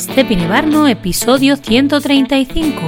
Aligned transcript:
Stepin 0.00 0.48
Barno, 0.48 0.88
episodio 0.88 1.56
135. 1.56 2.80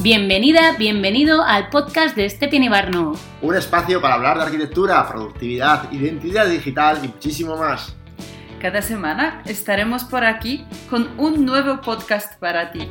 Bienvenida, 0.00 0.72
bienvenido 0.78 1.42
al 1.42 1.68
podcast 1.68 2.16
de 2.16 2.30
Stepin 2.30 2.70
Barno. 2.70 3.12
Un 3.42 3.56
espacio 3.56 4.00
para 4.00 4.14
hablar 4.14 4.38
de 4.38 4.44
arquitectura, 4.44 5.06
productividad, 5.06 5.92
identidad 5.92 6.46
digital 6.46 7.00
y 7.04 7.08
muchísimo 7.08 7.58
más. 7.58 7.94
Cada 8.58 8.80
semana 8.80 9.42
estaremos 9.44 10.04
por 10.04 10.24
aquí 10.24 10.64
con 10.88 11.10
un 11.18 11.44
nuevo 11.44 11.82
podcast 11.82 12.40
para 12.40 12.72
ti. 12.72 12.88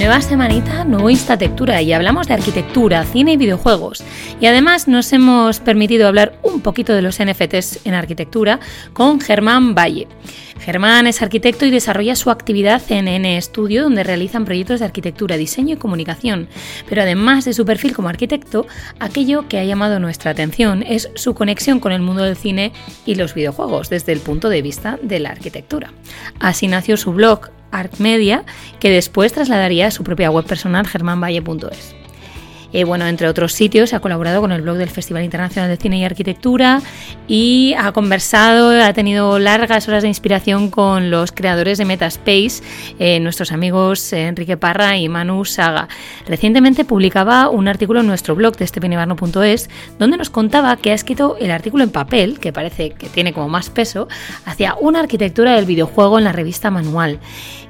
Nueva 0.00 0.22
semanita, 0.22 0.84
nuevo 0.86 1.10
Instatectura 1.10 1.82
y 1.82 1.92
hablamos 1.92 2.26
de 2.26 2.32
arquitectura, 2.32 3.04
cine 3.04 3.34
y 3.34 3.36
videojuegos. 3.36 4.02
Y 4.40 4.46
además 4.46 4.88
nos 4.88 5.12
hemos 5.12 5.60
permitido 5.60 6.08
hablar 6.08 6.38
un 6.42 6.62
poquito 6.62 6.94
de 6.94 7.02
los 7.02 7.22
NFTs 7.22 7.84
en 7.84 7.92
arquitectura 7.92 8.60
con 8.94 9.20
Germán 9.20 9.74
Valle. 9.74 10.08
Germán 10.58 11.06
es 11.06 11.20
arquitecto 11.20 11.66
y 11.66 11.70
desarrolla 11.70 12.16
su 12.16 12.30
actividad 12.30 12.80
en 12.88 13.08
N 13.08 13.38
Studio, 13.42 13.82
donde 13.82 14.02
realizan 14.02 14.46
proyectos 14.46 14.80
de 14.80 14.86
arquitectura, 14.86 15.36
diseño 15.36 15.74
y 15.74 15.78
comunicación. 15.78 16.48
Pero 16.88 17.02
además 17.02 17.44
de 17.44 17.52
su 17.52 17.66
perfil 17.66 17.94
como 17.94 18.08
arquitecto, 18.08 18.66
aquello 19.00 19.48
que 19.48 19.58
ha 19.58 19.64
llamado 19.64 20.00
nuestra 20.00 20.30
atención 20.30 20.82
es 20.82 21.10
su 21.14 21.34
conexión 21.34 21.78
con 21.78 21.92
el 21.92 22.00
mundo 22.00 22.22
del 22.22 22.36
cine 22.36 22.72
y 23.04 23.16
los 23.16 23.34
videojuegos 23.34 23.90
desde 23.90 24.12
el 24.12 24.20
punto 24.20 24.48
de 24.48 24.62
vista 24.62 24.98
de 25.02 25.20
la 25.20 25.28
arquitectura. 25.28 25.92
Así 26.38 26.68
nació 26.68 26.96
su 26.96 27.12
blog 27.12 27.50
Art 27.70 27.98
Media, 27.98 28.44
que 28.78 28.90
después 28.90 29.32
trasladaría 29.32 29.88
a 29.88 29.90
su 29.90 30.04
propia 30.04 30.30
web 30.30 30.44
personal 30.44 30.86
germanvalle.es. 30.86 31.99
Eh, 32.72 32.84
bueno, 32.84 33.06
entre 33.06 33.28
otros 33.28 33.52
sitios, 33.52 33.92
ha 33.92 34.00
colaborado 34.00 34.40
con 34.40 34.52
el 34.52 34.62
blog 34.62 34.76
del 34.76 34.90
Festival 34.90 35.24
Internacional 35.24 35.68
de 35.68 35.76
Cine 35.76 35.98
y 35.98 36.04
Arquitectura 36.04 36.80
y 37.26 37.74
ha 37.78 37.92
conversado, 37.92 38.70
ha 38.82 38.92
tenido 38.92 39.38
largas 39.38 39.88
horas 39.88 40.02
de 40.02 40.08
inspiración 40.08 40.70
con 40.70 41.10
los 41.10 41.32
creadores 41.32 41.78
de 41.78 41.84
Metaspace, 41.84 42.62
eh, 42.98 43.18
nuestros 43.20 43.52
amigos 43.52 44.12
Enrique 44.12 44.56
Parra 44.56 44.96
y 44.98 45.08
Manu 45.08 45.44
Saga. 45.44 45.88
Recientemente 46.26 46.84
publicaba 46.84 47.48
un 47.48 47.68
artículo 47.68 48.00
en 48.00 48.06
nuestro 48.06 48.34
blog 48.34 48.56
de 48.56 48.64
estepenebarno.es 48.64 49.68
donde 49.98 50.16
nos 50.16 50.30
contaba 50.30 50.76
que 50.76 50.92
ha 50.92 50.94
escrito 50.94 51.36
el 51.38 51.50
artículo 51.50 51.84
en 51.84 51.90
papel, 51.90 52.38
que 52.38 52.52
parece 52.52 52.90
que 52.90 53.08
tiene 53.08 53.32
como 53.32 53.48
más 53.48 53.70
peso, 53.70 54.08
hacia 54.44 54.74
una 54.80 55.00
arquitectura 55.00 55.56
del 55.56 55.66
videojuego 55.66 56.18
en 56.18 56.24
la 56.24 56.32
revista 56.32 56.70
Manual 56.70 57.18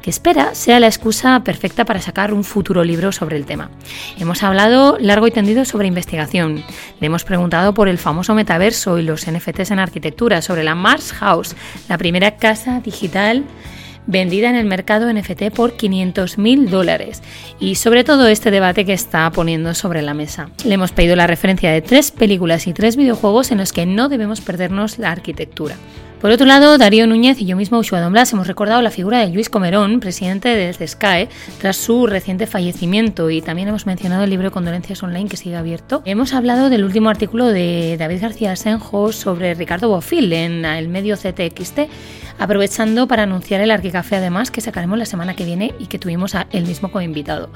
que 0.03 0.11
espera 0.11 0.55
sea 0.55 0.81
la 0.81 0.87
excusa 0.87 1.43
perfecta 1.45 1.85
para 1.85 2.01
sacar 2.01 2.33
un 2.33 2.45
futuro 2.45 2.85
libro 2.85 3.13
sobre 3.13 3.37
el 3.37 3.47
tema. 3.47 3.71
Hemos 4.19 4.43
hablado 4.43 4.99
largo 4.99 5.27
y 5.27 5.31
tendido 5.31 5.65
sobre 5.65 5.89
investigación. 5.89 6.63
Le 7.01 7.07
hemos 7.07 7.25
preguntado 7.25 7.75
por 7.75 7.89
el 7.89 7.99
famoso 7.99 8.35
metaverso 8.35 8.99
y 8.99 9.03
los 9.03 9.31
NFTs 9.31 9.71
en 9.71 9.79
arquitectura, 9.79 10.43
sobre 10.43 10.65
la 10.65 10.75
Mars 10.75 11.13
House, 11.13 11.57
la 11.89 11.99
primera 11.99 12.37
casa 12.37 12.81
digital 12.81 13.45
vendida 14.07 14.51
en 14.51 14.57
el 14.57 14.67
mercado 14.67 15.13
NFT 15.13 15.51
por 15.55 15.75
500 15.75 16.39
mil 16.39 16.71
dólares 16.71 17.23
y 17.59 17.77
sobre 17.77 18.05
todo 18.05 18.29
este 18.29 18.51
debate 18.51 18.85
que 18.85 18.93
está 18.93 19.31
poniendo 19.31 19.75
sobre 19.75 20.03
la 20.03 20.15
mesa. 20.15 20.51
Le 20.65 20.75
hemos 20.75 20.93
pedido 20.93 21.17
la 21.17 21.27
referencia 21.27 21.71
de 21.71 21.83
tres 21.83 22.11
películas 22.11 22.67
y 22.67 22.73
tres 22.73 22.97
videojuegos 22.97 23.53
en 23.53 23.59
los 23.59 23.73
que 23.73 23.87
no 23.87 24.09
debemos 24.09 24.41
perdernos 24.41 24.99
la 24.99 25.13
arquitectura. 25.13 25.77
Por 26.21 26.31
otro 26.31 26.45
lado, 26.45 26.77
Darío 26.77 27.07
Núñez 27.07 27.41
y 27.41 27.47
yo 27.47 27.57
mismo, 27.57 27.79
Ushua 27.79 28.03
Don 28.03 28.13
Blas, 28.13 28.31
hemos 28.35 28.47
recordado 28.47 28.83
la 28.83 28.91
figura 28.91 29.21
de 29.21 29.33
Luis 29.33 29.49
Comerón, 29.49 30.01
presidente 30.01 30.51
de 30.51 30.87
SKE, 30.87 31.31
tras 31.59 31.79
su 31.79 32.07
reciente 32.07 32.47
fallecimiento 32.47 33.31
y 33.31 33.41
también 33.41 33.69
hemos 33.69 33.87
mencionado 33.87 34.25
el 34.25 34.29
libro 34.29 34.49
de 34.49 34.51
condolencias 34.51 35.03
online 35.03 35.31
que 35.31 35.39
sigue 35.39 35.57
abierto. 35.57 36.03
Hemos 36.05 36.35
hablado 36.35 36.69
del 36.69 36.85
último 36.85 37.09
artículo 37.09 37.47
de 37.47 37.97
David 37.99 38.21
García 38.21 38.55
Senjo 38.55 39.13
sobre 39.13 39.55
Ricardo 39.55 39.89
Bofil 39.89 40.31
en 40.35 40.67
el 40.67 40.91
medio 40.91 41.17
CTXT, 41.17 41.89
aprovechando 42.39 43.09
para 43.09 43.23
anunciar 43.23 43.63
el 43.63 43.71
Arquicafé 43.71 44.17
además 44.17 44.51
que 44.51 44.61
sacaremos 44.61 44.99
la 44.99 45.07
semana 45.07 45.35
que 45.35 45.47
viene 45.47 45.73
y 45.79 45.87
que 45.87 45.99
tuvimos 45.99 46.35
a 46.35 46.49
él 46.51 46.67
mismo 46.67 46.91
como 46.91 47.01
invitado. 47.01 47.49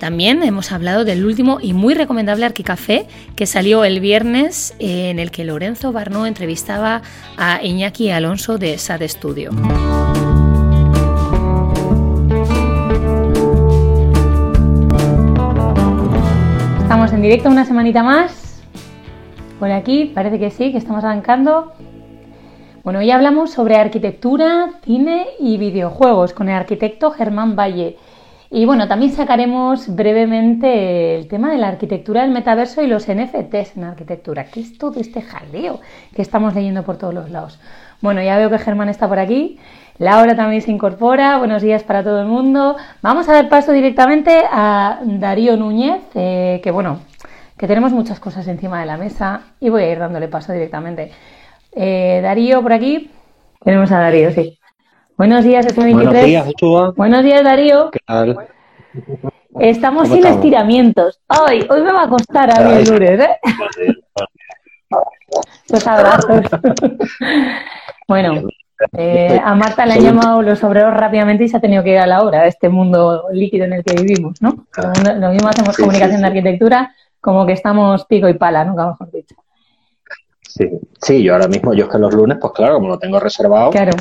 También 0.00 0.42
hemos 0.42 0.72
hablado 0.72 1.04
del 1.04 1.26
último 1.26 1.58
y 1.60 1.74
muy 1.74 1.92
recomendable 1.92 2.46
Arquicafé 2.46 3.06
que 3.36 3.44
salió 3.44 3.84
el 3.84 4.00
viernes 4.00 4.74
en 4.78 5.18
el 5.18 5.30
que 5.30 5.44
Lorenzo 5.44 5.92
Barnó 5.92 6.24
entrevistaba 6.26 7.02
a 7.36 7.62
Iñaki 7.62 8.10
Alonso 8.10 8.56
de 8.56 8.78
SAD 8.78 9.02
Studio. 9.02 9.50
Estamos 16.80 17.12
en 17.12 17.20
directo 17.20 17.50
una 17.50 17.66
semanita 17.66 18.02
más. 18.02 18.62
Por 19.58 19.70
aquí, 19.70 20.10
parece 20.14 20.38
que 20.38 20.50
sí, 20.50 20.72
que 20.72 20.78
estamos 20.78 21.04
arrancando. 21.04 21.74
Bueno, 22.82 23.00
hoy 23.00 23.10
hablamos 23.10 23.50
sobre 23.50 23.76
arquitectura, 23.76 24.70
cine 24.82 25.26
y 25.38 25.58
videojuegos 25.58 26.32
con 26.32 26.48
el 26.48 26.54
arquitecto 26.54 27.10
Germán 27.10 27.54
Valle. 27.54 27.98
Y 28.52 28.66
bueno, 28.66 28.88
también 28.88 29.12
sacaremos 29.12 29.94
brevemente 29.94 31.14
el 31.14 31.28
tema 31.28 31.52
de 31.52 31.58
la 31.58 31.68
arquitectura 31.68 32.22
del 32.22 32.32
metaverso 32.32 32.82
y 32.82 32.88
los 32.88 33.06
NFTs 33.06 33.76
en 33.76 33.84
arquitectura. 33.84 34.46
¿Qué 34.46 34.58
es 34.58 34.76
todo 34.76 34.98
este 34.98 35.22
jaleo 35.22 35.80
que 36.12 36.20
estamos 36.20 36.52
leyendo 36.56 36.82
por 36.82 36.98
todos 36.98 37.14
los 37.14 37.30
lados? 37.30 37.60
Bueno, 38.00 38.20
ya 38.22 38.36
veo 38.38 38.50
que 38.50 38.58
Germán 38.58 38.88
está 38.88 39.06
por 39.06 39.20
aquí. 39.20 39.60
Laura 39.98 40.34
también 40.34 40.62
se 40.62 40.72
incorpora. 40.72 41.38
Buenos 41.38 41.62
días 41.62 41.84
para 41.84 42.02
todo 42.02 42.22
el 42.22 42.26
mundo. 42.26 42.76
Vamos 43.02 43.28
a 43.28 43.34
dar 43.34 43.48
paso 43.48 43.70
directamente 43.70 44.42
a 44.50 44.98
Darío 45.04 45.56
Núñez, 45.56 46.02
eh, 46.16 46.60
que 46.60 46.72
bueno, 46.72 46.98
que 47.56 47.68
tenemos 47.68 47.92
muchas 47.92 48.18
cosas 48.18 48.48
encima 48.48 48.80
de 48.80 48.86
la 48.86 48.96
mesa 48.96 49.42
y 49.60 49.68
voy 49.68 49.84
a 49.84 49.92
ir 49.92 50.00
dándole 50.00 50.26
paso 50.26 50.52
directamente. 50.52 51.12
Eh, 51.70 52.18
Darío, 52.20 52.62
por 52.62 52.72
aquí. 52.72 53.12
Tenemos 53.62 53.92
a 53.92 53.98
Darío, 54.00 54.32
sí. 54.32 54.59
Buenos 55.20 55.44
días, 55.44 55.66
F23. 55.66 55.92
Buenos 55.92 56.24
días. 56.24 56.46
Buenos 56.96 57.22
días, 57.22 57.44
Darío. 57.44 57.90
¿Qué 57.90 57.98
tal? 58.06 58.38
Estamos 59.58 60.04
¿Cómo 60.04 60.14
sin 60.14 60.24
estamos? 60.24 60.36
estiramientos. 60.36 61.20
Hoy, 61.28 61.66
hoy 61.68 61.82
me 61.82 61.92
va 61.92 62.04
a 62.04 62.08
costar 62.08 62.50
a 62.50 62.64
mí 62.64 62.72
el 62.72 62.88
lunes, 62.88 63.20
¿eh? 63.20 63.38
Los 65.68 65.86
abrazos. 65.86 66.40
bueno, 68.08 68.48
eh, 68.96 69.38
a 69.44 69.54
Marta 69.54 69.84
le 69.84 69.92
han 69.92 70.00
llamado 70.00 70.40
los 70.40 70.64
obreros 70.64 70.94
rápidamente 70.94 71.44
y 71.44 71.48
se 71.50 71.58
ha 71.58 71.60
tenido 71.60 71.84
que 71.84 71.90
ir 71.90 71.98
a 71.98 72.06
la 72.06 72.22
hora, 72.22 72.40
a 72.40 72.46
este 72.46 72.70
mundo 72.70 73.26
líquido 73.30 73.66
en 73.66 73.74
el 73.74 73.84
que 73.84 74.02
vivimos, 74.02 74.40
¿no? 74.40 74.64
Lo 75.16 75.28
mismo 75.32 75.50
hacemos 75.50 75.76
Sí, 75.76 75.82
comunicación 75.82 76.16
sí, 76.16 76.22
de 76.22 76.28
arquitectura, 76.28 76.94
como 77.20 77.44
que 77.44 77.52
estamos 77.52 78.06
pico 78.06 78.26
y 78.26 78.38
pala, 78.38 78.64
nunca 78.64 78.86
mejor 78.86 79.12
dicho. 79.12 79.34
Sí, 80.52 80.68
sí, 81.00 81.22
yo 81.22 81.34
ahora 81.34 81.46
mismo, 81.48 81.72
yo 81.74 81.84
es 81.84 81.90
que 81.90 81.98
los 81.98 82.12
lunes, 82.12 82.38
pues 82.40 82.52
claro, 82.52 82.74
como 82.74 82.88
lo 82.88 82.98
tengo 82.98 83.20
reservado, 83.20 83.70
Claro, 83.70 83.92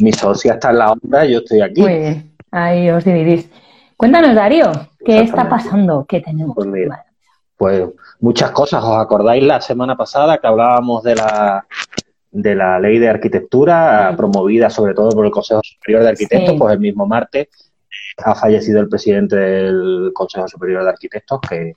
mi 0.00 0.12
socia 0.12 0.54
está 0.54 0.70
en 0.70 0.78
la 0.78 0.92
onda, 0.92 1.24
yo 1.24 1.38
estoy 1.38 1.60
aquí. 1.60 1.80
muy 1.80 1.94
bien. 1.98 2.32
Ahí 2.50 2.90
os 2.90 3.04
dividís. 3.04 3.48
Cuéntanos, 3.96 4.34
Darío, 4.34 4.72
¿qué 5.04 5.20
está 5.20 5.48
pasando? 5.48 6.04
¿Qué 6.08 6.20
tenemos? 6.20 6.54
Pues 6.56 6.66
mira. 6.66 7.04
Pues 7.56 7.88
muchas 8.20 8.50
cosas. 8.50 8.82
¿Os 8.82 8.96
acordáis 8.98 9.42
la 9.44 9.60
semana 9.60 9.96
pasada 9.96 10.38
que 10.38 10.46
hablábamos 10.48 11.02
de 11.04 11.14
la, 11.14 11.64
de 12.32 12.54
la 12.56 12.80
ley 12.80 12.98
de 12.98 13.08
arquitectura 13.08 14.08
Sí. 14.10 14.16
promovida 14.16 14.68
sobre 14.70 14.94
todo 14.94 15.10
por 15.10 15.24
el 15.24 15.30
Consejo 15.30 15.60
Superior 15.62 16.02
de 16.02 16.08
Arquitectos? 16.10 16.50
Sí. 16.54 16.58
Pues 16.58 16.72
el 16.74 16.80
mismo 16.80 17.06
martes 17.06 17.48
ha 18.24 18.34
fallecido 18.34 18.80
el 18.80 18.88
presidente 18.88 19.36
del 19.36 20.10
Consejo 20.12 20.48
Superior 20.48 20.82
de 20.82 20.90
Arquitectos, 20.90 21.40
que, 21.48 21.76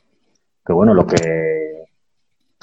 que 0.65 0.73
bueno, 0.73 0.93
lo 0.95 1.05
que 1.05 1.74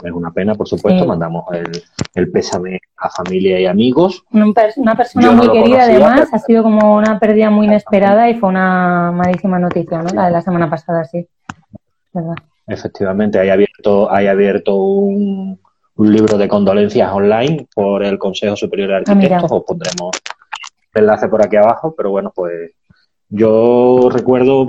es 0.04 0.12
una 0.12 0.30
pena, 0.30 0.54
por 0.54 0.68
supuesto, 0.68 1.02
Sí. 1.02 1.06
mandamos 1.08 1.44
el, 1.52 1.70
el 2.14 2.30
pésame 2.30 2.80
a 2.98 3.10
familia 3.10 3.58
y 3.60 3.66
amigos. 3.66 4.24
Una 4.32 4.52
persona 4.52 4.96
Yo 5.20 5.32
muy 5.32 5.46
querida, 5.48 5.62
conocía, 5.62 5.82
además, 5.84 6.20
pero- 6.24 6.36
ha 6.36 6.38
sido 6.38 6.62
como 6.62 6.96
una 6.96 7.18
pérdida 7.18 7.50
muy 7.50 7.66
inesperada 7.66 8.28
y 8.30 8.34
fue 8.38 8.48
una 8.48 9.12
malísima 9.12 9.58
noticia, 9.58 10.02
¿no? 10.02 10.10
La 10.14 10.26
de 10.26 10.32
la 10.32 10.42
semana 10.42 10.68
pasada, 10.70 11.04
sí. 11.04 11.26
¿Verdad? 12.12 12.34
Efectivamente, 12.66 13.38
hay 13.38 13.48
abierto, 13.50 14.10
hay 14.12 14.26
abierto 14.28 14.76
un, 14.76 15.58
un 15.96 16.12
libro 16.12 16.38
de 16.38 16.46
condolencias 16.48 17.12
online 17.12 17.66
por 17.74 18.02
el 18.04 18.18
Consejo 18.18 18.56
Superior 18.56 18.88
de 18.88 18.94
Ah. 18.96 18.98
Arquitectos. 19.06 19.50
Os 19.52 19.64
pondremos 19.64 20.10
el 20.94 21.02
enlace 21.02 21.28
por 21.28 21.42
aquí 21.42 21.56
abajo, 21.56 21.94
pero 21.96 22.10
bueno, 22.10 22.32
pues 22.34 22.72
yo 23.28 24.08
recuerdo, 24.12 24.60
o 24.62 24.66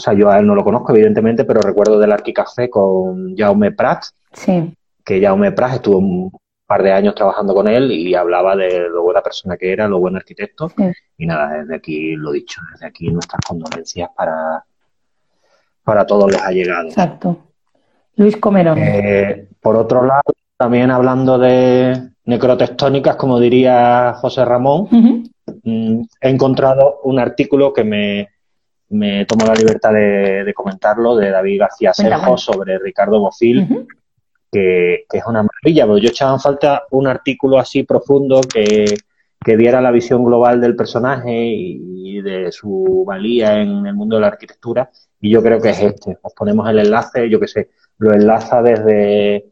sea, 0.00 0.12
yo 0.14 0.30
a 0.30 0.38
él 0.38 0.46
no 0.46 0.54
lo 0.54 0.62
conozco, 0.64 0.92
evidentemente, 0.94 1.44
pero 1.44 1.60
recuerdo 1.60 1.98
del 1.98 2.12
Arquicafé 2.12 2.70
con 2.70 3.36
Jaume 3.36 3.72
Prat, 3.72 4.04
Sí, 4.32 4.74
que 5.04 5.20
Jaume 5.20 5.52
Prat 5.52 5.74
estuvo 5.74 6.30
par 6.70 6.84
de 6.84 6.92
años 6.92 7.16
trabajando 7.16 7.52
con 7.52 7.66
él 7.66 7.90
y 7.90 8.14
hablaba 8.14 8.54
de 8.54 8.88
lo 8.88 9.02
buena 9.02 9.22
persona 9.22 9.56
que 9.56 9.72
era, 9.72 9.88
lo 9.88 9.98
buen 9.98 10.14
arquitecto. 10.14 10.68
Sí. 10.68 10.84
Y 11.18 11.26
nada, 11.26 11.58
desde 11.58 11.74
aquí 11.74 12.14
lo 12.14 12.30
dicho, 12.30 12.60
desde 12.72 12.86
aquí 12.86 13.08
nuestras 13.08 13.40
condolencias 13.44 14.08
para, 14.16 14.64
para 15.82 16.06
todos 16.06 16.30
los 16.30 16.40
allegados. 16.40 16.92
Exacto. 16.92 17.38
Luis 18.14 18.36
Comerón. 18.36 18.78
Eh, 18.78 19.48
por 19.60 19.74
otro 19.74 20.04
lado, 20.04 20.32
también 20.56 20.92
hablando 20.92 21.38
de 21.38 22.10
necrotectónicas, 22.26 23.16
como 23.16 23.40
diría 23.40 24.12
José 24.12 24.44
Ramón, 24.44 24.88
mm, 25.64 26.02
he 26.20 26.28
encontrado 26.28 27.00
un 27.02 27.18
artículo 27.18 27.72
que 27.72 27.82
me, 27.82 28.28
me 28.90 29.24
tomo 29.24 29.44
la 29.44 29.54
libertad 29.54 29.92
de, 29.92 30.44
de 30.44 30.54
comentarlo, 30.54 31.16
de 31.16 31.30
David 31.30 31.58
García. 31.58 31.92
Senjo 31.92 32.36
sobre 32.36 32.78
Ricardo 32.78 33.18
Bofil. 33.18 33.88
Que, 34.50 35.04
que 35.08 35.18
es 35.18 35.24
una 35.26 35.42
maravilla, 35.42 35.84
pero 35.84 35.98
yo 35.98 36.08
echaba 36.08 36.34
en 36.34 36.40
falta 36.40 36.84
un 36.90 37.06
artículo 37.06 37.58
así 37.58 37.82
profundo 37.82 38.40
que, 38.40 38.84
que 39.44 39.56
diera 39.56 39.80
la 39.80 39.90
visión 39.90 40.24
global 40.24 40.60
del 40.60 40.76
personaje 40.76 41.32
y 41.32 42.20
de 42.20 42.52
su 42.52 43.04
valía 43.06 43.60
en 43.60 43.86
el 43.86 43.94
mundo 43.94 44.16
de 44.16 44.22
la 44.22 44.28
arquitectura, 44.28 44.90
y 45.20 45.30
yo 45.30 45.42
creo 45.42 45.60
que 45.60 45.70
es 45.70 45.80
este. 45.80 46.18
Os 46.22 46.32
ponemos 46.34 46.68
el 46.68 46.78
enlace, 46.78 47.28
yo 47.28 47.38
que 47.40 47.48
sé, 47.48 47.70
lo 47.98 48.12
enlaza 48.12 48.62
desde, 48.62 49.46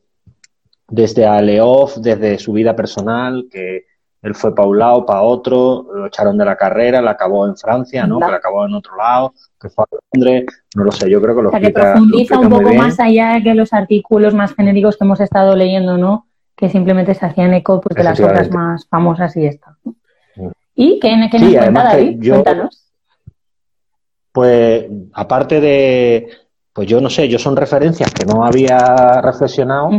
desde 0.89 1.27
a 1.27 1.41
Leof, 1.41 1.97
desde 1.99 2.39
su 2.39 2.53
vida 2.53 2.75
personal, 2.75 3.47
que 3.51 3.85
él 4.23 4.35
fue 4.35 4.55
para 4.55 4.69
un 4.69 4.79
lado, 4.79 5.06
para 5.06 5.23
otro, 5.23 5.87
lo 5.94 6.06
echaron 6.06 6.37
de 6.37 6.44
la 6.44 6.56
carrera, 6.56 7.00
la 7.00 7.12
acabó 7.12 7.47
en 7.47 7.56
Francia, 7.56 8.06
¿no? 8.06 8.17
Anda. 8.17 8.26
Que 8.26 8.32
la 8.32 8.38
acabó 8.38 8.67
en 8.67 8.75
otro 8.75 8.97
lado, 8.97 9.32
que 9.61 9.69
fue 9.69 9.85
a 9.85 9.97
Londres, 10.12 10.44
no 10.75 10.85
lo 10.85 10.93
sé, 10.93 11.09
yo 11.09 11.23
creo 11.23 11.37
que 11.37 11.43
lo 11.43 11.49
O 11.49 11.53
sea, 11.53 11.61
que 11.61 11.67
explica, 11.69 11.88
lo 11.91 11.94
profundiza 11.94 12.38
un 12.41 12.49
poco 12.49 12.75
más 12.75 12.99
allá 12.99 13.41
que 13.43 13.55
los 13.55 13.73
artículos 13.73 14.35
más 14.35 14.55
genéricos 14.55 14.97
que 14.97 15.05
hemos 15.05 15.20
estado 15.20 15.55
leyendo, 15.55 15.99
¿no? 15.99 16.26
Que 16.56 16.69
simplemente 16.69 17.15
se 17.15 17.25
hacían 17.26 17.55
eco 17.55 17.81
pues, 17.81 17.94
de 17.94 18.03
las 18.03 18.19
obras 18.19 18.50
más 18.50 18.87
famosas 18.88 19.37
y. 19.37 19.49
Mm. 19.85 20.49
¿Y 20.75 20.99
qué, 21.00 21.29
qué 21.31 21.38
Sí, 21.38 21.44
nos 21.44 21.65
cuenta 21.65 21.91
que 21.91 21.97
David? 21.97 22.17
yo- 22.20 22.35
Cuéntanos. 22.35 22.85
Pues 24.32 24.87
aparte 25.15 25.61
de, 25.61 26.29
pues 26.73 26.87
yo 26.88 27.00
no 27.00 27.11
sé, 27.11 27.29
yo 27.29 27.38
son 27.38 27.56
referencias 27.56 28.12
que 28.12 28.25
no 28.25 28.44
había 28.44 29.20
reflexionado 29.20 29.91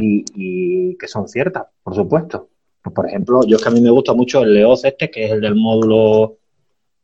y 0.00 0.96
que 0.96 1.08
son 1.08 1.28
ciertas, 1.28 1.66
por 1.82 1.94
supuesto. 1.94 2.48
Pues, 2.88 2.94
por 2.94 3.06
ejemplo, 3.06 3.40
yo 3.46 3.56
es 3.56 3.62
que 3.62 3.68
a 3.68 3.72
mí 3.72 3.80
me 3.80 3.90
gusta 3.90 4.14
mucho 4.14 4.42
el 4.42 4.54
Leoz 4.54 4.84
este, 4.84 5.10
que 5.10 5.26
es 5.26 5.32
el 5.32 5.40
del 5.40 5.54
módulo, 5.54 6.38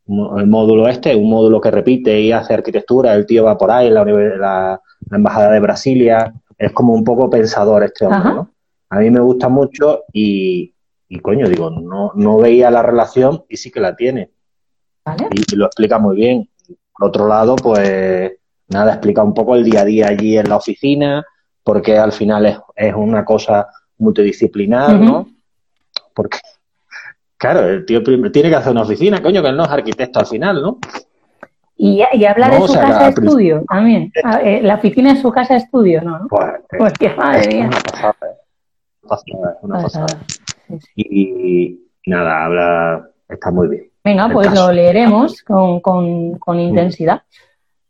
el 0.07 0.47
módulo 0.47 0.87
este, 0.87 1.15
un 1.15 1.29
módulo 1.29 1.61
que 1.61 1.69
repite 1.69 2.19
y 2.19 2.31
hace 2.31 2.53
arquitectura, 2.55 3.13
el 3.13 3.25
tío 3.25 3.43
va 3.43 3.57
por 3.57 3.69
ahí, 3.71 3.89
la, 3.89 4.03
la, 4.03 4.81
la 5.09 5.17
embajada 5.17 5.51
de 5.51 5.59
Brasilia, 5.59 6.33
es 6.57 6.71
como 6.71 6.93
un 6.93 7.03
poco 7.03 7.29
pensador 7.29 7.83
este 7.83 8.05
hombre, 8.05 8.19
Ajá. 8.19 8.33
¿no? 8.33 8.51
A 8.89 8.99
mí 8.99 9.11
me 9.11 9.19
gusta 9.19 9.49
mucho 9.49 10.05
y, 10.11 10.73
y 11.07 11.19
coño, 11.19 11.47
digo, 11.47 11.69
no, 11.69 12.11
no 12.15 12.37
veía 12.37 12.71
la 12.71 12.81
relación 12.81 13.43
y 13.49 13.57
sí 13.57 13.69
que 13.69 13.79
la 13.79 13.95
tiene 13.95 14.31
¿Vale? 15.03 15.27
y, 15.31 15.53
y 15.53 15.55
lo 15.55 15.65
explica 15.65 15.99
muy 15.99 16.15
bien. 16.15 16.49
Por 16.97 17.09
otro 17.09 17.27
lado, 17.27 17.55
pues 17.57 18.31
nada, 18.69 18.93
explica 18.93 19.21
un 19.21 19.33
poco 19.33 19.55
el 19.55 19.63
día 19.63 19.81
a 19.81 19.85
día 19.85 20.07
allí 20.07 20.37
en 20.37 20.49
la 20.49 20.57
oficina, 20.57 21.25
porque 21.63 21.97
al 21.97 22.11
final 22.11 22.45
es, 22.45 22.57
es 22.75 22.93
una 22.95 23.25
cosa 23.25 23.67
multidisciplinar. 23.97 24.99
¿no? 24.99 25.27
Porque, 26.15 26.39
claro, 27.37 27.67
el 27.67 27.85
tío 27.85 28.01
tiene 28.03 28.49
que 28.49 28.55
hacer 28.55 28.71
una 28.71 28.81
oficina, 28.83 29.21
coño, 29.21 29.41
que 29.43 29.49
él 29.49 29.57
no 29.57 29.65
es 29.65 29.69
arquitecto 29.69 30.19
al 30.19 30.25
final, 30.25 30.59
¿no? 30.61 30.79
Y, 31.77 32.01
y 32.13 32.23
habla 32.25 32.47
No, 32.47 32.53
de 32.55 32.61
o 32.61 32.67
su 32.67 32.73
sea, 32.73 32.81
casa 32.83 32.99
principio- 33.11 33.29
estudio 33.29 33.63
también. 33.67 34.09
Ah, 34.23 34.39
eh, 34.41 34.61
la 34.63 34.75
oficina 34.75 35.11
es 35.11 35.19
su 35.21 35.29
casa 35.31 35.57
estudio, 35.57 36.01
¿no? 36.01 36.25
Pues, 36.29 36.45
Porque, 36.79 37.09
madre 37.15 37.41
es 37.41 37.47
mía. 37.53 37.67
una 37.67 37.79
pasada, 37.81 38.15
¿eh? 38.21 38.37
Una 39.61 39.81
Pasada. 39.81 40.05
pasada. 40.05 40.23
Y, 40.95 41.03
y 41.05 41.79
nada, 42.07 42.45
habla, 42.45 43.09
está 43.29 43.51
muy 43.51 43.67
bien. 43.67 43.89
Venga, 44.05 44.29
pues 44.29 44.47
caso. 44.47 44.67
lo 44.67 44.71
leeremos 44.73 45.43
con, 45.43 45.79
con, 45.81 46.39
con 46.39 46.59
intensidad. 46.59 47.21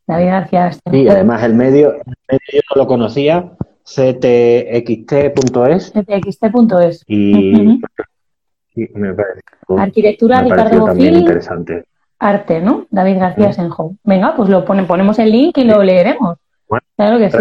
David 0.07 0.25
García 0.27 0.71
Sí, 0.91 1.07
además 1.07 1.43
el 1.43 1.53
medio, 1.53 1.93
el 1.93 2.01
medio 2.29 2.39
yo 2.53 2.59
no 2.75 2.81
lo 2.81 2.87
conocía, 2.87 3.51
ctxt.es, 3.83 5.91
ctxt.es. 5.93 7.03
y, 7.07 7.67
Ujú. 7.67 7.79
Me 8.93 9.15
Arquitectura, 9.77 10.41
me 10.41 10.49
Ricardo 10.49 10.79
Bofil, 10.87 11.17
interesante. 11.17 11.85
arte, 12.19 12.61
¿no? 12.61 12.85
David 12.89 13.17
García 13.19 13.49
Mm. 13.49 13.53
Senjo. 13.53 13.95
Venga, 14.03 14.35
pues 14.35 14.49
lo 14.49 14.63
pone, 14.65 14.83
ponemos 14.83 15.17
el 15.19 15.31
link 15.31 15.57
y 15.57 15.63
lo 15.63 15.81
leeremos. 15.83 16.37
Bueno, 16.67 16.85
claro 16.95 17.17
que 17.19 17.29
sí. 17.31 17.37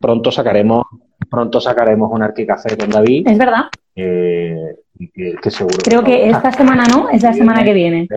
Pronto 0.00 0.30
sacaremos, 0.32 0.84
pronto 1.30 1.60
sacaremos 1.60 2.10
un 2.12 2.22
arquicafé 2.22 2.76
con 2.76 2.90
David, 2.90 3.28
Es 3.28 3.38
verdad. 3.38 3.64
eh, 3.94 4.76
que, 5.14 5.34
que 5.42 5.50
seguro. 5.50 5.76
Creo 5.84 6.02
que 6.04 6.28
esta 6.28 6.50
semana 6.52 6.84
no, 6.86 7.08
es 7.08 7.22
la 7.22 7.32
semana 7.32 7.64
que 7.64 7.72
viene. 7.72 8.08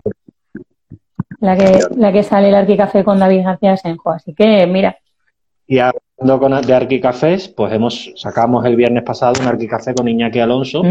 La 1.40 1.56
que, 1.56 1.78
la 1.96 2.10
que 2.12 2.22
sale 2.22 2.48
el 2.48 2.54
Arquicafé 2.54 3.04
con 3.04 3.18
David 3.18 3.44
García 3.44 3.76
Senjo. 3.76 4.10
Así 4.10 4.32
que, 4.34 4.66
mira, 4.66 4.96
Y 5.66 5.78
con, 6.26 6.60
de 6.60 6.74
arquicafés, 6.74 7.48
pues 7.48 7.72
hemos 7.72 8.12
sacamos 8.16 8.64
el 8.64 8.76
viernes 8.76 9.02
pasado 9.02 9.40
un 9.40 9.46
arquicafé 9.46 9.94
con 9.94 10.08
Iñaki 10.08 10.40
Alonso, 10.40 10.82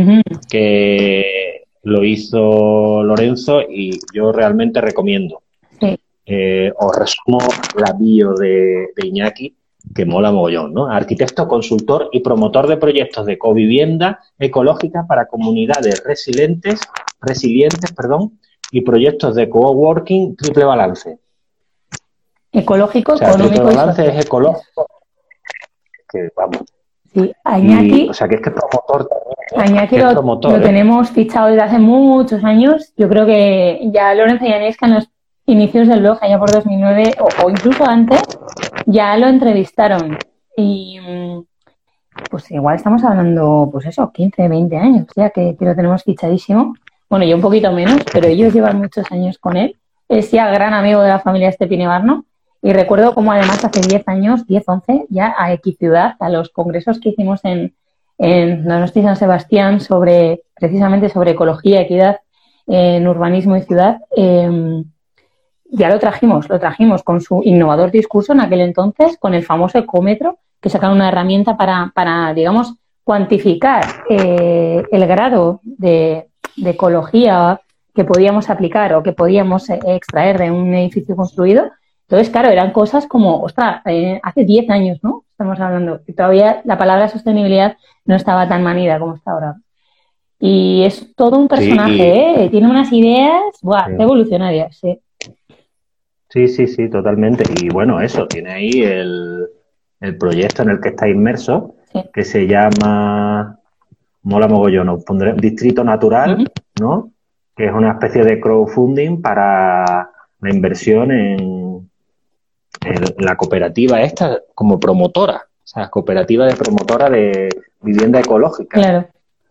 que 0.49 1.63
lo 1.83 2.03
hizo 2.03 3.03
Lorenzo 3.03 3.61
y 3.61 3.99
yo 4.13 4.31
realmente 4.31 4.79
recomiendo. 4.81 5.41
sí, 5.79 5.97
Eh, 6.25 6.71
os 6.77 6.95
resumo 6.97 7.39
la 7.75 7.93
bio 7.93 8.33
de, 8.35 8.87
de 8.95 9.07
Iñaki, 9.07 9.53
que 9.93 10.05
mola 10.05 10.31
mogollón, 10.31 10.73
¿no? 10.73 10.87
Arquitecto, 10.87 11.47
consultor 11.47 12.09
y 12.13 12.21
promotor 12.21 12.67
de 12.67 12.77
proyectos 12.77 13.25
de 13.25 13.37
covivienda 13.37 14.19
ecológica 14.39 15.05
para 15.07 15.25
comunidades 15.25 16.01
resilientes, 16.05 16.79
resilientes, 17.21 17.91
perdón, 17.91 18.39
y 18.71 18.81
proyectos 18.81 19.35
de 19.35 19.49
coworking 19.49 20.35
triple 20.35 20.63
balance. 20.63 21.17
ecológico, 22.51 23.13
O 23.13 23.17
sea, 23.17 23.31
triple 23.33 23.55
económico 23.55 23.71
y 23.73 23.75
balance 23.75 24.07
es 24.07 24.25
ecológico, 24.25 24.87
que 26.13 26.29
vamos. 26.37 26.61
Sí, 27.13 27.31
a 27.43 27.59
y- 27.59 27.63
Iñaki, 27.65 28.09
o 28.09 28.13
sea, 28.13 28.27
que 28.27 28.35
es 28.35 28.41
que 28.41 28.49
es 28.49 28.55
promotor 28.55 29.07
también. 29.07 29.35
a 29.65 29.69
Iñaki 29.69 29.89
que 29.89 29.95
es 29.97 30.03
lo, 30.03 30.11
promotor, 30.13 30.51
lo 30.51 30.57
¿eh? 30.57 30.61
tenemos 30.61 31.09
fichado 31.11 31.47
desde 31.47 31.61
hace 31.61 31.79
muchos 31.79 32.43
años. 32.43 32.93
Yo 32.97 33.09
creo 33.09 33.25
que 33.25 33.81
ya 33.93 34.13
Lorenzo 34.15 34.45
y 34.45 34.53
Anesca 34.53 34.85
en 34.87 34.95
los 34.95 35.09
inicios 35.45 35.87
del 35.89 35.99
blog, 35.99 36.17
allá 36.21 36.39
por 36.39 36.51
2009 36.51 37.15
o, 37.19 37.45
o 37.45 37.49
incluso 37.49 37.85
antes, 37.85 38.21
ya 38.85 39.15
lo 39.17 39.27
entrevistaron. 39.27 40.17
Y 40.57 40.99
mm, 40.99 41.43
pues 42.31 42.49
igual 42.51 42.75
estamos 42.77 43.03
hablando, 43.03 43.69
pues 43.71 43.85
eso, 43.87 44.11
15, 44.11 44.47
20 44.47 44.77
años 44.77 45.07
ya 45.15 45.29
que, 45.31 45.55
que 45.57 45.65
lo 45.65 45.75
tenemos 45.75 46.03
fichadísimo. 46.03 46.73
Bueno, 47.09 47.25
yo 47.25 47.35
un 47.35 47.41
poquito 47.43 47.71
menos, 47.71 47.97
pero 48.11 48.27
ellos 48.27 48.53
llevan 48.53 48.79
muchos 48.79 49.11
años 49.11 49.37
con 49.37 49.55
él. 49.57 49.77
Es 50.09 50.31
ya 50.31 50.49
gran 50.49 50.73
amigo 50.73 51.01
de 51.01 51.09
la 51.09 51.19
familia 51.19 51.49
Estepine 51.49 51.85
Barno. 51.87 52.25
Y 52.63 52.71
recuerdo 52.73 53.13
como 53.13 53.31
además 53.31 53.63
hace 53.63 53.81
10 53.81 54.07
años, 54.07 54.47
10, 54.47 54.63
11, 54.65 55.05
ya 55.09 55.35
a 55.37 55.51
X 55.53 55.77
a 56.19 56.29
los 56.29 56.49
congresos 56.49 56.99
que 56.99 57.09
hicimos 57.09 57.43
en, 57.43 57.75
en 58.17 58.65
Donosti 58.65 59.03
San 59.03 59.17
Sebastián 59.17 59.81
sobre, 59.81 60.43
precisamente 60.55 61.09
sobre 61.09 61.31
ecología, 61.31 61.81
equidad 61.81 62.21
en 62.65 63.05
urbanismo 63.05 63.57
y 63.57 63.61
ciudad, 63.63 63.99
eh, 64.15 64.83
ya 65.65 65.89
lo 65.89 65.99
trajimos, 65.99 66.47
lo 66.47 66.59
trajimos 66.59 67.03
con 67.03 67.19
su 67.19 67.41
innovador 67.43 67.91
discurso 67.91 68.31
en 68.31 68.39
aquel 68.39 68.61
entonces, 68.61 69.17
con 69.19 69.33
el 69.33 69.43
famoso 69.43 69.79
ecómetro, 69.79 70.37
que 70.61 70.69
sacaron 70.69 70.95
una 70.95 71.09
herramienta 71.09 71.57
para, 71.57 71.91
para 71.93 72.33
digamos, 72.33 72.75
cuantificar 73.03 73.83
eh, 74.09 74.83
el 74.89 75.07
grado 75.07 75.59
de, 75.63 76.29
de 76.55 76.69
ecología 76.69 77.59
que 77.93 78.05
podíamos 78.05 78.49
aplicar 78.49 78.93
o 78.93 79.03
que 79.03 79.11
podíamos 79.11 79.69
eh, 79.69 79.79
extraer 79.87 80.37
de 80.37 80.51
un 80.51 80.73
edificio 80.73 81.15
construido. 81.15 81.69
Entonces, 82.07 82.29
claro, 82.29 82.49
eran 82.49 82.71
cosas 82.71 83.07
como, 83.07 83.41
ostras, 83.41 83.81
eh, 83.85 84.19
hace 84.23 84.43
10 84.43 84.69
años, 84.69 84.99
¿no? 85.01 85.23
Estamos 85.31 85.59
hablando, 85.59 86.01
y 86.05 86.13
todavía 86.13 86.61
la 86.65 86.77
palabra 86.77 87.07
sostenibilidad 87.07 87.77
no 88.05 88.15
estaba 88.15 88.47
tan 88.47 88.61
manida 88.63 88.99
como 88.99 89.15
está 89.15 89.31
ahora. 89.31 89.55
Y 90.39 90.83
es 90.83 91.15
todo 91.15 91.37
un 91.37 91.47
personaje, 91.47 92.43
¿eh? 92.45 92.49
Tiene 92.49 92.69
unas 92.69 92.91
ideas, 92.91 93.41
¡buah! 93.61 93.87
Sí. 93.87 93.95
revolucionarias, 93.97 94.77
sí. 94.77 94.99
Sí, 96.29 96.47
sí, 96.47 96.67
sí, 96.67 96.89
totalmente. 96.89 97.43
Y 97.61 97.69
bueno, 97.69 98.01
eso, 98.01 98.27
tiene 98.27 98.51
ahí 98.51 98.81
el, 98.81 99.47
el 100.01 100.17
proyecto 100.17 100.63
en 100.63 100.69
el 100.71 100.81
que 100.81 100.89
está 100.89 101.07
inmerso, 101.07 101.75
Sí. 101.93 102.01
que 102.11 102.23
se 102.23 102.47
llama, 102.47 103.59
mola 104.23 104.47
mogollón, 104.47 104.89
os 104.89 105.03
pondré 105.05 105.33
Distrito 105.33 105.83
Natural. 105.83 106.51
¿no? 106.79 107.11
Que 107.55 107.67
es 107.67 107.71
una 107.71 107.91
especie 107.91 108.23
de 108.23 108.39
crowdfunding 108.39 109.21
para 109.21 110.09
la 110.41 110.49
inversión 110.49 111.11
en, 111.11 111.62
en 112.85 113.25
la 113.25 113.35
cooperativa 113.35 114.01
esta 114.01 114.39
como 114.55 114.79
promotora, 114.79 115.37
o 115.47 115.61
sea, 115.67 115.89
cooperativa 115.89 116.45
de 116.45 116.55
promotora 116.55 117.09
de 117.09 117.49
vivienda 117.81 118.19
ecológica. 118.19 118.79
Claro. 118.79 119.05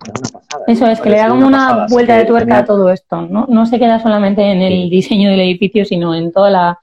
Es 0.05 0.11
una 0.21 0.41
pasada. 0.41 0.65
Eso 0.67 0.87
es, 0.87 1.01
que 1.01 1.11
le 1.11 1.17
da 1.17 1.23
Parece 1.29 1.35
como 1.37 1.47
una. 1.47 1.85
Así 1.85 1.95
vuelta 1.95 2.15
de 2.17 2.23
que 2.23 2.27
tuerca 2.29 2.47
tenía- 2.47 2.59
a 2.61 2.65
todo 2.65 2.91
esto, 2.91 3.23
¿no? 3.23 3.47
No 3.49 3.67
se 3.67 3.79
queda 3.79 4.01
solamente 4.01 4.43
en 4.43 4.61
el 4.63 4.85
Sí. 4.85 4.91
diseño 4.91 5.31
del 5.31 5.41
edificio, 5.41 5.85
sino 5.85 6.15
en 6.15 6.33
toda 6.33 6.51
la 6.51 6.79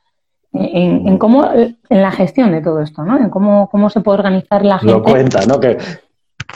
en, 0.53 1.08
en 1.08 1.18
cómo 1.20 1.48
en 1.53 1.77
la 2.01 2.12
gestión 2.12 2.51
de 2.51 2.62
todo 2.62 2.82
esto, 2.82 3.03
¿no? 3.03 3.18
En 3.18 3.29
cómo, 3.29 3.70
cómo 3.70 3.89
se 3.91 4.01
puede 4.01 4.18
organizar 4.20 4.65
la 4.65 4.79
Lo 4.82 4.94
gente. 5.03 5.12
cuenta, 5.12 5.46
¿no? 5.46 5.60
Que 5.60 5.77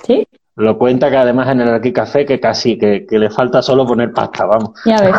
Sí, 0.03 0.27
Lo 0.55 0.77
cuenta 0.79 1.11
que 1.11 1.17
además 1.17 1.49
en 1.49 1.61
el 1.61 1.69
Arquicafé 1.69 2.25
que 2.25 2.39
casi 2.39 2.77
que, 2.79 3.05
le 3.09 3.29
falta 3.29 3.61
solo 3.61 3.85
poner 3.85 4.11
pasta, 4.11 4.45
vamos. 4.45 4.71
Ya 4.85 4.97
ves. 5.01 5.13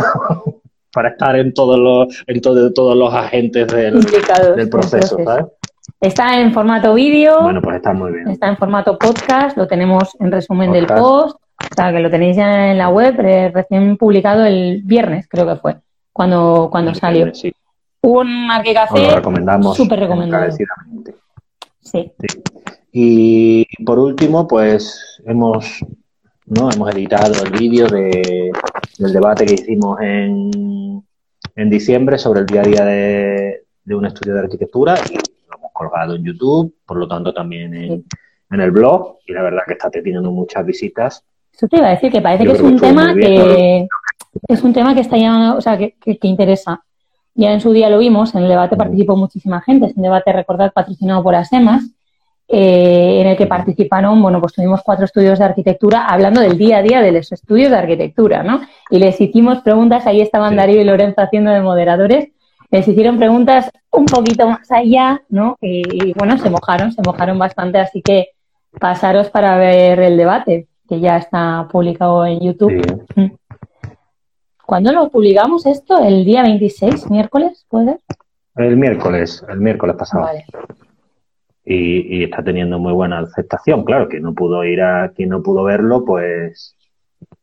Para 0.95 1.09
estar 1.11 1.37
en 1.37 1.53
todos 1.53 1.79
los, 1.79 2.25
en 2.27 2.41
todos 2.41 2.97
los 2.97 3.13
agentes 3.13 3.67
del, 3.67 4.01
del 4.57 4.69
proceso, 4.69 5.19
¿sabes? 5.25 5.47
Está 6.01 6.41
en 6.41 6.53
formato 6.53 6.95
vídeo. 6.95 7.43
Bueno, 7.43 7.61
pues 7.61 7.77
está 7.77 7.93
muy 7.93 8.13
bien. 8.13 8.29
Está 8.29 8.49
en 8.49 8.57
formato 8.57 8.99
podcast, 8.99 9.57
lo 9.57 9.67
tenemos 9.67 10.11
en 10.21 10.31
resumen 10.31 10.73
del 10.73 10.87
post. 10.87 11.37
O 11.37 11.75
sea, 11.75 11.93
que 11.93 12.01
lo 12.01 12.11
tenéis 12.11 12.37
ya 12.37 12.71
en 12.71 12.79
la 12.79 12.89
web, 12.89 13.19
eh, 13.21 13.51
recién 13.53 13.97
publicado 13.97 14.45
el 14.45 14.83
viernes, 14.85 15.27
creo 15.29 15.47
que 15.47 15.57
fue, 15.57 15.77
cuando, 16.13 16.69
cuando 16.71 16.95
salió. 16.95 17.31
Un 18.03 18.51
Arquicafé 18.51 19.09
lo 19.09 19.17
recomendamos 19.17 19.77
súper 19.77 20.01
recomendado. 20.01 20.51
Sí. 20.51 20.65
sí. 21.81 22.43
Y 22.93 23.85
por 23.85 23.99
último, 23.99 24.47
pues 24.47 25.21
hemos, 25.27 25.85
¿no? 26.47 26.71
hemos 26.71 26.95
editado 26.95 27.33
el 27.45 27.51
vídeo 27.51 27.87
de, 27.89 28.53
del 28.99 29.13
debate 29.13 29.47
que 29.47 29.55
hicimos 29.55 30.01
en, 30.01 31.03
en 31.57 31.71
diciembre 31.71 32.19
sobre 32.19 32.41
el 32.41 32.47
día 32.47 32.61
a 32.61 32.65
día 32.65 32.85
de, 32.85 33.65
de 33.85 33.95
un 33.95 34.07
estudio 34.07 34.35
de 34.35 34.41
arquitectura 34.41 34.95
y 35.11 35.15
lo 35.15 35.59
hemos 35.59 35.73
colgado 35.73 36.15
en 36.17 36.25
YouTube, 36.25 36.75
por 36.87 36.97
lo 36.97 37.09
tanto 37.09 37.33
también 37.33 37.75
en, 37.75 38.05
en 38.51 38.61
el 38.61 38.71
blog. 38.71 39.19
Y 39.27 39.33
la 39.33 39.43
verdad 39.43 39.63
que 39.67 39.75
está 39.75 39.91
teniendo 39.91 40.31
muchas 40.31 40.65
visitas. 40.65 41.25
Eso 41.53 41.69
te 41.69 41.77
iba 41.77 41.87
a 41.87 41.91
decir 41.91 42.11
que 42.11 42.21
parece 42.21 42.45
que 42.45 42.53
es 42.53 42.61
un 42.61 42.79
tema 42.79 43.15
que 43.15 43.87
es 44.49 44.63
un 44.65 44.73
tema 44.73 44.95
que 44.95 45.01
está 45.01 45.17
ya, 45.17 45.55
o 45.55 45.61
sea, 45.61 45.79
que, 45.79 45.95
que, 46.01 46.19
interesa. 46.27 46.83
Ya 47.35 47.53
en 47.53 47.61
su 47.61 47.73
día 47.73 47.89
lo 47.89 47.99
vimos, 47.99 48.35
en 48.35 48.43
el 48.43 48.49
debate 48.49 48.77
participó 48.77 49.17
muchísima 49.17 49.61
gente, 49.61 49.87
es 49.87 49.97
un 49.97 50.03
debate, 50.03 50.33
recordad, 50.33 50.73
patrocinado 50.73 51.23
por 51.23 51.35
ASEMAS, 51.35 51.85
eh, 52.49 53.21
en 53.21 53.27
el 53.27 53.37
que 53.37 53.47
participaron, 53.47 54.21
bueno, 54.21 54.41
pues 54.41 54.53
tuvimos 54.53 54.83
cuatro 54.85 55.05
estudios 55.05 55.39
de 55.39 55.45
arquitectura 55.45 56.07
hablando 56.07 56.41
del 56.41 56.59
día 56.59 56.79
a 56.79 56.83
día 56.83 57.01
de 57.01 57.13
los 57.13 57.33
estudios 57.33 57.71
de 57.71 57.77
arquitectura, 57.77 58.43
¿no? 58.43 58.61
Y 58.91 58.99
les 58.99 59.21
hicimos 59.21 59.61
preguntas, 59.63 60.07
ahí 60.07 60.21
estaban 60.21 60.57
Darío 60.57 60.81
y 60.81 60.85
Lorenzo 60.85 61.23
haciendo 61.23 61.51
de 61.51 61.61
moderadores, 61.61 62.29
les 62.71 62.87
hicieron 62.89 63.19
preguntas 63.19 63.71
un 63.91 64.07
poquito 64.07 64.49
más 64.49 64.71
allá, 64.71 65.23
¿no? 65.29 65.57
y 65.61 66.13
bueno, 66.15 66.39
se 66.39 66.51
mojaron, 66.51 66.91
se 66.91 67.03
mojaron 67.03 67.39
bastante, 67.39 67.79
así 67.79 68.03
que 68.03 68.31
pasaros 68.81 69.31
para 69.31 69.57
ver 69.57 70.01
el 70.01 70.17
debate 70.17 70.67
que 70.89 71.01
ya 71.01 71.17
está 71.17 71.69
publicado 71.71 72.27
en 72.27 72.41
YouTube. 72.41 73.05
Mm. 73.15 73.31
¿Cuándo 74.67 74.93
lo 74.93 75.09
publicamos 75.11 75.67
esto? 75.67 75.99
¿El 76.03 76.25
día 76.25 76.43
26, 76.43 77.11
miércoles, 77.11 77.67
puede 77.69 77.99
El 78.57 78.77
miércoles, 78.77 79.45
el 79.49 79.61
miércoles 79.61 79.97
pasado. 79.97 80.25
Vale. 80.25 80.45
Y, 81.65 82.25
está 82.25 82.43
teniendo 82.43 82.79
muy 82.79 82.93
buena 82.93 83.21
aceptación. 83.21 83.85
Claro, 83.85 84.09
que 84.09 84.21
no 84.21 84.35
pudo 84.35 84.65
ir 84.65 84.83
a 84.83 85.13
quien 85.15 85.31
no 85.31 85.43
pudo 85.43 85.65
verlo, 85.65 86.05
pues 86.05 86.77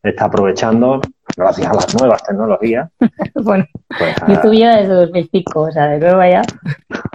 está 0.04 0.26
aprovechando, 0.26 1.02
gracias 1.36 1.68
a 1.68 1.74
las 1.74 2.00
nuevas 2.00 2.24
tecnologías. 2.24 2.90
bueno, 3.36 3.66
pues 3.98 4.16
YouTube 4.28 4.58
ya 4.58 4.78
desde 4.78 4.94
2005, 4.94 5.62
o 5.62 5.72
sea, 5.72 5.88
de 5.88 6.00
nuevo 6.00 6.22
ya. 6.24 6.42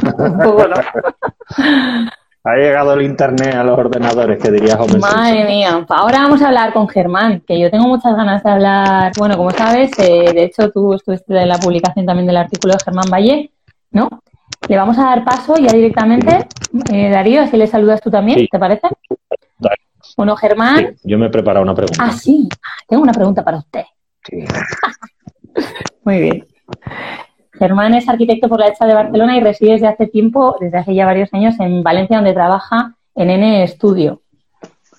Un 0.18 0.38
poco, 0.38 0.66
¿no? 0.66 0.74
Ha 2.44 2.54
llegado 2.54 2.94
el 2.94 3.02
internet 3.02 3.56
a 3.56 3.64
los 3.64 3.76
ordenadores, 3.76 4.40
que 4.40 4.52
diría 4.52 4.76
Homer 4.76 5.00
Madre 5.00 5.44
mía. 5.46 5.84
Ahora 5.88 6.22
vamos 6.22 6.40
a 6.42 6.46
hablar 6.46 6.72
con 6.72 6.88
Germán, 6.88 7.40
que 7.40 7.58
yo 7.58 7.72
tengo 7.72 7.88
muchas 7.88 8.14
ganas 8.14 8.44
de 8.44 8.50
hablar. 8.50 9.12
Bueno, 9.18 9.36
como 9.36 9.50
sabes, 9.50 9.90
eh, 9.98 10.32
de 10.32 10.44
hecho 10.44 10.70
tú 10.70 10.94
estuviste 10.94 11.36
en 11.36 11.48
la 11.48 11.58
publicación 11.58 12.06
también 12.06 12.28
del 12.28 12.36
artículo 12.36 12.74
de 12.74 12.84
Germán 12.84 13.10
Valle, 13.12 13.50
¿no? 13.90 14.08
Le 14.68 14.76
vamos 14.76 14.98
a 14.98 15.04
dar 15.04 15.24
paso 15.24 15.56
ya 15.56 15.72
directamente. 15.72 16.46
Eh, 16.92 17.10
Darío, 17.10 17.42
así 17.42 17.56
le 17.56 17.66
saludas 17.66 18.00
tú 18.00 18.10
también, 18.10 18.46
¿te 18.50 18.58
parece? 18.58 18.88
Bueno, 20.16 20.36
Germán. 20.36 20.96
yo 21.04 21.18
me 21.18 21.26
he 21.26 21.30
preparado 21.30 21.62
una 21.62 21.74
pregunta. 21.74 22.02
Ah, 22.02 22.12
sí. 22.12 22.48
Tengo 22.88 23.02
una 23.02 23.12
pregunta 23.12 23.44
para 23.44 23.58
usted. 23.58 23.84
Sí. 24.24 24.44
Muy 26.04 26.20
bien. 26.20 26.46
Germán 27.52 27.94
es 27.94 28.08
arquitecto 28.08 28.48
por 28.48 28.60
la 28.60 28.68
hecha 28.68 28.86
de 28.86 28.94
Barcelona 28.94 29.36
y 29.36 29.40
reside 29.40 29.72
desde 29.72 29.86
hace 29.86 30.06
tiempo, 30.06 30.56
desde 30.60 30.78
hace 30.78 30.94
ya 30.94 31.06
varios 31.06 31.32
años, 31.32 31.54
en 31.60 31.82
Valencia, 31.82 32.16
donde 32.16 32.34
trabaja 32.34 32.94
en 33.14 33.30
N 33.30 33.66
Studio. 33.68 34.22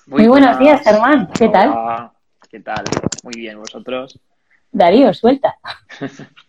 Muy, 0.06 0.26
buenos 0.26 0.58
días, 0.58 0.82
Germán. 0.82 1.28
¿Qué 1.38 1.48
tal? 1.48 2.10
¿Qué 2.50 2.60
tal? 2.60 2.84
Muy 3.22 3.34
bien, 3.36 3.58
¿vosotros? 3.58 4.18
Darío, 4.72 5.12
suelta. 5.12 5.56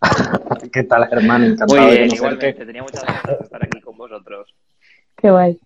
¿Qué 0.72 0.84
tal, 0.84 1.06
Germán? 1.08 1.44
Encantado 1.44 1.80
Muy 1.80 1.96
bien, 1.96 2.12
igualmente. 2.12 2.64
Tenía 2.64 2.82
muchas 2.82 3.04
ganas 3.04 3.38
de 3.38 3.44
estar 3.44 3.64
aquí 3.64 3.80
con 3.80 3.96
vosotros. 3.96 4.54
Qué 5.16 5.30
guay. 5.30 5.58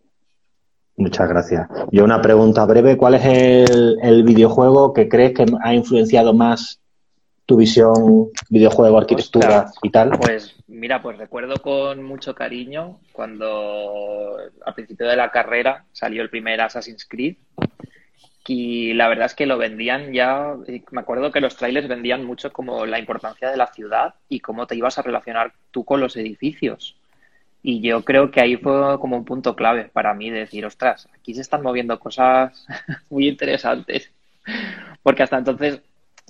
Muchas 0.96 1.28
gracias. 1.28 1.68
Yo 1.90 2.04
una 2.04 2.22
pregunta 2.22 2.64
breve. 2.64 2.96
¿Cuál 2.96 3.14
es 3.14 3.24
el, 3.24 3.98
el 4.02 4.22
videojuego 4.22 4.92
que 4.92 5.08
crees 5.08 5.34
que 5.34 5.44
ha 5.62 5.74
influenciado 5.74 6.32
más 6.32 6.80
tu 7.46 7.56
visión 7.56 8.30
videojuego, 8.48 8.98
arquitectura 8.98 9.70
y 9.82 9.90
tal? 9.90 10.18
Pues 10.18 10.54
mira, 10.66 11.02
pues 11.02 11.18
recuerdo 11.18 11.56
con 11.56 12.02
mucho 12.02 12.34
cariño 12.34 13.00
cuando 13.12 14.36
al 14.64 14.74
principio 14.74 15.08
de 15.08 15.16
la 15.16 15.30
carrera 15.30 15.84
salió 15.92 16.22
el 16.22 16.30
primer 16.30 16.60
Assassin's 16.60 17.06
Creed 17.06 17.36
y 18.46 18.92
la 18.92 19.08
verdad 19.08 19.26
es 19.26 19.34
que 19.34 19.46
lo 19.46 19.56
vendían 19.56 20.12
ya, 20.12 20.54
me 20.90 21.00
acuerdo 21.00 21.32
que 21.32 21.40
los 21.40 21.56
trailers 21.56 21.88
vendían 21.88 22.24
mucho 22.24 22.52
como 22.52 22.84
la 22.84 22.98
importancia 22.98 23.50
de 23.50 23.56
la 23.56 23.68
ciudad 23.68 24.14
y 24.28 24.40
cómo 24.40 24.66
te 24.66 24.76
ibas 24.76 24.98
a 24.98 25.02
relacionar 25.02 25.52
tú 25.70 25.84
con 25.84 26.00
los 26.00 26.16
edificios. 26.16 26.96
Y 27.62 27.80
yo 27.80 28.04
creo 28.04 28.30
que 28.30 28.42
ahí 28.42 28.56
fue 28.58 28.98
como 29.00 29.16
un 29.16 29.24
punto 29.24 29.56
clave 29.56 29.90
para 29.90 30.12
mí 30.12 30.28
de 30.28 30.40
decir, 30.40 30.66
ostras, 30.66 31.08
aquí 31.18 31.32
se 31.34 31.40
están 31.40 31.62
moviendo 31.62 31.98
cosas 31.98 32.66
muy 33.08 33.28
interesantes. 33.28 34.12
Porque 35.02 35.22
hasta 35.22 35.38
entonces 35.38 35.80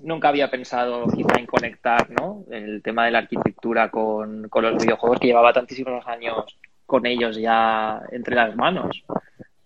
nunca 0.04 0.28
había 0.28 0.50
pensado 0.50 1.06
quizá 1.08 1.38
en 1.38 1.46
conectar 1.46 2.08
¿no? 2.10 2.44
el 2.50 2.82
tema 2.82 3.06
de 3.06 3.10
la 3.10 3.18
arquitectura 3.18 3.90
con, 3.90 4.48
los 4.52 4.82
videojuegos 4.82 5.18
que 5.18 5.26
llevaba 5.26 5.52
tantísimos 5.52 6.06
años 6.06 6.56
con 6.86 7.06
ellos 7.06 7.36
ya 7.36 8.00
entre 8.12 8.36
las 8.36 8.54
manos. 8.54 9.04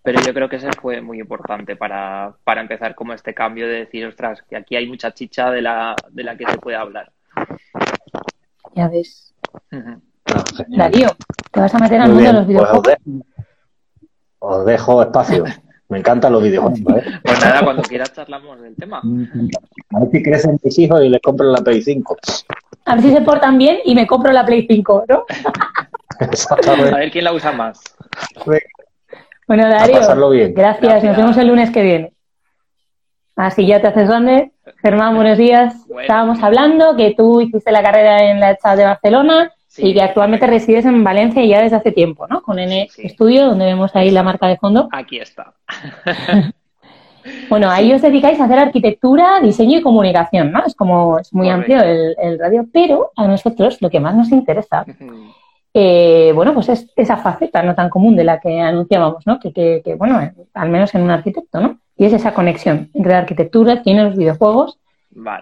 Pero 0.09 0.21
yo 0.25 0.33
creo 0.33 0.49
que 0.49 0.55
ese 0.55 0.71
fue 0.81 1.01
muy 1.01 1.19
importante 1.19 1.75
para, 1.75 2.33
para 2.43 2.61
empezar 2.61 2.95
como 2.95 3.13
este 3.13 3.35
cambio 3.35 3.67
de 3.67 3.73
decir, 3.75 4.07
ostras, 4.07 4.41
que 4.41 4.55
aquí 4.55 4.75
hay 4.75 4.87
mucha 4.87 5.13
chicha 5.13 5.51
de 5.51 5.61
la, 5.61 5.95
de 6.09 6.23
la 6.23 6.35
que 6.35 6.47
se 6.49 6.57
puede 6.57 6.77
hablar. 6.77 7.11
Ya 8.73 8.87
ves. 8.87 9.35
Darío, 10.69 11.09
¿te 11.51 11.59
vas 11.59 11.75
a 11.75 11.77
meter 11.77 12.01
al 12.01 12.09
mundo 12.09 12.23
de 12.23 12.33
los 12.33 12.45
pues 12.45 12.47
videojuegos? 12.47 12.97
os 14.39 14.65
dejo 14.65 15.03
espacio. 15.03 15.43
Me 15.89 15.99
encantan 15.99 16.33
los 16.33 16.41
videojuegos. 16.41 16.79
¿eh? 16.79 17.19
Pues 17.23 17.41
nada, 17.41 17.63
cuando 17.63 17.83
quieras 17.83 18.11
charlamos 18.11 18.59
del 18.61 18.75
tema. 18.75 19.03
A 19.03 19.99
ver 19.99 20.09
si 20.11 20.23
crecen 20.23 20.59
mis 20.63 20.79
hijos 20.79 21.03
y 21.03 21.09
les 21.09 21.21
compro 21.21 21.51
la 21.51 21.61
Play 21.61 21.83
5. 21.83 22.17
A 22.85 22.95
ver 22.95 23.03
si 23.03 23.11
se 23.11 23.21
portan 23.21 23.59
bien 23.59 23.77
y 23.85 23.93
me 23.93 24.07
compro 24.07 24.31
la 24.31 24.43
Play 24.43 24.65
5, 24.67 25.05
¿no? 25.07 25.25
A 26.19 26.97
ver 26.97 27.11
quién 27.11 27.25
la 27.25 27.31
usa 27.31 27.51
más. 27.51 27.79
Bueno, 29.49 29.67
Darío, 29.67 29.99
gracias. 30.53 31.03
Nos 31.03 31.17
vemos 31.17 31.37
el 31.37 31.47
lunes 31.47 31.71
que 31.71 31.81
viene. 31.81 32.13
Así 33.35 33.65
ya 33.65 33.81
te 33.81 33.87
haces 33.87 34.07
grande. 34.07 34.51
Germán, 34.79 35.15
buenos 35.15 35.39
días. 35.39 35.73
Estábamos 36.01 36.43
hablando 36.43 36.95
que 36.95 37.15
tú 37.17 37.41
hiciste 37.41 37.71
la 37.71 37.81
carrera 37.81 38.29
en 38.29 38.39
la 38.39 38.51
ECHA 38.51 38.75
de 38.75 38.85
Barcelona 38.85 39.51
y 39.75 39.95
que 39.95 40.03
actualmente 40.03 40.45
resides 40.45 40.85
en 40.85 41.03
Valencia 41.03 41.43
ya 41.43 41.63
desde 41.63 41.77
hace 41.77 41.91
tiempo, 41.91 42.27
¿no? 42.27 42.43
Con 42.43 42.59
N 42.59 42.89
Studio, 42.91 43.47
donde 43.47 43.65
vemos 43.65 43.95
ahí 43.95 44.11
la 44.11 44.21
marca 44.21 44.45
de 44.45 44.57
fondo. 44.57 44.87
Aquí 44.91 45.17
está. 45.17 45.55
bueno, 47.49 47.71
ahí 47.71 47.91
os 47.91 48.03
dedicáis 48.03 48.39
a 48.39 48.45
hacer 48.45 48.59
arquitectura, 48.59 49.39
diseño 49.41 49.79
y 49.79 49.81
comunicación, 49.81 50.51
¿no? 50.51 50.63
Es 50.63 50.75
como, 50.75 51.17
es 51.17 51.33
muy 51.33 51.49
amplio 51.49 51.81
el, 51.81 52.37
radio, 52.37 52.67
pero 52.71 53.13
a 53.15 53.25
nosotros 53.27 53.81
lo 53.81 53.89
que 53.89 53.99
más 53.99 54.13
nos 54.13 54.31
interesa, 54.31 54.85
eh, 55.73 56.31
bueno, 56.33 56.53
pues 56.53 56.69
es 56.69 56.91
esa 56.95 57.17
faceta 57.17 57.61
no 57.63 57.75
tan 57.75 57.89
común 57.89 58.15
de 58.15 58.23
la 58.23 58.39
que 58.39 58.59
anunciábamos, 58.59 59.25
¿no? 59.27 59.39
Que, 59.39 59.53
que, 59.53 59.95
bueno, 59.95 60.19
al 60.53 60.69
menos 60.69 60.93
en 60.95 61.01
un 61.01 61.11
arquitecto, 61.11 61.59
¿no? 61.59 61.79
Y 61.95 62.05
es 62.05 62.13
esa 62.13 62.33
conexión 62.33 62.89
entre 62.93 63.11
la 63.11 63.19
arquitectura, 63.19 63.81
tiene 63.83 64.03
los 64.03 64.15
videojuegos 64.15 64.79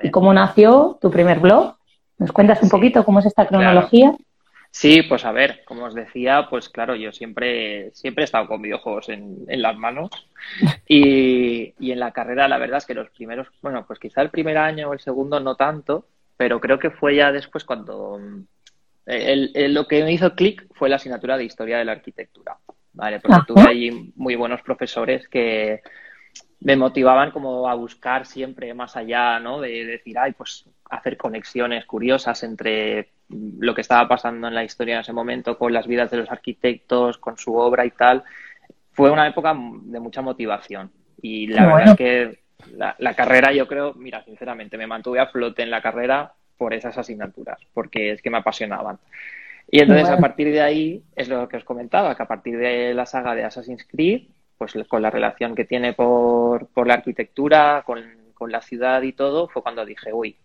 y 0.01 0.09
cómo 0.11 0.33
nació 0.33 0.97
tu 1.01 1.11
primer 1.11 1.39
blog 1.39 1.77
¿Nos 2.17 2.31
cuentas 2.31 2.63
un 2.63 2.69
poquito 2.69 3.05
cómo 3.05 3.19
es 3.19 3.27
esta 3.27 3.45
cronología? 3.45 4.13
Sí, 4.71 5.01
pues 5.03 5.23
a 5.25 5.31
ver, 5.31 5.63
como 5.65 5.85
os 5.85 5.95
decía, 5.95 6.47
pues 6.49 6.69
claro, 6.69 6.95
yo 6.95 7.11
siempre, 7.11 7.91
siempre 7.93 8.23
he 8.23 8.25
estado 8.25 8.47
con 8.47 8.61
videojuegos 8.61 9.09
en, 9.09 9.45
las 9.47 9.77
manos 9.77 10.09
y, 10.87 11.73
en 11.79 11.99
la 11.99 12.11
carrera 12.11 12.47
la 12.47 12.57
verdad 12.57 12.79
es 12.79 12.85
que 12.85 12.93
los 12.93 13.09
primeros, 13.11 13.47
bueno, 13.61 13.85
pues 13.85 13.99
quizá 13.99 14.21
el 14.21 14.29
primer 14.29 14.57
año 14.57 14.89
o 14.89 14.93
el 14.93 14.99
segundo 14.99 15.39
no 15.39 15.55
tanto, 15.55 16.05
pero 16.35 16.59
creo 16.59 16.79
que 16.79 16.91
fue 16.91 17.15
ya 17.15 17.31
después 17.31 17.63
cuando 17.63 18.19
lo 19.07 19.87
que 19.87 20.03
me 20.03 20.11
hizo 20.11 20.35
clic 20.35 20.67
fue 20.73 20.89
la 20.89 20.97
asignatura 20.97 21.37
de 21.37 21.45
historia 21.45 21.77
de 21.77 21.85
la 21.85 21.93
arquitectura, 21.93 22.57
¿vale? 22.93 23.19
Porque 23.19 23.39
tuve 23.47 23.61
allí 23.61 24.11
muy 24.15 24.35
buenos 24.35 24.61
profesores 24.61 25.27
que 25.29 25.81
me 26.59 26.75
motivaban 26.75 27.31
como 27.31 27.69
a 27.69 27.75
buscar 27.75 28.25
siempre 28.25 28.73
más 28.73 28.97
allá, 28.97 29.39
¿no? 29.39 29.61
De, 29.61 29.85
decir, 29.85 30.17
ay, 30.17 30.33
pues 30.33 30.65
hacer 30.89 31.15
conexiones 31.17 31.85
curiosas 31.85 32.43
entre 32.43 33.09
lo 33.29 33.75
que 33.75 33.81
estaba 33.81 34.07
pasando 34.07 34.47
en 34.47 34.55
la 34.55 34.63
historia 34.63 34.95
en 34.95 35.01
ese 35.01 35.13
momento 35.13 35.57
con 35.57 35.71
las 35.71 35.87
vidas 35.87 36.11
de 36.11 36.17
los 36.17 36.31
arquitectos, 36.31 37.17
con 37.17 37.37
su 37.37 37.55
obra 37.55 37.85
y 37.85 37.91
tal. 37.91 38.23
Fue 38.91 39.11
una 39.11 39.27
época 39.27 39.55
de 39.83 39.99
mucha 39.99 40.21
motivación. 40.21 40.91
Y 41.21 41.47
la 41.47 41.65
verdad 41.65 41.87
es 41.89 41.95
que 41.95 42.39
la, 42.75 43.13
carrera, 43.15 43.53
yo 43.53 43.67
creo, 43.67 43.93
mira, 43.93 44.23
sinceramente, 44.23 44.77
me 44.77 44.87
mantuve 44.87 45.19
a 45.19 45.27
flote 45.27 45.61
en 45.63 45.71
la 45.71 45.81
carrera 45.81 46.33
por 46.57 46.73
esas 46.73 46.97
asignaturas, 46.97 47.59
porque 47.73 48.11
es 48.11 48.21
que 48.21 48.29
me 48.29 48.37
apasionaban. 48.37 48.99
Y 49.69 49.81
entonces, 49.81 50.09
a 50.09 50.17
partir 50.17 50.51
de 50.51 50.61
ahí, 50.61 51.03
es 51.15 51.27
lo 51.27 51.47
que 51.47 51.57
os 51.57 51.63
comentaba, 51.63 52.15
que 52.15 52.23
a 52.23 52.27
partir 52.27 52.57
de 52.57 52.93
la 52.93 53.05
saga 53.05 53.35
de 53.35 53.43
Assassin's 53.43 53.85
Creed, 53.85 54.29
pues 54.57 54.73
con 54.87 55.01
la 55.01 55.09
relación 55.09 55.55
que 55.55 55.65
tiene 55.65 55.93
por, 55.93 56.67
por 56.67 56.87
la 56.87 56.95
arquitectura, 56.95 57.83
con, 57.85 58.03
con 58.33 58.51
la 58.51 58.61
ciudad 58.61 59.01
y 59.01 59.11
todo, 59.11 59.49
fue 59.49 59.61
cuando 59.61 59.85
dije, 59.85 60.13
uy, 60.13 60.37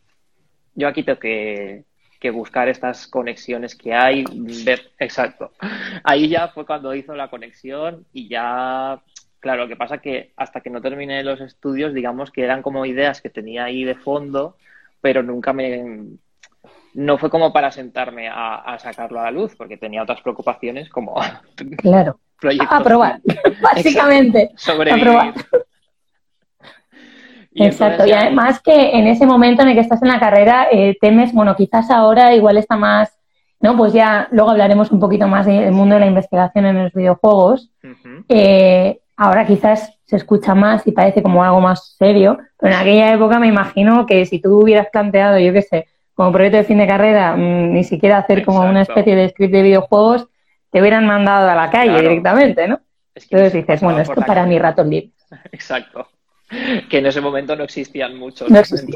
yo 0.74 0.88
aquí 0.88 1.04
tengo 1.04 1.20
que, 1.20 1.84
que 2.18 2.30
buscar 2.30 2.68
estas 2.68 3.06
conexiones 3.06 3.76
que 3.76 3.94
hay, 3.94 4.24
ver, 4.64 4.90
exacto. 4.98 5.52
Ahí 6.02 6.28
ya 6.28 6.48
fue 6.48 6.66
cuando 6.66 6.94
hizo 6.94 7.14
la 7.14 7.30
conexión 7.30 8.04
y 8.12 8.28
ya 8.28 9.00
Claro, 9.42 9.62
lo 9.62 9.68
que 9.68 9.74
pasa 9.74 9.98
que 9.98 10.32
hasta 10.36 10.60
que 10.60 10.70
no 10.70 10.80
terminé 10.80 11.24
los 11.24 11.40
estudios, 11.40 11.92
digamos 11.92 12.30
que 12.30 12.44
eran 12.44 12.62
como 12.62 12.86
ideas 12.86 13.20
que 13.20 13.28
tenía 13.28 13.64
ahí 13.64 13.82
de 13.82 13.96
fondo, 13.96 14.56
pero 15.02 15.22
nunca 15.22 15.52
me... 15.52 16.06
No 16.94 17.18
fue 17.18 17.28
como 17.28 17.52
para 17.52 17.70
sentarme 17.70 18.28
a, 18.32 18.76
sacarlo 18.78 19.20
a 19.20 19.24
la 19.24 19.30
luz, 19.30 19.54
porque 19.56 19.76
tenía 19.76 20.02
otras 20.02 20.22
preocupaciones 20.22 20.88
como... 20.88 21.16
Claro. 21.76 22.18
Proyectos 22.40 22.80
aprobar, 22.80 23.20
básicamente. 23.62 24.50
Sobrevivir. 24.56 25.34
Exacto, 27.54 28.06
y 28.06 28.12
además 28.12 28.60
que 28.60 28.92
en 28.92 29.06
ese 29.06 29.26
momento 29.26 29.60
en 29.62 29.68
el 29.68 29.74
que 29.74 29.80
estás 29.80 30.00
en 30.02 30.08
la 30.08 30.18
carrera 30.18 30.68
eh, 30.72 30.96
temes, 30.98 31.34
bueno, 31.34 31.54
quizás 31.54 31.90
ahora 31.90 32.34
igual 32.34 32.56
está 32.56 32.76
más, 32.76 33.14
¿no? 33.60 33.76
Pues 33.76 33.92
ya 33.92 34.26
luego 34.32 34.50
hablaremos 34.50 34.90
un 34.90 34.98
poquito 34.98 35.28
más 35.28 35.44
del 35.44 35.70
mundo 35.70 35.96
de 35.96 36.00
la 36.00 36.06
investigación 36.06 36.64
en 36.64 36.84
los 36.84 36.92
videojuegos. 36.94 37.70
Ahora 39.16 39.46
quizás 39.46 39.98
se 40.04 40.16
escucha 40.16 40.54
más 40.54 40.86
y 40.86 40.92
parece 40.92 41.22
como 41.22 41.44
algo 41.44 41.60
más 41.60 41.94
serio, 41.98 42.38
pero 42.58 42.74
en 42.74 42.80
aquella 42.80 43.14
época 43.14 43.38
me 43.38 43.46
imagino 43.46 44.06
que 44.06 44.26
si 44.26 44.40
tú 44.40 44.60
hubieras 44.60 44.88
planteado, 44.90 45.38
yo 45.38 45.52
qué 45.52 45.62
sé, 45.62 45.88
como 46.14 46.32
proyecto 46.32 46.58
de 46.58 46.64
fin 46.64 46.78
de 46.78 46.86
carrera, 46.86 47.36
mm, 47.36 47.72
ni 47.72 47.84
siquiera 47.84 48.18
hacer 48.18 48.44
como 48.44 48.60
una 48.60 48.82
especie 48.82 49.16
de 49.16 49.28
script 49.28 49.52
de 49.52 49.62
videojuegos, 49.62 50.28
te 50.70 50.80
hubieran 50.80 51.06
mandado 51.06 51.48
a 51.48 51.54
la 51.54 51.70
calle 51.70 52.00
directamente, 52.00 52.66
¿no? 52.68 52.80
Entonces 53.14 53.52
dices, 53.52 53.80
bueno, 53.82 54.00
esto 54.00 54.20
para 54.22 54.46
mi 54.46 54.58
rato 54.58 54.84
libre. 54.84 55.10
Exacto. 55.52 56.08
Que 56.88 56.98
en 56.98 57.06
ese 57.06 57.20
momento 57.20 57.56
no 57.56 57.64
existían 57.64 58.16
muchos. 58.16 58.48
Entonces... 58.48 58.86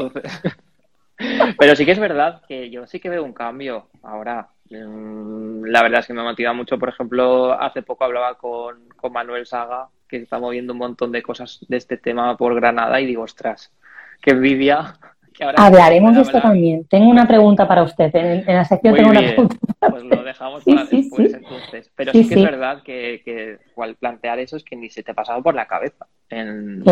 Pero 1.59 1.75
sí 1.75 1.87
que 1.87 1.93
es 1.93 1.99
verdad 1.99 2.43
que 2.47 2.69
yo 2.69 2.87
sí 2.87 3.01
que 3.01 3.09
veo 3.09 3.25
un 3.25 3.33
cambio 3.33 3.89
ahora. 4.03 4.49
Mm, 4.69 5.65
la 5.65 5.83
verdad 5.83 6.01
es 6.01 6.07
que 6.07 6.13
me 6.13 6.23
motiva 6.23 6.53
mucho. 6.53 6.79
Por 6.79 6.91
ejemplo, 6.91 7.59
hace 7.59 7.83
poco 7.83 8.05
hablaba 8.05 8.37
con, 8.37 8.89
con 8.97 9.13
Manuel 9.13 9.47
Saga 9.47 9.89
que 10.09 10.19
está 10.19 10.39
moviendo 10.39 10.73
un 10.73 10.79
montón 10.79 11.13
de 11.13 11.23
cosas 11.23 11.65
de 11.69 11.77
este 11.77 11.97
tema 11.97 12.37
por 12.37 12.55
Granada 12.55 13.01
y 13.01 13.07
digo, 13.07 13.23
ostras, 13.23 13.73
qué 14.21 14.31
envidia. 14.31 14.95
Que 15.33 15.45
ahora 15.45 15.67
Hablaremos 15.67 16.15
de 16.15 16.23
esto 16.23 16.41
también. 16.41 16.85
Tengo 16.85 17.11
una 17.11 17.27
pregunta 17.27 17.69
para 17.69 17.83
usted. 17.83 18.15
En, 18.15 18.47
la 18.47 18.65
sección 18.65 18.95
tengo 18.95 19.11
una 19.11 19.21
pregunta. 19.21 19.57
pues 19.91 20.03
lo 20.05 20.23
dejamos 20.23 20.65
para 20.65 20.85
después 20.85 21.35
entonces. 21.35 21.91
Pero 21.95 22.13
sí, 22.13 22.29
que 22.29 22.35
es 22.35 22.43
verdad 22.43 22.83
que, 22.83 23.21
que 23.25 23.59
al 23.77 23.97
plantear 23.97 24.39
eso 24.39 24.57
es 24.57 24.65
que 24.65 24.77
ni 24.77 24.89
se 24.89 25.03
te 25.03 25.11
ha 25.11 25.15
pasado 25.15 25.43
por 25.43 25.55
la 25.55 25.67
cabeza 25.67 26.07
en, 26.31 26.83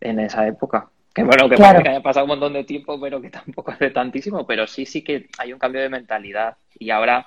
en 0.00 0.20
esa 0.20 0.46
época. 0.46 0.88
Que 1.14 1.22
bueno, 1.24 1.48
que 1.48 1.56
parece 1.56 1.82
que 1.82 1.88
haya 1.88 2.02
pasado 2.02 2.24
un 2.24 2.30
montón 2.30 2.52
de 2.52 2.64
tiempo, 2.64 3.00
pero 3.00 3.20
que 3.20 3.30
tampoco 3.30 3.70
hace 3.70 3.90
tantísimo. 3.90 4.46
Pero 4.46 4.66
sí, 4.66 4.86
sí 4.86 5.02
que 5.02 5.28
hay 5.38 5.52
un 5.52 5.58
cambio 5.58 5.80
de 5.80 5.88
mentalidad. 5.88 6.56
Y 6.78 6.90
ahora 6.90 7.26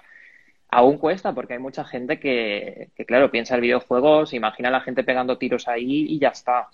aún 0.71 0.97
cuesta 0.97 1.33
porque 1.33 1.53
hay 1.53 1.59
mucha 1.59 1.83
gente 1.83 2.19
que, 2.19 2.89
claro, 3.07 3.31
piensa 3.31 3.55
en 3.55 3.61
videojuegos, 3.61 4.33
imagina 4.33 4.69
a 4.69 4.73
la 4.73 4.81
gente 4.81 5.03
pegando 5.03 5.37
tiros 5.37 5.67
ahí 5.67 6.05
y 6.09 6.19
ya 6.19 6.29
está. 6.29 6.67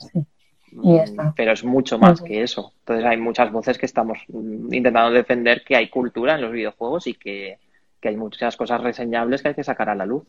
y 0.71 0.95
ya 0.95 1.03
está. 1.03 1.33
Pero 1.35 1.53
es 1.53 1.63
mucho 1.63 1.97
más 1.97 2.21
que 2.21 2.43
eso. 2.43 2.73
Entonces 2.79 3.05
hay 3.05 3.17
muchas 3.17 3.51
voces 3.51 3.77
que 3.77 3.85
estamos 3.85 4.19
mm, 4.27 4.73
intentando 4.73 5.11
defender 5.11 5.63
que 5.63 5.75
hay 5.75 5.89
cultura 5.89 6.35
en 6.35 6.41
los 6.41 6.51
videojuegos 6.51 7.07
y 7.07 7.13
que, 7.13 7.57
hay 8.03 8.17
muchas 8.17 8.55
cosas 8.55 8.81
reseñables 8.81 9.41
que 9.41 9.47
hay 9.47 9.55
que 9.55 9.63
sacar 9.63 9.89
a 9.89 9.95
la 9.95 10.05
luz. 10.05 10.21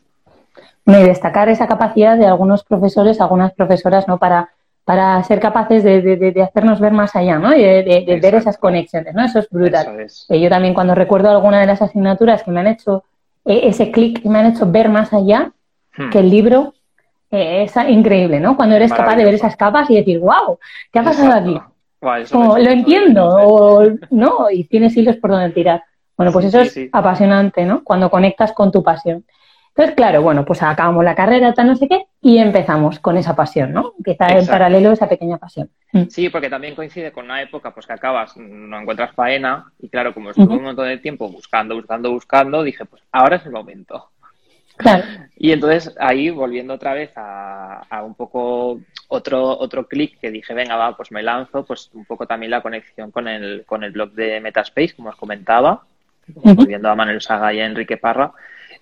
y 0.87 0.93
destacar 0.93 1.51
esa 1.51 1.67
capacidad 1.67 2.17
de 2.17 2.25
algunos 2.25 2.65
profesores, 2.65 3.21
algunas 3.21 3.53
profesoras, 3.53 4.09
¿no? 4.09 4.19
Para, 4.19 4.49
para 4.87 5.23
ser 5.25 5.41
capaces 5.41 5.85
de, 5.85 6.43
hacernos 6.43 6.81
ver 6.81 6.93
más 6.93 7.15
allá, 7.15 7.39
¿no? 7.39 7.55
Y 7.55 7.63
de, 7.63 8.19
ver 8.23 8.37
esas 8.37 8.57
conexiones, 8.57 9.15
¿no? 9.15 9.23
Eso 9.27 9.41
es 9.41 9.51
brutal. 9.51 10.07
Eh, 10.31 10.41
yo 10.41 10.49
también 10.49 10.73
cuando 10.73 10.95
recuerdo 10.95 11.29
alguna 11.29 11.61
de 11.61 11.67
las 11.67 11.83
asignaturas 11.83 12.43
que 12.43 12.51
me 12.51 12.61
han 12.61 12.69
hecho 12.69 13.05
e-, 13.47 13.69
ese 13.69 13.91
clic 13.91 14.23
que 14.23 14.29
me 14.29 14.41
han 14.41 14.47
hecho 14.47 14.71
ver 14.71 14.89
más 14.89 15.13
allá 15.13 15.53
hmm. 15.97 16.11
que 16.11 16.19
el 16.19 16.31
libro 16.31 16.75
eh, 17.31 17.65
es 17.65 17.75
increíble, 17.89 18.41
¿no? 18.41 18.57
Cuando 18.57 18.77
eres 18.77 18.93
capaz 18.93 19.17
de 19.17 19.25
ver 19.25 19.35
esas 19.35 19.57
capas 19.57 19.91
y 19.91 19.97
decir, 19.97 20.19
wow, 20.21 20.59
¿qué 20.93 20.99
ha 20.99 21.03
pasado 21.03 21.33
aquí? 21.33 21.59
lo 22.01 22.71
entiendo, 22.71 23.99
¿no? 24.11 24.51
Y 24.51 24.65
tienes 24.65 24.97
hilos 24.97 25.17
por 25.17 25.31
donde 25.31 25.51
tirar. 25.51 25.83
Bueno, 26.17 26.33
pues 26.33 26.47
eso 26.47 26.61
es 26.61 26.79
apasionante, 26.93 27.65
¿no? 27.65 27.83
Cuando 27.83 28.11
conectas 28.11 28.53
con 28.53 28.71
tu 28.71 28.83
pasión. 28.83 29.25
Entonces, 29.77 29.95
claro, 29.95 30.23
bueno, 30.23 30.47
pues 30.47 30.63
acabamos 30.63 31.05
la 31.05 31.15
carrera, 31.15 31.53
tal, 31.53 31.67
no 31.67 31.77
sé 31.77 31.87
qué, 31.87 32.07
y 32.23 32.39
empezamos 32.39 32.99
con 32.99 33.19
esa 33.19 33.37
pasión, 33.37 33.75
¿no? 33.75 33.93
Empieza 33.99 34.29
en 34.29 34.47
paralelo 34.47 34.91
esa 34.91 35.07
pequeña 35.07 35.37
pasión. 35.37 35.69
Mm. 35.93 36.05
Sí, 36.09 36.31
porque 36.31 36.49
también 36.49 36.75
coincide 36.75 37.13
con 37.13 37.27
una 37.27 37.43
época 37.43 37.75
pues 37.75 37.87
que 37.87 37.93
acabas, 37.93 38.39
no 38.39 38.81
encuentras 38.81 39.15
faena, 39.15 39.71
y 39.79 39.91
claro, 39.91 40.15
como 40.15 40.31
estuve 40.31 40.57
un 40.57 40.63
montón 40.63 40.89
de 40.89 40.97
tiempo 40.97 41.29
buscando, 41.29 41.75
buscando, 41.75 42.11
buscando, 42.11 42.63
dije, 42.63 42.87
pues 42.87 43.03
ahora 43.13 43.37
es 43.37 43.45
el 43.45 43.53
momento. 43.53 44.09
Claro. 44.79 45.05
Y 45.37 45.53
entonces 45.53 45.95
ahí, 46.01 46.31
volviendo 46.31 46.73
otra 46.73 46.95
vez 46.95 47.13
a, 47.15 48.03
un 48.03 48.15
poco 48.15 48.81
otro, 49.09 49.59
otro 49.59 49.87
clic 49.87 50.19
que 50.19 50.31
dije, 50.31 50.55
venga, 50.55 50.77
va, 50.77 50.97
pues 50.97 51.13
me 51.13 51.23
lanzo, 51.23 51.67
pues 51.67 51.91
un 51.93 52.07
poco 52.07 52.27
también 52.27 52.51
la 52.51 52.63
conexión 52.63 53.11
con 53.11 53.29
el, 53.29 53.65
con 53.67 53.85
el 53.85 53.93
blog 53.93 54.13
de 54.13 54.41
Metaspace, 54.41 54.95
como 54.97 55.11
os 55.11 55.17
comentaba, 55.17 55.83
volviendo 56.29 56.89
a 56.89 56.95
Manuel 56.95 57.21
Saga 57.21 57.53
y 57.53 57.61
a 57.61 57.67
Enrique 57.67 57.99
Parra, 57.99 58.33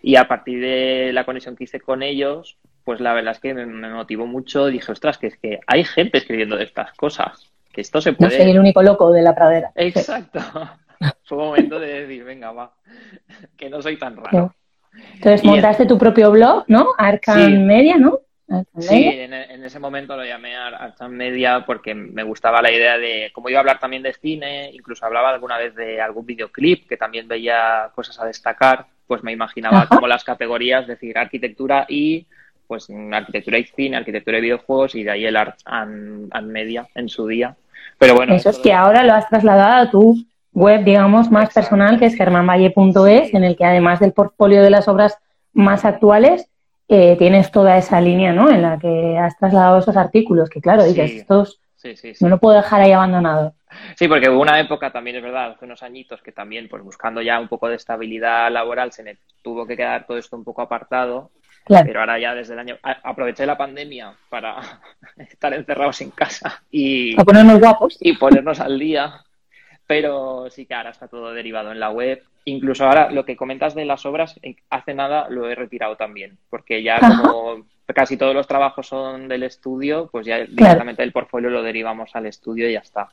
y 0.05 0.17
a 0.17 0.29
partir 0.29 0.61
de 0.61 1.13
la 1.15 1.25
conexión 1.25 1.57
que 1.57 1.65
hice 1.65 1.81
con 1.81 2.03
ellos, 2.03 2.59
pues 2.85 3.01
la 3.01 3.15
verdad 3.15 3.33
es 3.33 3.41
que 3.41 3.55
me, 3.55 3.65
motivó 3.65 4.27
mucho. 4.27 4.67
Dije, 4.67 4.93
ostras, 4.93 5.17
que 5.17 5.29
es 5.29 5.39
que 5.39 5.61
hay 5.67 5.83
gente 5.83 6.19
escribiendo 6.19 6.59
de 6.59 6.65
estas 6.65 6.93
cosas. 6.93 7.51
Que 7.73 7.81
esto 7.81 8.03
se 8.03 8.13
puede. 8.13 8.37
No 8.37 8.43
soy 8.43 8.51
el 8.51 8.59
único 8.59 8.83
loco 8.83 9.11
de 9.11 9.23
la 9.23 9.35
pradera. 9.35 9.73
Exacto. 9.75 10.41
Fue 11.25 11.39
un 11.39 11.45
momento 11.45 11.81
de 11.81 12.03
decir, 12.03 12.23
venga, 12.23 12.53
va, 12.53 12.75
que 13.57 13.71
no 13.71 13.81
soy 13.81 13.99
tan 13.99 14.17
raro. 14.17 14.55
Entonces 15.15 15.43
montaste 15.43 15.87
tu 15.87 15.97
propio 15.97 16.31
blog, 16.31 16.65
¿no? 16.69 16.89
Arcan 16.99 17.67
Media, 17.67 17.97
¿no? 17.97 18.21
Sí, 18.79 19.09
en, 19.09 19.33
ese 19.65 19.81
momento 19.81 20.17
lo 20.17 20.25
llamé 20.25 20.55
Arcan 20.55 21.17
Media 21.17 21.65
porque 21.67 21.95
me 21.95 22.23
gustaba 22.23 22.61
la 22.61 22.71
idea 22.71 22.99
de, 22.99 23.31
como 23.33 23.49
iba 23.49 23.59
a 23.59 23.61
hablar 23.61 23.81
también 23.81 24.03
de 24.03 24.13
cine, 24.13 24.71
incluso 24.73 25.07
hablaba 25.07 25.31
alguna 25.31 25.57
vez 25.57 25.75
de 25.75 26.01
algún 26.01 26.27
videoclip, 26.27 26.87
que 26.87 26.99
también 26.99 27.27
veía 27.27 27.91
cosas 27.95 28.21
a 28.21 28.27
destacar 28.27 28.87
pues 29.07 29.23
me 29.23 29.33
imaginaba 29.33 29.87
como 29.87 30.07
las 30.07 30.25
categorías, 30.25 30.83
es 30.83 30.89
decir, 30.89 31.19
arquitectura 31.19 31.87
y 31.89 32.27
pues 32.67 32.89
arquitectura 33.13 33.59
y 33.59 33.65
cine, 33.65 33.97
arquitectura 33.97 34.39
y 34.39 34.43
videojuegos 34.43 34.95
y 34.95 35.03
de 35.03 35.11
ahí 35.11 35.27
el 35.27 35.37
art 35.37 35.59
and, 35.67 36.33
media 36.45 36.87
en 36.95 37.09
su 37.09 37.27
día. 37.27 37.57
Pero 37.99 38.15
bueno. 38.15 38.35
Eso 38.35 38.51
es 38.51 38.59
que 38.59 38.73
ahora 38.73 39.05
lo 39.05 39.13
has 39.13 39.29
trasladado 39.29 39.83
a 39.83 39.91
tu 39.91 40.25
web, 40.53 40.85
digamos, 40.85 41.31
más 41.31 41.53
personal, 41.53 41.99
que 41.99 42.07
es 42.07 42.15
germanvalle.es, 42.15 43.35
en 43.35 43.45
el 43.45 43.57
que 43.57 43.65
además 43.65 44.01
del 44.01 44.13
portfolio 44.13 44.63
de 44.63 44.71
las 44.71 44.89
obras 44.89 45.19
más 45.53 45.85
actuales, 45.85 46.49
eh, 46.89 47.17
tienes 47.19 47.51
toda 47.51 47.77
esa 47.77 48.01
línea, 48.01 48.33
¿no? 48.33 48.51
En 48.51 48.63
la 48.63 48.79
que 48.79 49.19
has 49.19 49.37
trasladado 49.39 49.79
esos 49.79 49.97
artículos, 49.97 50.49
que 50.49 50.61
claro, 50.61 50.85
dices, 50.85 51.13
estos 51.13 51.61
no 52.21 52.29
lo 52.29 52.39
puedo 52.39 52.57
dejar 52.57 52.81
ahí 52.81 52.93
abandonado. 52.93 53.55
Sí, 53.97 54.09
porque 54.09 54.29
hubo 54.29 54.41
una 54.41 54.59
época 54.61 54.91
también, 54.91 55.17
es 55.17 55.23
verdad, 55.23 55.53
hace 55.53 55.65
unos 55.65 55.83
añitos 55.83 56.23
que 56.23 56.33
también, 56.33 56.69
pues 56.69 56.83
buscando 56.83 57.23
ya 57.23 57.39
un 57.39 57.49
poco 57.49 57.69
de 57.69 57.77
estabilidad 57.77 58.51
laboral, 58.51 58.93
se 58.93 59.03
me 59.03 59.17
tuvo 59.43 59.67
que 59.67 59.77
quedar 59.77 60.07
todo 60.07 60.19
esto 60.19 60.37
un 60.37 60.45
poco 60.45 60.63
apartado. 60.63 61.31
Pero 61.67 62.01
ahora 62.01 62.19
ya 62.19 62.35
desde 62.35 62.53
el 62.53 62.59
año 62.59 62.79
aproveché 62.83 63.47
la 63.47 63.57
pandemia 63.57 64.13
para 64.29 64.57
estar 65.17 65.55
encerrados 65.55 65.99
en 66.03 66.11
casa 66.11 66.63
y 66.71 67.17
ponernos 67.17 67.59
guapos 67.59 67.97
y 68.01 68.17
ponernos 68.19 68.61
al 68.61 68.79
día. 68.79 69.23
Pero 69.87 70.49
sí 70.51 70.67
que 70.67 70.75
ahora 70.75 70.91
está 70.91 71.09
todo 71.09 71.33
derivado 71.33 71.73
en 71.73 71.81
la 71.81 71.91
web. 71.91 72.23
Incluso 72.45 72.85
ahora 72.85 73.11
lo 73.11 73.25
que 73.25 73.37
comentas 73.37 73.75
de 73.75 73.87
las 73.87 74.05
obras, 74.05 74.39
hace 74.69 74.93
nada 74.93 75.29
lo 75.31 75.49
he 75.49 75.55
retirado 75.55 75.97
también, 75.97 76.37
porque 76.51 76.83
ya 76.83 77.01
como 77.01 77.65
casi 77.95 78.19
todos 78.19 78.35
los 78.35 78.47
trabajos 78.47 78.87
son 78.87 79.29
del 79.29 79.43
estudio, 79.43 80.09
pues 80.13 80.27
ya 80.27 80.39
directamente 80.41 81.03
el 81.03 81.13
portfolio 81.13 81.49
lo 81.49 81.63
derivamos 81.63 82.15
al 82.15 82.27
estudio 82.27 82.69
y 82.69 82.75
ya 82.75 82.81
está. 82.81 83.11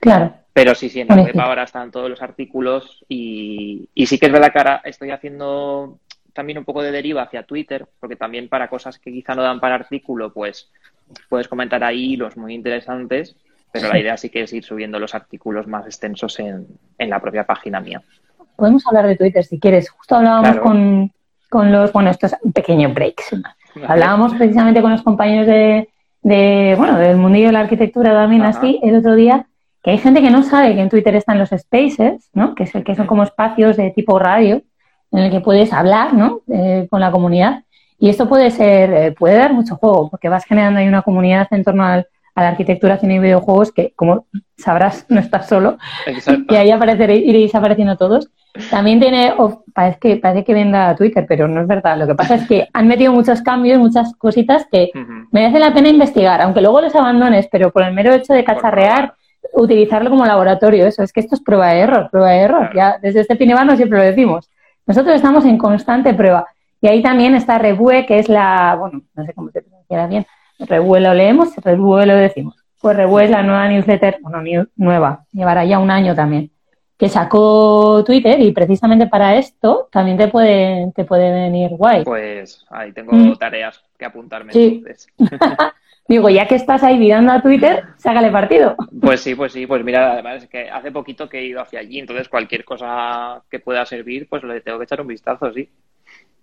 Claro. 0.00 0.34
Pero 0.52 0.74
sí, 0.74 0.88
sí, 0.88 1.00
en 1.00 1.08
la 1.08 1.16
web 1.16 1.38
ahora 1.40 1.62
están 1.62 1.90
todos 1.90 2.10
los 2.10 2.22
artículos 2.22 3.04
y, 3.08 3.88
y 3.94 4.06
sí 4.06 4.18
que 4.18 4.26
es 4.26 4.32
verdad 4.32 4.52
que 4.52 4.58
ahora 4.58 4.80
estoy 4.84 5.10
haciendo 5.10 5.98
también 6.32 6.58
un 6.58 6.64
poco 6.64 6.82
de 6.82 6.90
deriva 6.90 7.22
hacia 7.22 7.44
Twitter, 7.44 7.86
porque 8.00 8.16
también 8.16 8.48
para 8.48 8.68
cosas 8.68 8.98
que 8.98 9.12
quizá 9.12 9.34
no 9.34 9.42
dan 9.42 9.60
para 9.60 9.76
artículo, 9.76 10.32
pues 10.32 10.70
puedes 11.28 11.48
comentar 11.48 11.84
ahí 11.84 12.16
los 12.16 12.36
muy 12.36 12.54
interesantes, 12.54 13.36
pero 13.72 13.88
la 13.88 13.98
idea 13.98 14.16
sí 14.16 14.28
que 14.28 14.42
es 14.42 14.52
ir 14.52 14.64
subiendo 14.64 14.98
los 14.98 15.14
artículos 15.14 15.66
más 15.66 15.86
extensos 15.86 16.38
en, 16.40 16.66
en 16.98 17.10
la 17.10 17.20
propia 17.20 17.44
página 17.44 17.80
mía. 17.80 18.02
Podemos 18.56 18.86
hablar 18.86 19.06
de 19.06 19.16
Twitter 19.16 19.44
si 19.44 19.58
quieres. 19.58 19.88
Justo 19.90 20.16
hablábamos 20.16 20.58
con, 20.58 21.12
con 21.48 21.72
los, 21.72 21.92
bueno, 21.92 22.10
esto 22.10 22.26
es 22.26 22.36
un 22.42 22.52
pequeño 22.52 22.92
break. 22.92 23.22
Hablábamos 23.86 24.34
precisamente 24.34 24.82
con 24.82 24.90
los 24.90 25.02
compañeros 25.02 25.46
de, 25.46 25.88
de, 26.22 26.74
bueno, 26.76 26.98
del 26.98 27.16
mundillo 27.16 27.46
de 27.46 27.52
la 27.52 27.60
arquitectura 27.60 28.12
también 28.12 28.42
Ajá. 28.42 28.58
así, 28.58 28.80
el 28.82 28.96
otro 28.96 29.14
día, 29.14 29.46
que 29.82 29.90
hay 29.92 29.98
gente 29.98 30.20
que 30.20 30.30
no 30.30 30.42
sabe 30.42 30.74
que 30.74 30.80
en 30.80 30.88
Twitter 30.90 31.14
están 31.14 31.38
los 31.38 31.50
spaces, 31.50 32.30
¿no? 32.34 32.54
Que, 32.54 32.64
es 32.64 32.72
que 32.84 32.94
son 32.94 33.06
como 33.06 33.22
espacios 33.22 33.76
de 33.76 33.90
tipo 33.90 34.18
radio 34.18 34.62
en 35.12 35.18
el 35.20 35.30
que 35.30 35.40
puedes 35.40 35.72
hablar, 35.72 36.12
¿no? 36.14 36.40
Eh, 36.52 36.86
con 36.90 37.00
la 37.00 37.10
comunidad. 37.10 37.64
Y 37.98 38.08
esto 38.08 38.28
puede 38.28 38.50
ser, 38.50 38.92
eh, 38.92 39.12
puede 39.12 39.36
dar 39.36 39.52
mucho 39.52 39.76
juego, 39.76 40.08
porque 40.10 40.28
vas 40.28 40.44
generando 40.44 40.80
ahí 40.80 40.88
una 40.88 41.02
comunidad 41.02 41.48
en 41.50 41.64
torno 41.64 41.84
al- 41.84 42.06
a 42.34 42.42
la 42.42 42.48
arquitectura, 42.50 42.96
cine 42.96 43.16
y 43.16 43.18
videojuegos 43.18 43.72
que, 43.72 43.92
como 43.96 44.26
sabrás, 44.56 45.04
no 45.08 45.18
estás 45.20 45.48
solo. 45.48 45.78
Exacto. 46.06 46.54
Y 46.54 46.56
ahí 46.56 46.70
apareceréis, 46.70 47.26
iréis 47.26 47.54
apareciendo 47.54 47.96
todos. 47.96 48.30
También 48.70 49.00
tiene, 49.00 49.32
o 49.36 49.64
parece 49.74 49.98
que, 49.98 50.16
parece 50.16 50.44
que 50.44 50.54
venda 50.54 50.94
Twitter, 50.96 51.24
pero 51.28 51.48
no 51.48 51.60
es 51.60 51.66
verdad. 51.66 51.98
Lo 51.98 52.06
que 52.06 52.14
pasa 52.14 52.36
es 52.36 52.46
que 52.46 52.68
han 52.72 52.86
metido 52.86 53.12
muchos 53.12 53.42
cambios, 53.42 53.78
muchas 53.78 54.14
cositas 54.16 54.66
que 54.70 54.90
Ujú. 54.94 55.28
merece 55.32 55.58
la 55.58 55.72
pena 55.74 55.88
investigar, 55.88 56.40
aunque 56.40 56.60
luego 56.60 56.80
los 56.80 56.94
abandones, 56.94 57.48
pero 57.50 57.70
por 57.72 57.82
el 57.82 57.92
mero 57.94 58.12
hecho 58.14 58.32
de 58.32 58.44
cacharrear, 58.44 59.14
utilizarlo 59.54 60.10
como 60.10 60.24
laboratorio, 60.26 60.86
eso 60.86 61.02
es 61.02 61.12
que 61.12 61.20
esto 61.20 61.34
es 61.34 61.40
prueba 61.42 61.68
de 61.72 61.80
error, 61.80 62.08
prueba 62.10 62.30
de 62.30 62.38
error. 62.40 62.70
Ya 62.74 62.98
desde 63.00 63.20
este 63.20 63.36
Pinevano 63.36 63.76
siempre 63.76 63.98
lo 63.98 64.04
decimos. 64.04 64.50
Nosotros 64.86 65.14
estamos 65.14 65.44
en 65.44 65.58
constante 65.58 66.14
prueba. 66.14 66.46
Y 66.80 66.88
ahí 66.88 67.02
también 67.02 67.34
está 67.34 67.58
Rebue, 67.58 68.06
que 68.06 68.18
es 68.18 68.28
la, 68.28 68.74
bueno, 68.78 69.02
no 69.14 69.24
sé 69.26 69.34
cómo 69.34 69.50
se 69.50 69.62
pronunciará 69.62 70.06
bien. 70.06 70.26
Rebue 70.58 71.00
lo 71.00 71.14
leemos, 71.14 71.54
Rebue 71.56 72.06
lo 72.06 72.14
decimos. 72.16 72.56
Pues 72.80 72.96
Rebue 72.96 73.24
es 73.24 73.30
la 73.30 73.42
nueva 73.42 73.68
newsletter, 73.68 74.18
bueno, 74.22 74.40
new- 74.40 74.66
nueva, 74.76 75.24
llevará 75.32 75.64
ya 75.66 75.78
un 75.78 75.90
año 75.90 76.14
también, 76.14 76.50
que 76.96 77.10
sacó 77.10 78.02
Twitter 78.04 78.40
y 78.40 78.52
precisamente 78.52 79.06
para 79.06 79.36
esto 79.36 79.88
también 79.92 80.16
te 80.16 80.28
puede, 80.28 80.90
te 80.94 81.04
puede 81.04 81.30
venir 81.30 81.70
guay. 81.76 82.04
Pues 82.04 82.64
ahí 82.70 82.92
tengo 82.92 83.12
Mm. 83.12 83.36
tareas 83.36 83.82
que 83.98 84.06
apuntarme 84.06 84.52
Sí. 84.54 84.82
entonces. 84.86 85.06
Digo, 86.10 86.28
ya 86.28 86.48
que 86.48 86.56
estás 86.56 86.82
ahí 86.82 86.98
mirando 86.98 87.32
a 87.32 87.40
Twitter, 87.40 87.84
sácale 87.96 88.32
partido. 88.32 88.74
Pues 89.00 89.20
sí, 89.20 89.36
pues 89.36 89.52
sí, 89.52 89.64
pues 89.64 89.84
mira, 89.84 90.14
además 90.14 90.42
es 90.42 90.48
que 90.48 90.68
hace 90.68 90.90
poquito 90.90 91.28
que 91.28 91.38
he 91.38 91.44
ido 91.44 91.60
hacia 91.60 91.78
allí, 91.78 92.00
entonces 92.00 92.28
cualquier 92.28 92.64
cosa 92.64 93.42
que 93.48 93.60
pueda 93.60 93.86
servir, 93.86 94.26
pues 94.28 94.42
le 94.42 94.60
tengo 94.60 94.78
que 94.78 94.84
echar 94.86 95.00
un 95.00 95.06
vistazo, 95.06 95.52
sí. 95.52 95.68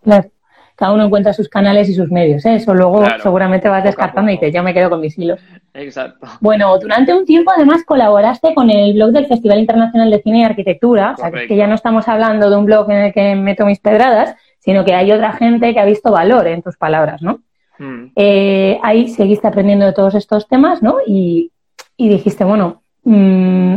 Claro. 0.01 0.29
Cada 0.77 0.93
uno 0.93 1.03
encuentra 1.03 1.33
sus 1.33 1.49
canales 1.49 1.89
y 1.89 1.93
sus 1.95 2.09
medios, 2.09 2.45
¿eh? 2.45 2.55
Eso 2.55 2.73
luego 2.73 3.01
Claro. 3.01 3.21
seguramente 3.21 3.67
vas 3.67 3.83
descartando 3.83 4.31
y 4.31 4.35
dices, 4.35 4.53
yo 4.53 4.63
me 4.63 4.73
quedo 4.73 4.89
con 4.89 5.01
mis 5.01 5.17
hilos. 5.19 5.41
Exacto. 5.73 6.27
Bueno, 6.39 6.77
durante 6.79 7.13
un 7.13 7.25
tiempo 7.25 7.51
además 7.53 7.83
colaboraste 7.83 8.53
con 8.53 8.69
el 8.69 8.93
blog 8.93 9.11
del 9.11 9.25
Festival 9.27 9.59
Internacional 9.59 10.09
de 10.09 10.21
Cine 10.21 10.39
y 10.39 10.43
Arquitectura, 10.45 11.11
o 11.11 11.17
sea, 11.17 11.29
que 11.29 11.41
es 11.41 11.47
que 11.49 11.57
ya 11.57 11.67
no 11.67 11.75
estamos 11.75 12.07
hablando 12.07 12.49
de 12.49 12.55
un 12.55 12.63
blog 12.63 12.89
en 12.89 12.97
el 12.99 13.13
que 13.13 13.35
meto 13.35 13.65
mis 13.65 13.79
pedradas, 13.81 14.33
sino 14.59 14.85
que 14.85 14.93
hay 14.93 15.11
otra 15.11 15.33
gente 15.33 15.73
que 15.73 15.79
ha 15.81 15.85
visto 15.85 16.09
valor 16.09 16.47
en 16.47 16.61
tus 16.61 16.77
palabras, 16.77 17.21
¿no? 17.21 17.41
Mm. 17.79 18.05
Eh, 18.15 18.79
ahí 18.83 19.07
seguiste 19.09 19.47
aprendiendo 19.47 19.85
de 19.85 19.93
todos 19.93 20.15
estos 20.15 20.47
temas, 20.47 20.81
¿no? 20.81 20.97
Y, 21.05 21.51
y 21.95 22.09
dijiste, 22.09 22.43
bueno, 22.43 22.81
mm, 23.03 23.75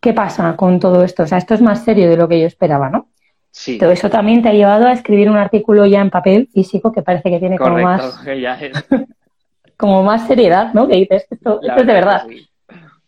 ¿qué 0.00 0.12
pasa 0.12 0.56
con 0.56 0.80
todo 0.80 1.02
esto? 1.04 1.22
O 1.22 1.26
sea, 1.26 1.38
esto 1.38 1.54
es 1.54 1.62
más 1.62 1.84
serio 1.84 2.08
de 2.10 2.16
lo 2.16 2.28
que 2.28 2.40
yo 2.40 2.46
esperaba, 2.46 2.90
¿no? 2.90 3.06
Sí, 3.50 3.78
Todo 3.78 3.92
eso 3.92 4.10
también 4.10 4.42
te 4.42 4.48
ha 4.48 4.52
llevado 4.52 4.86
a 4.86 4.92
escribir 4.92 5.30
un 5.30 5.36
artículo 5.36 5.86
ya 5.86 6.00
en 6.00 6.10
papel 6.10 6.48
físico 6.52 6.90
que 6.90 7.02
parece 7.02 7.30
que 7.30 7.38
tiene 7.38 7.56
como 7.56 7.78
más, 7.78 8.16
que 8.24 8.40
ya 8.40 8.54
es- 8.60 8.84
como 9.76 10.02
más 10.02 10.26
seriedad, 10.26 10.72
¿no? 10.74 10.88
Que 10.88 10.96
dices, 10.96 11.26
esto, 11.30 11.60
esto 11.62 11.80
es 11.80 11.86
de 11.86 11.92
verdad. 11.92 12.24
sí. 12.28 12.46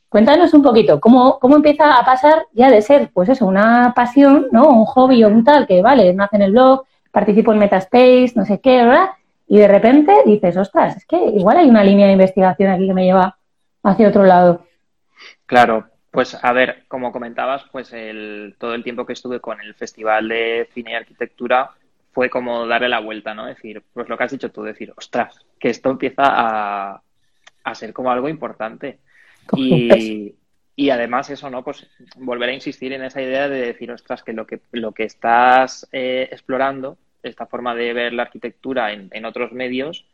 Cuéntanos 0.09 0.55
un 0.55 0.62
poquito, 0.62 1.00
¿cómo, 1.00 1.38
¿cómo 1.40 1.57
empieza 1.57 1.96
a 1.96 2.05
pasar 2.05 2.46
ya 2.52 2.70
de 2.70 2.81
ser, 2.81 3.11
pues 3.12 3.29
eso, 3.29 3.44
una 3.44 3.92
pasión, 3.94 4.46
¿no? 4.52 4.68
Un 4.68 4.85
hobby 4.87 5.24
o 5.24 5.29
un 5.29 5.42
tal, 5.44 5.66
que 5.66 5.83
vale, 5.83 6.14
nace 6.14 6.37
en 6.37 6.42
el 6.42 6.52
blog, 6.52 6.85
participo 7.11 7.52
en 7.52 7.59
Metaspace, 7.59 8.33
no 8.37 8.44
sé 8.46 8.61
qué, 8.61 8.76
¿verdad? 8.85 9.09
Y 9.49 9.59
de 9.59 9.69
repente 9.69 10.13
dices, 10.25 10.57
ostras, 10.57 10.97
es 10.97 11.07
que 11.07 11.17
igual 11.17 11.59
hay 11.59 11.69
una 11.69 11.85
línea 11.85 12.07
de 12.07 12.15
investigación 12.15 12.71
aquí 12.71 12.87
que 12.87 12.95
me 12.95 13.05
lleva 13.05 13.37
hacia 13.83 14.09
otro 14.09 14.25
lado. 14.25 14.67
Claro, 15.47 15.87
pues 16.11 16.37
a 16.43 16.53
ver, 16.53 16.85
como 16.89 17.13
comentabas, 17.13 17.65
pues 17.71 17.93
el, 17.93 18.57
todo 18.59 18.75
el 18.75 18.83
tiempo 18.83 19.07
que 19.07 19.13
estuve 19.13 19.41
con 19.41 19.61
el 19.61 19.75
Festival 19.75 20.29
de 20.29 20.69
Cine 20.73 20.93
y 20.93 20.95
Arquitectura 20.95 21.71
fue 22.13 22.31
como 22.31 22.67
darle 22.67 22.89
la 22.89 23.01
vuelta, 23.01 23.35
¿no? 23.35 23.47
Decir, 23.47 23.83
pues 23.93 24.09
lo 24.09 24.17
que 24.17 24.25
has 24.25 24.33
dicho 24.33 24.51
tú, 24.51 24.63
decir, 24.63 24.93
ostras, 24.97 25.39
que 25.61 25.69
esto 25.69 25.91
empieza 25.91 26.23
a, 26.25 27.03
a 27.63 27.75
ser 27.75 27.93
como 27.93 28.11
algo 28.11 28.29
importante. 28.29 28.99
Y, 29.55 30.35
y 30.75 30.91
además 30.91 31.31
eso, 31.31 31.51
¿no? 31.51 31.63
Pues 31.63 31.87
volver 32.17 32.49
a 32.49 32.55
insistir 32.55 32.93
en 32.95 33.05
esa 33.05 33.23
idea 33.23 33.49
de 33.49 33.61
decir, 33.61 33.93
ostras, 33.93 34.23
que 34.23 34.33
lo 34.33 34.47
que, 34.47 34.61
lo 34.73 34.93
que 34.93 35.05
estás 35.05 35.87
eh, 35.93 36.29
explorando, 36.33 36.97
esta 37.27 37.47
forma 37.47 37.75
de 37.75 37.93
ver 37.93 38.12
la 38.12 38.23
arquitectura 38.25 38.93
en, 38.93 39.09
en 39.12 39.25
otros 39.25 39.53
medios, 39.53 40.07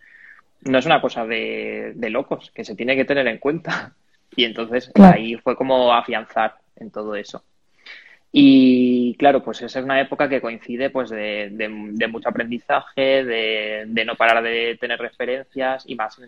no 0.62 0.78
es 0.78 0.86
una 0.86 1.00
cosa 1.00 1.26
de, 1.26 1.92
de 1.96 2.10
locos, 2.10 2.50
que 2.54 2.64
se 2.64 2.74
tiene 2.76 2.96
que 2.96 3.04
tener 3.04 3.26
en 3.28 3.38
cuenta. 3.38 3.94
Y 4.34 4.44
entonces 4.44 4.90
Claro. 4.94 5.14
ahí 5.16 5.36
fue 5.36 5.56
como 5.56 5.92
afianzar 5.92 6.54
en 6.76 6.90
todo 6.90 7.14
eso. 7.16 7.44
Y 8.34 9.14
claro, 9.18 9.42
pues 9.42 9.60
esa 9.60 9.78
es 9.78 9.84
una 9.84 10.00
época 10.00 10.28
que 10.28 10.40
coincide 10.40 10.88
pues 10.88 11.10
de, 11.10 11.50
de- 11.52 11.68
de 11.92 12.08
mucho 12.08 12.30
aprendizaje, 12.30 13.24
de, 13.24 14.04
no 14.06 14.16
parar 14.16 14.42
de 14.42 14.78
tener 14.80 14.98
referencias 14.98 15.84
y 15.86 15.94
más, 15.96 16.18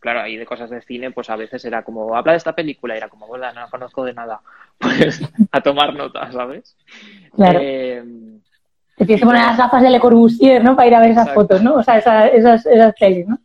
claro, 0.00 0.20
ahí 0.20 0.36
de 0.36 0.46
cosas 0.46 0.68
de 0.70 0.82
cine, 0.82 1.12
pues 1.12 1.30
a 1.30 1.36
veces 1.36 1.64
era 1.64 1.84
como, 1.84 2.16
habla 2.16 2.32
de 2.32 2.38
esta 2.38 2.54
película, 2.56 2.94
y 2.94 2.98
era 2.98 3.08
como, 3.08 3.28
no 3.36 3.70
conozco 3.70 4.04
de 4.04 4.14
nada, 4.14 4.40
pues 4.78 5.22
a 5.52 5.60
tomar 5.60 5.94
notas, 5.94 6.32
¿sabes? 6.34 6.76
Claro. 7.36 7.60
Eh, 7.62 8.02
Te 8.96 9.04
tienes 9.04 9.20
que 9.20 9.26
poner 9.26 9.42
las 9.42 9.58
gafas 9.58 9.82
de 9.82 9.90
Le 9.90 9.98
Corbusier, 10.00 10.62
¿no? 10.62 10.76
Para 10.76 10.88
ir 10.88 10.94
a 10.94 11.00
ver 11.00 11.10
esas 11.10 11.26
Exacto. 11.28 11.40
fotos, 11.40 11.62
¿no? 11.62 11.74
O 11.74 11.82
sea, 11.82 11.98
esa- 11.98 12.28
esas, 12.28 12.64
esas 12.66 12.94
pelis, 12.98 13.26
¿no? 13.26 13.38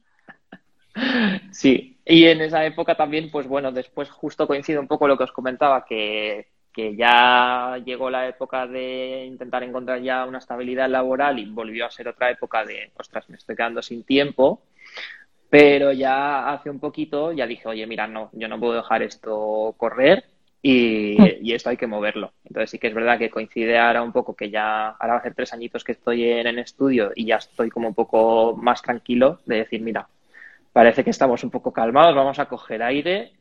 Sí, 1.51 1.97
y 2.05 2.25
en 2.25 2.41
esa 2.41 2.65
época 2.65 2.95
también, 2.95 3.29
pues 3.31 3.47
bueno, 3.47 3.71
después 3.71 4.09
justo 4.09 4.47
coincide 4.47 4.79
un 4.79 4.88
poco 4.88 5.07
lo 5.07 5.17
que 5.17 5.23
os 5.23 5.31
comentaba, 5.31 5.85
que, 5.85 6.47
que 6.73 6.95
ya 6.95 7.77
llegó 7.85 8.09
la 8.09 8.27
época 8.27 8.67
de 8.67 9.25
intentar 9.25 9.63
encontrar 9.63 10.01
ya 10.01 10.25
una 10.25 10.39
estabilidad 10.39 10.89
laboral 10.89 11.39
y 11.39 11.45
volvió 11.45 11.85
a 11.85 11.91
ser 11.91 12.07
otra 12.07 12.29
época 12.31 12.65
de, 12.65 12.91
ostras, 12.97 13.29
me 13.29 13.38
estoy 13.38 13.55
quedando 13.55 13.81
sin 13.81 14.03
tiempo, 14.03 14.62
pero 15.49 15.91
ya 15.91 16.49
hace 16.51 16.69
un 16.69 16.79
poquito 16.79 17.31
ya 17.31 17.47
dije, 17.47 17.67
oye, 17.67 17.88
mira, 17.88 18.07
no, 18.07 18.29
yo 18.33 18.47
no 18.47 18.59
puedo 18.59 18.73
dejar 18.73 19.01
esto 19.03 19.73
correr 19.77 20.25
y, 20.62 21.17
y 21.41 21.54
esto 21.54 21.69
hay 21.69 21.78
que 21.78 21.88
moverlo. 21.88 22.34
Entonces 22.45 22.72
sí 22.72 22.80
que 22.80 22.88
es 22.88 22.93
verdad 22.93 23.17
que 23.17 23.30
coincide 23.30 23.78
ahora 23.78 24.02
un 24.04 24.12
poco 24.12 24.36
que 24.36 24.50
ya, 24.50 24.89
ahora 24.89 25.13
va 25.13 25.19
a 25.19 25.24
ser 25.24 25.34
tres 25.36 25.54
añitos 25.54 25.84
que 25.84 25.93
estoy 25.93 26.24
en, 26.30 26.48
en 26.48 26.60
estudio 26.60 27.12
y 27.15 27.26
ya 27.26 27.38
estoy 27.38 27.69
como 27.69 27.88
un 27.88 27.95
poco 27.95 28.56
más 28.58 28.82
tranquilo 28.82 29.39
de 29.45 29.58
decir, 29.58 29.82
mira, 29.82 30.08
parece 30.74 31.04
que 31.04 31.10
estamos 31.12 31.43
un 31.43 31.50
poco 31.52 31.72
calmados, 31.74 32.15
vamos 32.15 32.39
a 32.39 32.45
coger 32.48 32.84
aire 32.84 33.34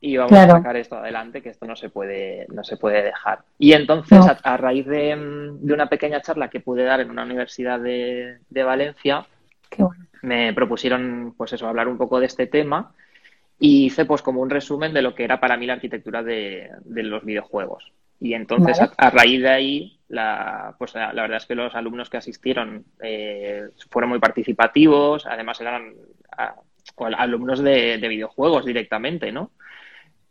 y 0.00 0.16
vamos 0.16 0.30
Claro. 0.30 0.54
a 0.54 0.56
sacar 0.58 0.76
esto 0.76 0.96
adelante, 0.96 1.42
que 1.42 1.50
esto 1.50 1.66
no 1.66 1.76
se 1.76 1.90
puede, 1.90 2.46
no 2.50 2.64
se 2.64 2.76
puede 2.76 3.02
dejar. 3.02 3.40
Y 3.58 3.72
entonces, 3.72 4.18
No. 4.18 4.26
a, 4.26 4.38
a 4.42 4.56
raíz 4.56 4.86
de, 4.86 5.14
mm, 5.16 5.66
de 5.66 5.74
una 5.74 5.88
pequeña 5.88 6.22
charla 6.22 6.48
que 6.48 6.60
pude 6.60 6.84
dar 6.84 7.00
en 7.00 7.10
una 7.10 7.24
universidad 7.24 7.78
de, 7.80 8.38
de 8.48 8.62
Valencia, 8.62 9.26
Qué 9.68 9.82
bueno. 9.82 10.04
me 10.22 10.52
propusieron, 10.54 11.34
pues 11.36 11.52
eso, 11.52 11.66
hablar 11.68 11.88
un 11.88 11.98
poco 11.98 12.18
de 12.20 12.26
este 12.26 12.46
tema 12.46 12.92
y 13.60 13.84
hice 13.86 14.06
pues 14.06 14.22
como 14.22 14.40
un 14.40 14.50
resumen 14.50 14.92
de 14.92 15.02
lo 15.02 15.14
que 15.14 15.22
era 15.22 15.38
para 15.38 15.56
mí 15.56 15.66
la 15.66 15.74
arquitectura 15.74 16.22
de, 16.24 16.70
de 16.82 17.02
los 17.04 17.24
videojuegos. 17.24 17.92
Y 18.18 18.34
entonces, 18.34 18.78
Vale. 18.78 18.92
a, 18.98 19.06
a 19.06 19.10
raíz 19.10 19.40
de 19.42 19.48
ahí, 19.48 19.98
la, 20.08 20.74
pues 20.78 20.94
la, 20.94 21.12
la 21.12 21.22
verdad 21.22 21.36
es 21.38 21.46
que 21.46 21.54
los 21.54 21.74
alumnos 21.74 22.10
que 22.10 22.16
asistieron 22.16 22.84
eh, 23.02 23.68
fueron 23.90 24.10
muy 24.10 24.18
participativos, 24.18 25.26
además 25.26 25.60
eran 25.60 25.94
a- 26.36 26.56
alumnos 27.16 27.60
de, 27.60 27.98
de 27.98 28.08
videojuegos 28.08 28.64
directamente, 28.64 29.30
¿no? 29.30 29.52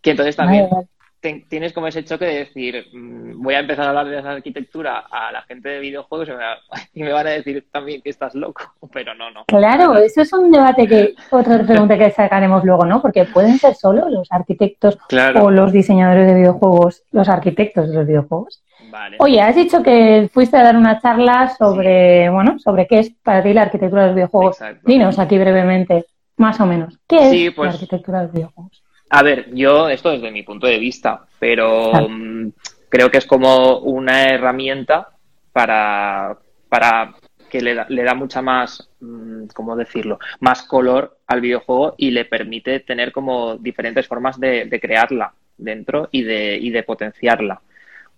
Que 0.01 0.11
entonces 0.11 0.35
también 0.35 0.67
vale. 0.69 0.87
Te- 1.21 1.45
tienes 1.49 1.73
como 1.73 1.87
ese 1.87 2.03
choque 2.03 2.25
de 2.25 2.39
decir, 2.39 2.85
mm, 2.93 3.41
voy 3.41 3.53
a 3.55 3.59
empezar 3.59 3.85
a 3.85 3.89
hablar 3.89 4.07
de 4.07 4.19
esa 4.19 4.31
arquitectura 4.31 5.05
a 5.11 5.31
la 5.31 5.41
gente 5.43 5.69
de 5.69 5.79
videojuegos 5.79 6.27
y 6.27 6.31
me, 6.31 6.37
va- 6.37 6.57
y 6.93 7.03
me 7.03 7.11
van 7.11 7.27
a 7.27 7.31
decir 7.31 7.65
también 7.71 8.01
que 8.01 8.09
estás 8.09 8.35
loco, 8.35 8.61
pero 8.93 9.13
no, 9.15 9.29
no. 9.31 9.43
Claro, 9.45 9.97
eso 9.97 10.21
es 10.21 10.31
un 10.33 10.51
debate 10.51 10.87
que, 10.87 11.15
otra 11.31 11.63
pregunta 11.65 11.97
que 11.97 12.11
sacaremos 12.11 12.63
luego, 12.63 12.85
¿no? 12.85 13.01
Porque 13.01 13.25
pueden 13.25 13.57
ser 13.57 13.75
solo 13.75 14.09
los 14.09 14.27
arquitectos 14.31 14.97
Claro. 15.07 15.43
o 15.45 15.51
los 15.51 15.71
diseñadores 15.71 16.27
de 16.27 16.35
videojuegos, 16.35 17.03
los 17.11 17.27
arquitectos 17.29 17.89
de 17.89 17.95
los 17.95 18.07
videojuegos. 18.07 18.63
Vale. 18.91 19.17
Oye, 19.19 19.39
has 19.41 19.55
dicho 19.55 19.83
que 19.83 20.29
fuiste 20.33 20.57
a 20.57 20.63
dar 20.63 20.75
una 20.75 20.99
charla 20.99 21.53
sobre, 21.55 22.29
bueno, 22.29 22.57
sobre 22.59 22.87
qué 22.87 22.99
es 22.99 23.11
para 23.23 23.43
ti 23.43 23.53
la 23.53 23.63
arquitectura 23.63 24.01
de 24.03 24.07
los 24.07 24.15
videojuegos. 24.15 24.59
Exacto. 24.61 24.81
Dinos 24.87 25.19
aquí 25.19 25.37
brevemente, 25.37 26.05
más 26.37 26.59
o 26.59 26.65
menos, 26.65 26.97
¿qué 27.07 27.17
es 27.25 27.29
Sí, 27.29 27.49
pues- 27.51 27.67
la 27.67 27.73
arquitectura 27.73 28.17
de 28.19 28.23
los 28.25 28.33
videojuegos? 28.33 28.83
A 29.09 29.23
ver, 29.23 29.53
yo, 29.53 29.89
esto 29.89 30.11
desde 30.11 30.31
mi 30.31 30.43
punto 30.43 30.67
de 30.67 30.77
vista, 30.77 31.25
pero 31.39 31.91
mm, 32.09 32.49
creo 32.89 33.09
que 33.09 33.17
es 33.17 33.25
como 33.25 33.79
una 33.79 34.25
herramienta 34.29 35.09
para, 35.51 36.37
para 36.69 37.15
que 37.49 37.61
le 37.61 37.73
da, 37.73 37.87
le 37.89 38.03
da 38.03 38.13
mucha 38.13 38.41
más, 38.41 38.87
mm, 38.99 39.47
¿cómo 39.55 39.75
decirlo?, 39.75 40.19
más 40.41 40.61
color 40.63 41.17
al 41.25 41.41
videojuego 41.41 41.95
y 41.97 42.11
le 42.11 42.25
permite 42.25 42.81
tener 42.81 43.11
como 43.11 43.57
diferentes 43.57 44.07
formas 44.07 44.39
de, 44.39 44.65
de 44.65 44.79
crearla 44.79 45.33
dentro 45.57 46.09
y 46.11 46.21
de, 46.21 46.57
y 46.57 46.69
de 46.69 46.83
potenciarla. 46.83 47.61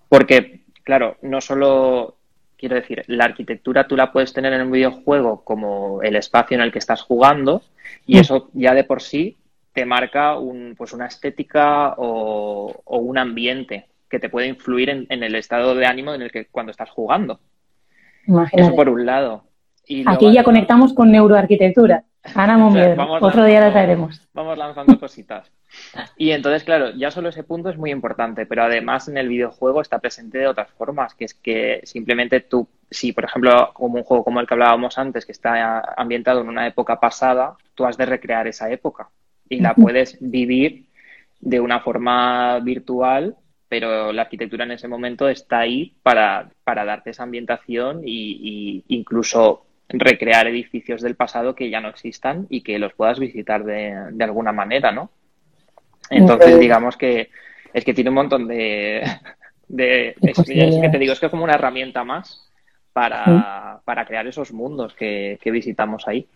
Porque, 0.09 0.61
claro, 0.83 1.15
no 1.21 1.39
solo, 1.39 2.17
quiero 2.57 2.75
decir, 2.75 3.03
la 3.07 3.25
arquitectura 3.25 3.87
tú 3.87 3.95
la 3.95 4.11
puedes 4.11 4.33
tener 4.33 4.51
en 4.51 4.63
un 4.63 4.71
videojuego 4.71 5.43
como 5.45 6.01
el 6.01 6.17
espacio 6.17 6.55
en 6.55 6.61
el 6.61 6.71
que 6.73 6.79
estás 6.79 7.01
jugando, 7.01 7.63
Y 8.05 8.19
eso 8.19 8.49
ya 8.53 8.73
de 8.73 8.83
por 8.83 9.01
sí 9.01 9.37
te 9.73 9.85
marca 9.85 10.37
un, 10.37 10.75
pues 10.77 10.93
una 10.93 11.07
estética 11.07 11.95
o, 11.97 12.81
un 12.85 13.17
ambiente 13.17 13.87
que 14.09 14.19
te 14.19 14.29
puede 14.29 14.47
influir 14.47 14.89
en, 14.89 15.23
el 15.23 15.35
estado 15.35 15.73
de 15.75 15.85
ánimo 15.85 16.13
en 16.13 16.21
el 16.21 16.31
que 16.31 16.45
cuando 16.45 16.71
estás 16.71 16.89
jugando. 16.89 17.39
Eso 18.51 18.75
por 18.75 18.89
un 18.89 19.05
lado. 19.05 19.45
Aquí 20.05 20.31
ya 20.31 20.43
conectamos 20.43 20.93
con 20.93 21.11
neuroarquitectura. 21.11 22.03
Miedo. 22.71 23.17
Otro 23.19 23.45
día 23.45 23.61
la 23.61 23.71
traeremos. 23.71 24.21
Vamos 24.33 24.55
lanzando 24.55 24.99
cositas. 24.99 25.51
Y 26.17 26.31
entonces, 26.31 26.63
claro, 26.63 26.91
ya 26.91 27.09
solo 27.09 27.29
ese 27.29 27.43
punto 27.43 27.69
es 27.69 27.77
muy 27.77 27.89
importante, 27.89 28.45
pero 28.45 28.63
además 28.63 29.07
en 29.07 29.17
el 29.17 29.27
videojuego 29.27 29.81
está 29.81 29.97
presente 29.99 30.37
de 30.37 30.47
otras 30.47 30.69
formas, 30.69 31.15
que 31.15 31.25
es 31.25 31.33
que 31.33 31.81
simplemente 31.83 32.41
tú, 32.41 32.67
si 32.91 33.11
por 33.11 33.23
ejemplo, 33.23 33.71
como 33.73 33.95
un 33.95 34.03
juego 34.03 34.23
como 34.23 34.39
el 34.39 34.45
que 34.45 34.53
hablábamos 34.53 34.99
antes, 34.99 35.25
que 35.25 35.31
está 35.31 35.81
ambientado 35.97 36.41
en 36.41 36.49
una 36.49 36.67
época 36.67 36.99
pasada, 36.99 37.55
tú 37.73 37.85
has 37.85 37.97
de 37.97 38.05
recrear 38.05 38.47
esa 38.47 38.69
época 38.69 39.09
y 39.51 39.59
la 39.59 39.75
puedes 39.75 40.17
vivir 40.19 40.85
de 41.39 41.59
una 41.59 41.79
forma 41.81 42.59
virtual, 42.59 43.35
pero 43.67 44.11
la 44.11 44.23
arquitectura 44.23 44.63
en 44.63 44.71
ese 44.71 44.87
momento 44.87 45.29
está 45.29 45.59
ahí 45.59 45.93
para, 46.03 46.49
para 46.63 46.85
darte 46.85 47.11
esa 47.11 47.23
ambientación 47.23 48.01
y, 48.05 48.83
y 48.87 48.95
incluso 48.95 49.65
recrear 49.89 50.47
edificios 50.47 51.01
del 51.01 51.15
pasado 51.15 51.55
que 51.55 51.69
ya 51.69 51.81
no 51.81 51.89
existan 51.89 52.47
y 52.49 52.61
que 52.61 52.79
los 52.79 52.93
puedas 52.93 53.19
visitar 53.19 53.63
de, 53.63 53.95
de 54.11 54.23
alguna 54.23 54.51
manera, 54.51 54.91
¿no? 54.91 55.11
Entonces, 56.09 56.59
digamos 56.59 56.97
que 56.97 57.29
es 57.73 57.85
que 57.85 57.93
tiene 57.93 58.09
un 58.09 58.15
montón 58.15 58.47
de, 58.47 59.03
de 59.67 60.15
es, 60.21 60.43
que 60.45 60.89
te 60.89 60.97
digo, 60.97 61.13
es 61.13 61.19
que 61.19 61.25
es 61.27 61.31
como 61.31 61.43
una 61.43 61.55
herramienta 61.55 62.03
más 62.03 62.49
para, 62.93 63.81
para 63.85 64.05
crear 64.05 64.27
esos 64.27 64.51
mundos 64.51 64.93
que, 64.93 65.39
visitamos 65.45 66.07
ahí. 66.07 66.27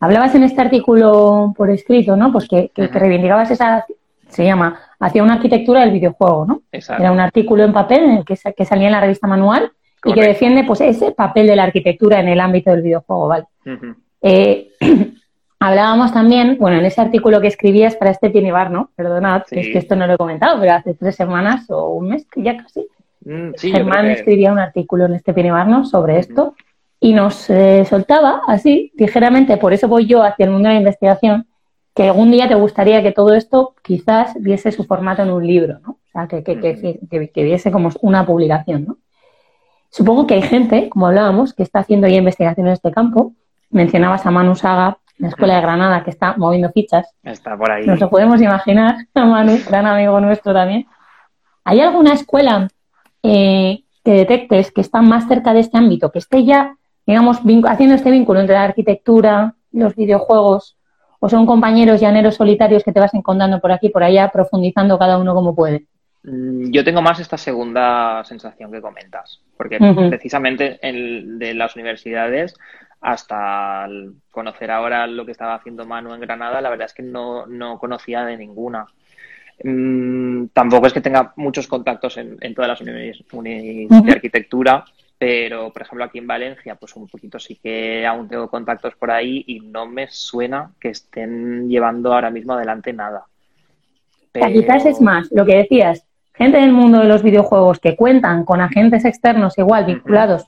Hablabas 0.00 0.34
en 0.34 0.44
este 0.44 0.60
artículo 0.60 1.54
por 1.56 1.70
escrito, 1.70 2.16
¿no? 2.16 2.32
Pues 2.32 2.48
que, 2.48 2.70
que, 2.74 2.88
reivindicabas 2.88 3.50
esa, 3.50 3.86
se 4.28 4.44
llama, 4.44 4.78
hacia 4.98 5.22
una 5.22 5.34
arquitectura 5.34 5.80
del 5.80 5.92
videojuego, 5.92 6.46
¿no? 6.46 6.62
Era 6.72 7.12
un 7.12 7.20
artículo 7.20 7.64
en 7.64 7.72
papel 7.72 8.04
en 8.04 8.10
el 8.18 8.24
que, 8.24 8.36
que 8.56 8.64
salía 8.64 8.86
en 8.86 8.92
la 8.92 9.00
revista 9.00 9.26
Manual 9.26 9.72
y 10.04 10.12
que 10.12 10.22
defiende 10.22 10.64
pues 10.64 10.80
ese 10.82 11.12
papel 11.12 11.46
de 11.46 11.56
la 11.56 11.64
arquitectura 11.64 12.20
en 12.20 12.28
el 12.28 12.40
ámbito 12.40 12.70
del 12.70 12.82
videojuego, 12.82 13.28
¿vale? 13.28 13.44
Eh, 14.20 14.68
hablábamos 15.60 16.12
también, 16.12 16.58
bueno, 16.58 16.78
en 16.78 16.84
ese 16.84 17.00
artículo 17.00 17.40
que 17.40 17.46
escribías 17.46 17.96
para 17.96 18.10
este 18.10 18.28
Bar, 18.50 18.70
¿no? 18.70 18.90
Perdonad, 18.96 19.42
es 19.50 19.68
que 19.68 19.78
esto 19.78 19.96
no 19.96 20.06
lo 20.06 20.14
he 20.14 20.18
comentado, 20.18 20.60
pero 20.60 20.72
hace 20.72 20.94
tres 20.94 21.16
semanas 21.16 21.70
o 21.70 21.90
un 21.90 22.08
mes, 22.08 22.26
ya 22.36 22.56
casi, 22.56 22.86
mm, 23.24 23.52
Germán 23.58 24.06
escribía 24.06 24.52
un 24.52 24.58
artículo 24.58 25.06
en 25.06 25.14
este 25.14 25.32
Bar, 25.32 25.68
¿no? 25.68 25.84
Sobre 25.84 26.18
esto 26.18 26.54
y 27.00 27.12
nos 27.12 27.48
eh, 27.50 27.84
soltaba 27.84 28.42
así, 28.46 28.92
ligeramente, 28.96 29.56
por 29.56 29.72
eso 29.72 29.88
voy 29.88 30.06
yo 30.06 30.22
hacia 30.22 30.46
el 30.46 30.52
mundo 30.52 30.68
de 30.68 30.74
la 30.74 30.80
investigación, 30.80 31.46
que 31.94 32.08
algún 32.08 32.30
día 32.30 32.48
te 32.48 32.54
gustaría 32.54 33.02
que 33.02 33.12
todo 33.12 33.34
esto 33.34 33.74
quizás 33.82 34.34
viese 34.40 34.72
su 34.72 34.84
formato 34.84 35.22
en 35.22 35.30
un 35.30 35.46
libro, 35.46 35.78
¿no? 35.80 35.92
O 35.92 36.10
sea, 36.12 36.26
que, 36.26 36.42
que, 36.42 36.58
que, 36.60 37.30
que 37.30 37.44
viese 37.44 37.70
como 37.70 37.90
una 38.00 38.26
publicación, 38.26 38.84
¿no? 38.86 38.98
Supongo 39.94 40.26
que 40.26 40.34
hay 40.34 40.42
gente, 40.42 40.88
como 40.88 41.06
hablábamos, 41.06 41.54
que 41.54 41.62
está 41.62 41.78
haciendo 41.78 42.08
ya 42.08 42.16
investigación 42.16 42.66
en 42.66 42.72
este 42.72 42.90
campo. 42.90 43.32
Mencionabas 43.70 44.26
a 44.26 44.32
Manu 44.32 44.56
Saga, 44.56 44.98
la 45.18 45.28
Escuela 45.28 45.54
de 45.54 45.60
Granada, 45.60 46.02
que 46.02 46.10
está 46.10 46.34
moviendo 46.36 46.72
fichas. 46.72 47.14
Está 47.22 47.56
por 47.56 47.70
ahí. 47.70 47.86
Nos 47.86 48.00
lo 48.00 48.10
podemos 48.10 48.42
imaginar, 48.42 48.96
a 49.14 49.24
Manu, 49.24 49.56
gran 49.68 49.86
amigo 49.86 50.18
nuestro 50.20 50.52
también. 50.52 50.86
¿Hay 51.62 51.80
alguna 51.80 52.12
escuela 52.12 52.66
eh, 53.22 53.84
que 54.04 54.10
detectes 54.10 54.72
que 54.72 54.80
está 54.80 55.00
más 55.00 55.28
cerca 55.28 55.54
de 55.54 55.60
este 55.60 55.78
ámbito, 55.78 56.10
que 56.10 56.18
esté 56.18 56.44
ya, 56.44 56.76
digamos, 57.06 57.40
haciendo 57.66 57.94
este 57.94 58.10
vínculo 58.10 58.40
entre 58.40 58.54
la 58.54 58.64
arquitectura 58.64 59.54
los 59.72 59.94
videojuegos? 59.94 60.76
¿O 61.20 61.28
son 61.28 61.46
compañeros 61.46 62.00
llaneros 62.00 62.34
solitarios 62.34 62.84
que 62.84 62.92
te 62.92 63.00
vas 63.00 63.14
encontrando 63.14 63.60
por 63.60 63.72
aquí, 63.72 63.88
por 63.88 64.02
allá, 64.02 64.30
profundizando 64.30 64.98
cada 64.98 65.18
uno 65.18 65.34
como 65.34 65.54
puede? 65.54 65.86
Mm, 66.24 66.70
yo 66.70 66.84
tengo 66.84 67.02
más 67.02 67.20
esta 67.20 67.36
segunda 67.36 68.22
sensación 68.24 68.72
que 68.72 68.80
comentas, 68.80 69.40
porque 69.56 69.78
precisamente 70.08 70.78
en, 70.82 71.38
de 71.38 71.54
las 71.54 71.76
universidades 71.76 72.54
hasta 73.00 73.86
conocer 74.30 74.70
ahora 74.70 75.06
lo 75.06 75.26
que 75.26 75.32
estaba 75.32 75.54
haciendo 75.54 75.84
Manu 75.84 76.14
en 76.14 76.20
Granada, 76.20 76.62
la 76.62 76.70
verdad 76.70 76.86
es 76.86 76.94
que 76.94 77.02
no, 77.02 77.46
conocía 77.78 78.24
de 78.24 78.38
ninguna. 78.38 78.86
Mm, 79.62 80.46
tampoco 80.54 80.86
es 80.86 80.94
que 80.94 81.02
tenga 81.02 81.34
muchos 81.36 81.68
contactos 81.68 82.16
en, 82.16 82.54
todas 82.54 82.68
las 82.68 82.80
universidades 82.80 84.04
de 84.04 84.12
arquitectura, 84.12 84.86
pero 85.24 85.72
por 85.72 85.80
ejemplo 85.80 86.04
aquí 86.04 86.18
en 86.18 86.26
Valencia, 86.26 86.74
pues 86.74 86.94
un 86.96 87.08
poquito 87.08 87.38
sí 87.38 87.56
que 87.56 88.06
aún 88.06 88.28
tengo 88.28 88.46
contactos 88.50 88.94
por 88.94 89.10
ahí 89.10 89.42
y 89.46 89.60
no 89.60 89.86
me 89.86 90.06
suena 90.10 90.72
que 90.78 90.90
estén 90.90 91.66
llevando 91.66 92.12
ahora 92.12 92.28
mismo 92.28 92.52
adelante 92.52 92.92
nada. 92.92 93.24
Quizás 94.34 94.84
es 94.84 95.00
más, 95.00 95.32
lo 95.32 95.46
que 95.46 95.56
decías, 95.56 96.04
gente 96.34 96.58
del 96.58 96.72
mundo 96.72 96.98
de 96.98 97.08
los 97.08 97.22
videojuegos 97.22 97.80
que 97.80 97.96
cuentan 97.96 98.44
con 98.44 98.60
agentes 98.60 99.06
externos 99.06 99.56
igual 99.56 99.86
vinculados 99.86 100.44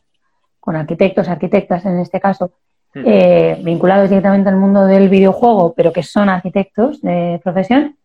con 0.60 0.76
arquitectos, 0.76 1.30
arquitectas 1.30 1.86
en 1.86 1.98
este 2.00 2.20
caso, 2.20 2.50
eh, 2.94 3.58
vinculados 3.62 4.10
directamente 4.10 4.50
al 4.50 4.56
mundo 4.56 4.84
del 4.84 5.08
videojuego, 5.08 5.72
pero 5.74 5.90
que 5.90 6.02
son 6.02 6.28
arquitectos 6.28 7.00
de 7.00 7.40
profesión, 7.42 7.96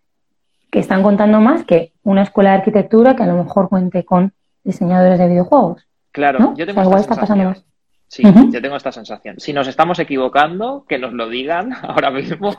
que 0.71 0.79
están 0.79 1.03
contando 1.03 1.41
más 1.41 1.65
que 1.65 1.91
una 2.03 2.21
escuela 2.21 2.51
de 2.51 2.59
arquitectura 2.59 3.13
que 3.13 3.23
a 3.23 3.27
lo 3.27 3.43
mejor 3.43 3.67
cuente 3.67 4.05
con 4.05 4.31
diseñadores 4.63 5.19
de 5.19 5.27
videojuegos. 5.27 5.85
Claro, 6.11 6.53
yo 6.55 6.65
tengo 6.65 6.81
esta 6.97 7.15
sensación. 7.15 7.63
Sí, 8.07 8.23
yo 8.23 8.61
tengo 8.61 8.75
esta 8.75 8.91
sensación. 8.91 9.39
Si 9.39 9.53
nos 9.53 9.67
estamos 9.67 9.97
equivocando, 9.99 10.85
que 10.87 10.99
nos 10.99 11.13
lo 11.13 11.29
digan 11.29 11.71
ahora 11.81 12.11
mismo, 12.11 12.53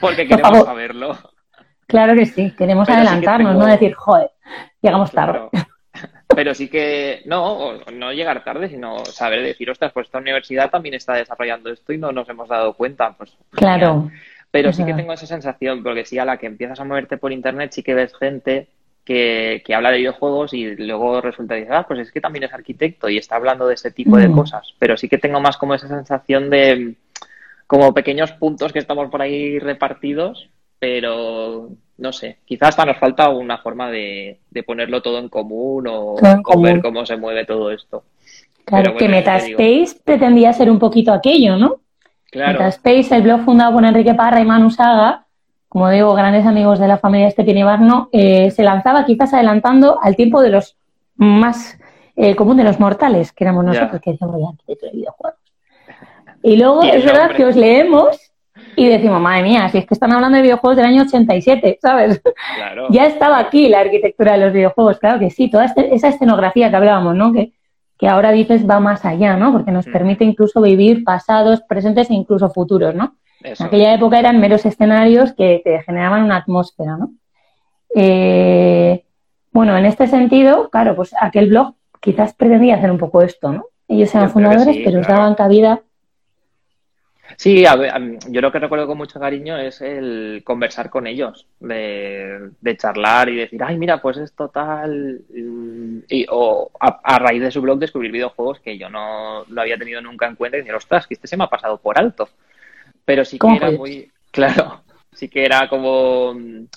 porque 0.00 0.26
queremos 0.26 0.64
saberlo. 0.64 1.18
Claro 1.86 2.14
que 2.14 2.24
sí, 2.24 2.50
queremos 2.56 2.88
adelantarnos, 2.88 3.54
no 3.54 3.66
decir, 3.66 3.92
joder, 3.92 4.30
llegamos 4.80 5.12
tarde. 5.12 5.48
Pero 6.34 6.54
sí 6.54 6.68
que, 6.68 7.22
no, 7.26 7.74
no 7.92 8.12
llegar 8.12 8.42
tarde, 8.42 8.70
sino 8.70 9.04
saber 9.04 9.42
decir, 9.42 9.68
ostras, 9.68 9.92
pues 9.92 10.06
esta 10.06 10.18
universidad 10.18 10.70
también 10.70 10.94
está 10.94 11.12
desarrollando 11.12 11.70
esto 11.70 11.92
y 11.92 11.98
no 11.98 12.10
nos 12.10 12.26
hemos 12.30 12.48
dado 12.48 12.72
cuenta. 12.72 13.12
Pues, 13.12 13.36
claro. 13.50 14.10
Pero 14.50 14.72
sí 14.72 14.86
que 14.86 14.94
tengo 14.94 15.12
esa 15.12 15.26
sensación, 15.26 15.82
porque 15.82 16.06
sí, 16.06 16.18
a 16.18 16.24
la 16.24 16.38
que 16.38 16.46
empiezas 16.46 16.80
a 16.80 16.84
moverte 16.84 17.18
por 17.18 17.32
internet, 17.32 17.72
sí 17.72 17.82
que 17.82 17.94
ves 17.94 18.14
gente 18.16 18.68
que, 19.04 19.62
que 19.64 19.74
habla 19.74 19.90
de 19.90 19.98
videojuegos 19.98 20.54
y 20.54 20.76
luego 20.76 21.20
resulta 21.20 21.56
que 21.56 21.66
ah, 21.70 21.84
pues 21.86 22.00
es 22.00 22.12
que 22.12 22.20
también 22.20 22.44
es 22.44 22.52
arquitecto 22.52 23.08
y 23.08 23.18
está 23.18 23.36
hablando 23.36 23.66
de 23.66 23.74
ese 23.74 23.90
tipo 23.90 24.16
de 24.16 24.28
mm. 24.28 24.34
cosas. 24.34 24.74
Pero 24.78 24.96
sí 24.96 25.08
que 25.08 25.18
tengo 25.18 25.40
más 25.40 25.56
como 25.56 25.74
esa 25.74 25.88
sensación 25.88 26.50
de 26.50 26.94
como 27.66 27.94
pequeños 27.94 28.32
puntos 28.32 28.72
que 28.72 28.78
estamos 28.78 29.10
por 29.10 29.22
ahí 29.22 29.58
repartidos, 29.58 30.48
pero 30.78 31.70
no 31.98 32.12
sé, 32.12 32.38
quizás 32.44 32.70
hasta 32.70 32.84
nos 32.84 32.98
falta 32.98 33.30
una 33.30 33.58
forma 33.58 33.90
de, 33.90 34.40
ponerlo 34.66 35.00
todo 35.00 35.18
en 35.18 35.28
común 35.28 35.86
o, 35.88 36.16
ver 36.60 36.82
cómo 36.82 37.06
se 37.06 37.16
mueve 37.16 37.46
todo 37.46 37.70
esto. 37.70 38.04
Claro, 38.64 38.96
que 38.96 39.08
Metaspace 39.08 39.96
pretendía 40.04 40.52
ser 40.52 40.70
un 40.70 40.78
poquito 40.78 41.12
aquello, 41.12 41.56
¿no? 41.56 41.80
Claro. 42.30 42.58
Metaspace, 42.58 43.16
el 43.16 43.22
blog 43.22 43.44
fundado 43.44 43.72
por 43.72 43.84
Enrique 43.84 44.14
Parra 44.14 44.40
y 44.40 44.44
Manu 44.44 44.70
Saga, 44.70 45.21
como 45.72 45.88
digo, 45.88 46.12
grandes 46.12 46.44
amigos 46.44 46.78
de 46.78 46.86
la 46.86 46.98
familia 46.98 47.28
Estepien 47.28 47.56
Ibarno, 47.56 48.10
eh, 48.12 48.50
se 48.50 48.62
lanzaba 48.62 49.06
quizás 49.06 49.32
adelantando 49.32 49.98
al 50.02 50.16
tiempo 50.16 50.42
de 50.42 50.50
los 50.50 50.76
más 51.16 51.78
eh, 52.14 52.36
común 52.36 52.58
de 52.58 52.64
los 52.64 52.78
mortales, 52.78 53.32
que 53.32 53.44
éramos 53.44 53.64
nosotros, 53.64 53.98
que 54.02 54.10
decíamos 54.10 54.36
ya, 54.38 54.74
de 54.74 54.90
videojuegos. 54.90 55.40
Y 56.42 56.58
luego 56.58 56.82
es 56.82 57.02
verdad 57.02 57.30
que 57.34 57.46
os 57.46 57.56
leemos 57.56 58.20
y 58.76 58.86
decimos, 58.86 59.18
madre 59.22 59.44
mía, 59.44 59.66
si 59.70 59.78
es 59.78 59.86
que 59.86 59.94
están 59.94 60.12
hablando 60.12 60.36
de 60.36 60.42
videojuegos 60.42 60.76
del 60.76 60.84
año 60.84 61.04
87, 61.04 61.78
¿sabes? 61.80 62.20
ya 62.90 63.06
estaba 63.06 63.38
aquí 63.38 63.70
la 63.70 63.80
arquitectura 63.80 64.32
de 64.32 64.44
los 64.44 64.52
videojuegos, 64.52 64.98
claro 64.98 65.18
que 65.20 65.30
sí, 65.30 65.48
toda 65.48 65.64
este, 65.64 65.94
esa 65.94 66.08
escenografía 66.08 66.68
que 66.68 66.76
hablábamos, 66.76 67.16
¿no? 67.16 67.32
Que, 67.32 67.54
que 67.96 68.08
ahora 68.08 68.30
dices 68.30 68.68
va 68.68 68.78
más 68.78 69.06
allá, 69.06 69.38
¿no? 69.38 69.50
Porque 69.52 69.70
nos 69.70 69.86
mm. 69.86 69.92
permite 69.92 70.24
incluso 70.24 70.60
vivir 70.60 71.02
pasados, 71.02 71.62
presentes 71.62 72.10
e 72.10 72.14
incluso 72.14 72.50
futuros, 72.50 72.94
¿no? 72.94 73.14
En 73.42 73.66
aquella 73.66 73.94
época 73.94 74.18
eran 74.18 74.40
meros 74.40 74.64
escenarios 74.64 75.32
que 75.32 75.60
te 75.64 75.82
generaban 75.82 76.22
una 76.22 76.36
atmósfera, 76.36 76.96
¿no? 76.96 77.12
Eh, 77.94 79.04
bueno, 79.50 79.76
en 79.76 79.84
este 79.84 80.06
sentido, 80.06 80.70
claro, 80.70 80.96
pues 80.96 81.14
aquel 81.20 81.48
blog 81.48 81.74
quizás 82.00 82.34
pretendía 82.34 82.76
hacer 82.76 82.90
un 82.90 82.98
poco 82.98 83.22
esto, 83.22 83.52
¿no? 83.52 83.66
Ellos 83.88 84.14
eran 84.14 84.30
fundadores, 84.30 84.78
pero 84.84 85.00
os 85.00 85.06
daban 85.06 85.34
cabida 85.34 85.82
Sí, 87.36 87.64
a 87.66 87.76
ver, 87.76 87.92
yo 88.28 88.40
lo 88.40 88.52
que 88.52 88.58
recuerdo 88.58 88.86
con 88.86 88.98
mucho 88.98 89.18
cariño 89.18 89.56
es 89.58 89.80
el 89.80 90.42
conversar 90.44 90.90
con 90.90 91.06
ellos, 91.06 91.46
de, 91.60 92.50
charlar 92.76 93.28
y 93.28 93.36
decir, 93.36 93.62
ay, 93.62 93.78
mira, 93.78 94.00
pues 94.00 94.18
es 94.18 94.32
total. 94.34 95.22
Y, 96.08 96.26
o 96.30 96.70
a, 96.78 97.18
raíz 97.18 97.42
de 97.42 97.50
su 97.50 97.62
blog 97.62 97.78
descubrir 97.78 98.12
videojuegos 98.12 98.60
que 98.60 98.76
yo 98.78 98.88
no 98.88 99.44
lo 99.48 99.60
había 99.60 99.78
tenido 99.78 100.00
nunca 100.00 100.26
en 100.26 100.36
cuenta 100.36 100.56
y 100.56 100.60
decir, 100.60 100.74
ostras, 100.74 101.06
que 101.06 101.14
este 101.14 101.26
se 101.26 101.36
me 101.36 101.44
ha 101.44 101.48
pasado 101.48 101.78
por 101.78 101.98
alto. 101.98 102.28
Pero 103.04 103.24
sí 103.24 103.38
que 103.38 103.56
era 103.56 103.70
muy. 103.70 104.08
Claro, 104.32 104.80
sí 105.12 105.28
que 105.28 105.44
era 105.44 105.68
como. 105.68 106.34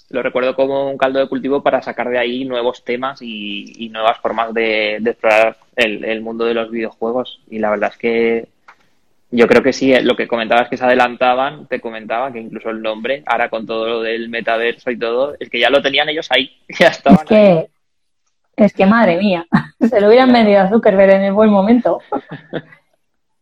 Lo 0.10 0.22
recuerdo 0.22 0.56
como 0.56 0.90
un 0.90 0.98
caldo 0.98 1.20
de 1.20 1.30
cultivo 1.30 1.64
para 1.64 1.82
sacar 1.82 2.10
de 2.10 2.20
ahí 2.20 2.44
nuevos 2.44 2.84
temas 2.84 3.22
y, 3.22 3.90
nuevas 3.94 4.20
formas 4.20 4.54
de, 4.54 4.98
explorar 4.98 5.56
el 5.78 6.22
mundo 6.22 6.44
de 6.44 6.54
los 6.54 6.70
videojuegos. 6.70 7.40
Y 7.50 7.60
la 7.60 7.70
verdad 7.70 7.92
es 7.94 7.98
que 7.98 8.48
Yo 9.32 9.48
creo 9.48 9.64
que 9.64 9.74
sí, 9.74 9.94
eh, 9.94 10.02
lo 10.02 10.16
que 10.16 10.28
comentabas 10.28 10.70
que 10.70 10.78
se 10.78 10.86
adelantaban, 10.86 11.68
te 11.68 11.82
comentaba 11.82 12.32
que 12.32 12.40
incluso 12.40 12.70
el 12.70 12.82
nombre, 12.82 13.24
ahora 13.26 13.50
con 13.50 13.66
todo 13.66 13.88
lo 13.88 14.02
del 14.02 14.30
metaverso 14.30 14.92
y 14.92 15.00
todo, 15.00 15.36
es 15.40 15.50
que 15.50 15.60
ya 15.60 15.70
lo 15.70 15.82
tenían 15.82 16.08
ellos 16.10 16.28
ahí, 16.32 16.56
ya 16.80 16.88
estaban 16.88 17.20
es 17.22 17.26
que, 17.26 17.68
Es 18.56 18.74
que 18.74 18.86
madre 18.86 19.18
mía, 19.18 19.46
se 19.80 20.00
lo 20.00 20.08
hubieran 20.08 20.32
vendido 20.32 20.62
a 20.62 20.70
Zuckerberg 20.70 21.16
en 21.16 21.24
el 21.24 21.34
buen 21.34 21.50
momento. 21.50 22.02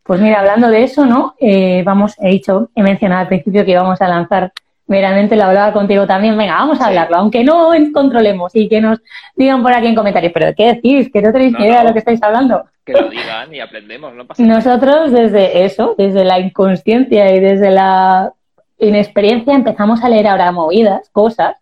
Pues 0.04 0.20
mira, 0.20 0.40
hablando 0.40 0.70
de 0.70 0.84
eso, 0.84 1.06
¿no? 1.06 1.36
Eh, 1.40 1.82
vamos, 1.86 2.16
he 2.20 2.30
dicho, 2.30 2.70
he 2.76 2.84
mencionado 2.84 3.22
al 3.22 3.28
principio 3.28 3.64
que 3.64 3.72
íbamos 3.72 4.02
a 4.02 4.08
lanzar 4.08 4.52
meramente 4.88 5.36
lo 5.36 5.44
hablaba 5.44 5.74
contigo 5.74 6.06
también, 6.06 6.38
venga, 6.38 6.56
vamos 6.56 6.82
a 6.82 6.88
hablarlo, 6.88 7.18
aunque 7.18 7.44
no 7.44 7.72
controlemos 7.94 8.56
y 8.56 8.68
que 8.68 8.82
nos 8.82 9.00
digan 9.36 9.64
por 9.64 9.74
aquí 9.74 9.88
en 9.88 9.96
comentarios, 9.96 10.34
pero 10.34 10.54
¿qué 10.56 10.74
decís? 10.74 11.10
Que 11.12 11.22
no 11.22 11.32
tenéis 11.32 11.54
ni 11.54 11.66
idea 11.66 11.80
de 11.80 11.88
lo 11.88 11.94
que 11.94 12.00
estáis 12.00 12.22
hablando. 12.22 12.66
Que 12.86 12.94
lo 12.94 13.10
digan 13.10 13.54
y 13.54 13.60
aprendemos, 13.60 14.14
no 14.14 14.26
pasa 14.26 14.44
Nosotros 14.44 15.12
desde 15.12 15.66
eso, 15.66 15.96
desde 15.98 16.26
la 16.26 16.40
inconsciencia 16.40 17.34
y 17.34 17.40
desde 17.40 17.72
la 17.72 18.34
inexperiencia 18.78 19.54
empezamos 19.56 20.04
a 20.04 20.10
leer 20.10 20.28
ahora 20.28 20.52
movidas, 20.52 21.10
cosas, 21.12 21.56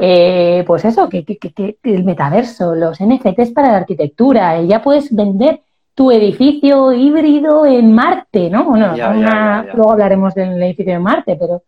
eh, 0.00 0.64
pues 0.66 0.84
eso, 0.86 1.08
que, 1.08 1.24
que, 1.24 1.36
que, 1.38 1.76
el 1.84 2.02
metaverso, 2.02 2.74
los 2.74 2.98
NFTs 2.98 3.50
para 3.50 3.72
la 3.72 3.76
arquitectura, 3.78 4.60
ya 4.62 4.82
puedes 4.82 5.14
vender 5.14 5.60
tu 5.96 6.10
edificio 6.10 6.92
híbrido 6.92 7.64
en 7.64 7.94
Marte, 7.94 8.50
¿no? 8.50 8.64
Bueno, 8.64 8.94
luego 8.94 9.92
hablaremos 9.92 10.34
del 10.34 10.62
edificio 10.62 10.92
en 10.92 11.02
Marte, 11.02 11.36
pero 11.40 11.62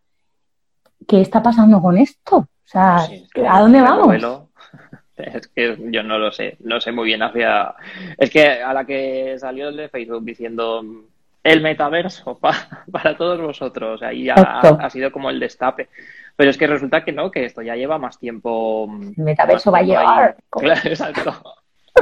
¿qué 1.07 1.21
está 1.21 1.41
pasando 1.41 1.81
con 1.81 1.97
esto? 1.97 2.37
O 2.37 2.47
sea, 2.63 2.97
¿a 3.49 3.59
dónde 3.59 3.81
vamos? 3.81 4.15
Es 5.17 5.47
que 5.49 5.77
yo 5.91 6.01
no 6.01 6.17
lo 6.17 6.31
sé, 6.31 6.55
no 6.61 6.79
sé 6.79 6.93
muy 6.93 7.07
bien 7.07 7.21
hacia... 7.21 7.75
Es 8.17 8.29
que 8.29 8.61
a 8.63 8.73
la 8.73 8.85
que 8.85 9.35
salió 9.37 9.67
el 9.67 9.75
de 9.75 9.89
Facebook 9.89 10.23
diciendo 10.23 10.81
el 11.43 11.61
metaverso 11.61 12.39
para 12.91 13.17
todos 13.17 13.41
vosotros, 13.41 14.01
ahí 14.01 14.25
ya 14.25 14.35
ha, 14.35 14.89
sido 14.89 15.11
como 15.11 15.29
el 15.29 15.41
destape. 15.41 15.89
Pero 16.37 16.51
es 16.51 16.57
que 16.57 16.67
resulta 16.67 17.03
que 17.03 17.11
no, 17.11 17.31
que 17.31 17.43
esto 17.43 17.61
ya 17.61 17.75
lleva 17.75 17.97
más 17.97 18.17
tiempo... 18.17 18.89
El 19.17 19.25
metaverso 19.25 19.71
va 19.71 19.79
a 19.79 19.83
llevar... 19.83 20.37
Claro, 20.49 20.81
exacto. 20.85 21.33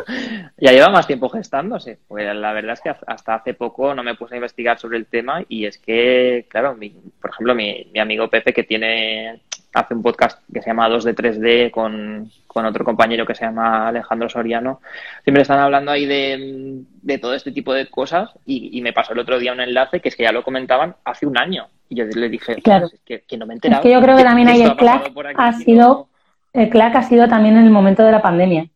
ya 0.57 0.71
lleva 0.71 0.89
más 0.89 1.07
tiempo 1.07 1.29
gestándose. 1.29 1.99
Pues 2.07 2.33
la 2.35 2.53
verdad 2.53 2.73
es 2.73 2.81
que 2.81 2.89
hasta 2.89 3.35
hace 3.35 3.53
poco 3.53 3.93
no 3.93 4.03
me 4.03 4.15
puse 4.15 4.35
a 4.35 4.37
investigar 4.37 4.79
sobre 4.79 4.97
el 4.97 5.05
tema 5.05 5.43
y 5.47 5.65
es 5.65 5.77
que, 5.77 6.45
claro, 6.49 6.77
por 7.21 7.31
ejemplo, 7.31 7.55
mi, 7.55 7.87
amigo 7.99 8.29
Pepe 8.29 8.53
que 8.53 8.63
tiene 8.63 9.41
hace 9.73 9.93
un 9.93 10.01
podcast 10.01 10.41
que 10.51 10.61
se 10.61 10.69
llama 10.69 10.89
2 10.89 11.03
de 11.03 11.15
3D 11.15 11.71
con, 11.71 12.31
otro 12.53 12.83
compañero 12.83 13.25
que 13.25 13.35
se 13.35 13.45
llama 13.45 13.87
Alejandro 13.87 14.29
Soriano. 14.29 14.81
Siempre 15.23 15.43
están 15.43 15.59
hablando 15.59 15.91
ahí 15.91 16.07
de, 16.07 17.19
todo 17.19 17.35
este 17.35 17.51
tipo 17.51 17.71
de 17.71 17.87
cosas 17.87 18.31
y, 18.45 18.81
me 18.81 18.93
pasó 18.93 19.13
el 19.13 19.19
otro 19.19 19.37
día 19.37 19.53
un 19.53 19.59
enlace 19.59 19.99
que 19.99 20.09
es 20.09 20.15
que 20.15 20.23
ya 20.23 20.31
lo 20.31 20.43
comentaban 20.43 20.95
hace 21.03 21.27
un 21.27 21.37
año. 21.37 21.67
Y 21.89 21.95
yo 21.95 22.05
le 22.05 22.29
dije, 22.29 22.55
claro. 22.55 22.89
que, 23.05 23.23
no 23.37 23.45
me 23.45 23.53
he 23.53 23.55
enterado. 23.55 23.81
Es 23.81 23.87
que 23.87 23.93
yo 23.93 24.01
creo 24.01 24.17
que 24.17 24.23
también 24.23 24.47
hay 24.47 24.63
el 24.63 24.75
CLAC 24.75 25.11
ha 25.37 25.53
sido, 25.53 26.07
el 26.53 26.69
CLAC 26.69 26.95
ha 26.95 27.03
sido 27.03 27.27
también 27.27 27.57
en 27.57 27.65
el 27.65 27.69
momento 27.69 28.03
de 28.03 28.11
la 28.11 28.21
pandemia. 28.21 28.67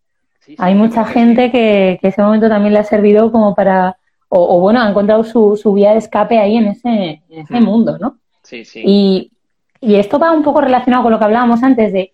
Hay 0.58 0.76
mucha 0.76 1.06
gente 1.06 1.52
que, 1.52 2.00
ese 2.02 2.22
momento 2.22 2.50
también 2.50 2.74
le 2.74 2.80
ha 2.80 2.84
servido 2.84 3.32
como 3.32 3.56
para, 3.56 3.98
o, 4.30 4.60
bueno, 4.60 4.82
ha 4.82 4.90
encontrado 4.90 5.24
su, 5.24 5.58
su, 5.58 5.74
vía 5.74 5.92
de 5.92 6.00
escape 6.00 6.40
ahí 6.40 6.58
en 6.58 6.68
ese, 6.68 7.22
en 7.30 7.40
ese 7.40 7.60
mm. 7.60 7.64
mundo, 7.64 7.98
¿no? 8.00 8.18
Sí, 8.44 8.66
sí. 8.66 8.82
Y, 8.86 9.32
y 9.80 9.96
esto 9.96 10.20
va 10.20 10.32
un 10.32 10.44
poco 10.44 10.62
relacionado 10.62 11.04
con 11.04 11.12
lo 11.12 11.20
que 11.20 11.26
hablábamos 11.26 11.64
antes 11.64 11.92
de, 11.94 12.14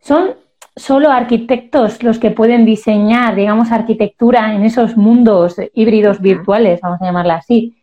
son 0.00 0.30
solo 0.76 1.10
arquitectos 1.10 2.02
los 2.02 2.18
que 2.18 2.30
pueden 2.30 2.64
diseñar, 2.64 3.34
digamos, 3.34 3.72
arquitectura 3.72 4.54
en 4.54 4.64
esos 4.64 4.96
mundos 4.96 5.56
híbridos 5.74 6.20
virtuales, 6.20 6.80
vamos 6.82 7.00
a 7.00 7.06
llamarla 7.06 7.36
así. 7.36 7.76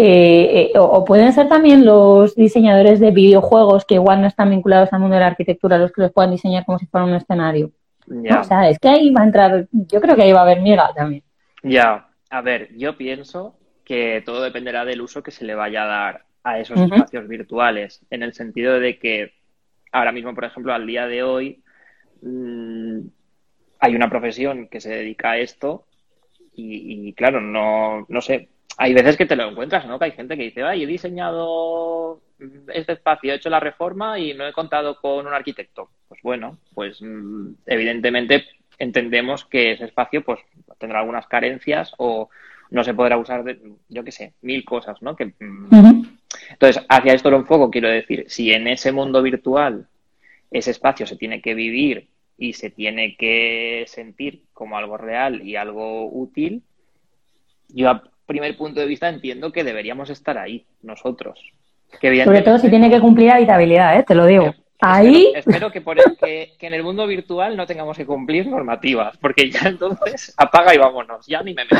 Eh, 0.00 0.70
eh, 0.72 0.78
o, 0.78 1.04
pueden 1.04 1.32
ser 1.32 1.48
también 1.48 1.84
los 1.84 2.36
diseñadores 2.36 3.00
de 3.00 3.10
videojuegos 3.10 3.84
que 3.84 3.96
igual 3.96 4.20
no 4.20 4.28
están 4.28 4.50
vinculados 4.50 4.92
al 4.92 5.00
mundo 5.00 5.14
de 5.14 5.20
la 5.20 5.26
arquitectura, 5.26 5.76
los 5.76 5.90
que 5.90 6.02
los 6.02 6.12
puedan 6.12 6.30
diseñar 6.30 6.64
como 6.64 6.78
si 6.78 6.86
fuera 6.86 7.04
un 7.04 7.14
escenario. 7.14 7.72
O 8.10 8.44
sea, 8.44 8.68
es 8.68 8.78
que 8.78 8.88
ahí 8.88 9.10
va 9.10 9.22
a 9.22 9.26
entrar, 9.26 9.68
yo 9.72 10.00
creo 10.00 10.16
que 10.16 10.22
ahí 10.22 10.32
va 10.32 10.40
a 10.40 10.42
haber 10.42 10.60
miga 10.60 10.90
también. 10.94 11.22
Ya, 11.62 12.08
a 12.30 12.40
ver, 12.40 12.68
yo 12.76 12.96
pienso 12.96 13.56
que 13.84 14.22
todo 14.24 14.42
dependerá 14.42 14.84
del 14.84 15.00
uso 15.00 15.22
que 15.22 15.30
se 15.30 15.44
le 15.44 15.54
vaya 15.54 15.84
a 15.84 15.86
dar 15.86 16.24
a 16.44 16.58
esos 16.58 16.80
espacios 16.80 17.28
virtuales, 17.28 18.00
en 18.10 18.22
el 18.22 18.32
sentido 18.32 18.78
de 18.80 18.98
que 18.98 19.32
ahora 19.92 20.12
mismo, 20.12 20.34
por 20.34 20.44
ejemplo, 20.44 20.72
al 20.72 20.86
día 20.86 21.06
de 21.06 21.22
hoy, 21.22 21.62
mm, 22.22 23.00
hay 23.80 23.94
una 23.94 24.08
profesión 24.08 24.68
que 24.68 24.80
se 24.80 24.90
dedica 24.90 25.32
a 25.32 25.38
esto 25.38 25.84
y, 26.60 27.12
claro, 27.12 27.40
no, 27.40 28.04
no 28.08 28.20
sé, 28.20 28.48
hay 28.76 28.92
veces 28.92 29.16
que 29.16 29.26
te 29.26 29.36
lo 29.36 29.48
encuentras, 29.48 29.86
¿no? 29.86 29.98
Que 29.98 30.06
hay 30.06 30.12
gente 30.12 30.36
que 30.36 30.44
dice, 30.44 30.64
ay, 30.64 30.82
he 30.82 30.86
diseñado 30.86 32.20
este 32.72 32.92
espacio, 32.92 33.32
he 33.32 33.36
hecho 33.36 33.50
la 33.50 33.60
reforma 33.60 34.18
y 34.18 34.34
no 34.34 34.46
he 34.46 34.52
contado 34.52 35.00
con 35.00 35.26
un 35.26 35.32
arquitecto. 35.32 35.90
Pues 36.08 36.20
bueno, 36.22 36.58
pues 36.74 37.00
mm, 37.00 37.52
evidentemente 37.66 38.46
entendemos 38.78 39.44
que 39.44 39.72
ese 39.72 39.84
espacio 39.84 40.22
pues 40.24 40.40
tendrá 40.78 41.00
algunas 41.00 41.26
carencias 41.26 41.92
o 41.98 42.30
no 42.70 42.84
se 42.84 42.94
podrá 42.94 43.16
usar 43.16 43.44
de, 43.44 43.60
yo 43.88 44.04
qué 44.04 44.12
sé, 44.12 44.34
mil 44.42 44.64
cosas, 44.64 45.00
¿no? 45.02 45.16
Que, 45.16 45.26
mm, 45.26 46.04
Entonces, 46.50 46.84
hacia 46.88 47.14
esto 47.14 47.30
lo 47.30 47.38
enfoco, 47.38 47.70
quiero 47.70 47.88
decir, 47.88 48.24
si 48.28 48.52
en 48.52 48.68
ese 48.68 48.92
mundo 48.92 49.22
virtual 49.22 49.88
ese 50.50 50.70
espacio 50.70 51.06
se 51.06 51.16
tiene 51.16 51.40
que 51.40 51.54
vivir 51.54 52.08
y 52.36 52.52
se 52.52 52.70
tiene 52.70 53.16
que 53.16 53.84
sentir 53.86 54.44
como 54.52 54.78
algo 54.78 54.96
real 54.96 55.46
y 55.46 55.56
algo 55.56 56.08
útil, 56.10 56.62
yo 57.68 57.90
a 57.90 58.02
primer 58.26 58.56
punto 58.56 58.80
de 58.80 58.86
vista 58.86 59.08
entiendo 59.08 59.52
que 59.52 59.64
deberíamos 59.64 60.10
estar 60.10 60.38
ahí 60.38 60.66
nosotros. 60.82 61.40
Sobre 62.24 62.42
todo 62.42 62.58
si 62.58 62.68
tiene 62.68 62.90
que 62.90 63.00
cumplir 63.00 63.30
habitabilidad, 63.30 63.98
¿eh? 63.98 64.04
te 64.06 64.14
lo 64.14 64.26
digo. 64.26 64.54
Ahí. 64.80 65.32
Espero, 65.34 65.72
que, 65.72 65.80
por 65.80 65.96
que, 66.16 66.52
en 66.60 66.74
el 66.74 66.84
mundo 66.84 67.06
virtual 67.06 67.56
no 67.56 67.66
tengamos 67.66 67.96
que 67.96 68.06
cumplir 68.06 68.46
normativas, 68.46 69.16
porque 69.16 69.50
ya 69.50 69.68
entonces 69.68 70.32
apaga 70.36 70.74
y 70.74 70.78
vámonos, 70.78 71.26
ya 71.26 71.42
ni 71.42 71.54
me 71.54 71.64
meto. 71.64 71.76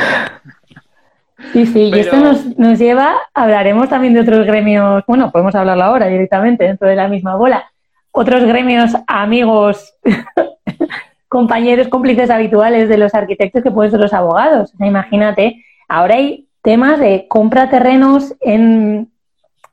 Sí, 1.53 1.65
sí, 1.65 1.83
y 1.93 1.99
esto 1.99 2.17
nos, 2.17 2.57
nos 2.57 2.77
lleva, 2.77 3.15
hablaremos 3.33 3.87
también 3.87 4.13
de 4.13 4.19
otros 4.19 4.45
gremios, 4.45 5.03
bueno, 5.07 5.31
podemos 5.31 5.55
hablarlo 5.55 5.85
ahora 5.85 6.07
directamente 6.07 6.65
dentro 6.65 6.89
de 6.89 6.97
la 6.97 7.07
misma 7.07 7.35
bola, 7.37 7.71
otros 8.11 8.43
gremios 8.43 8.91
amigos, 9.07 9.95
compañeros, 11.29 11.87
cómplices 11.87 12.29
habituales 12.29 12.89
de 12.89 12.97
los 12.97 13.15
arquitectos 13.15 13.63
que 13.63 13.71
pueden 13.71 13.91
ser 13.91 14.01
los 14.01 14.13
abogados. 14.13 14.73
imagínate, 14.79 15.63
ahora 15.87 16.15
hay 16.15 16.47
temas 16.61 16.99
de 16.99 17.27
compra 17.29 17.69
terrenos 17.69 18.35
en 18.41 19.09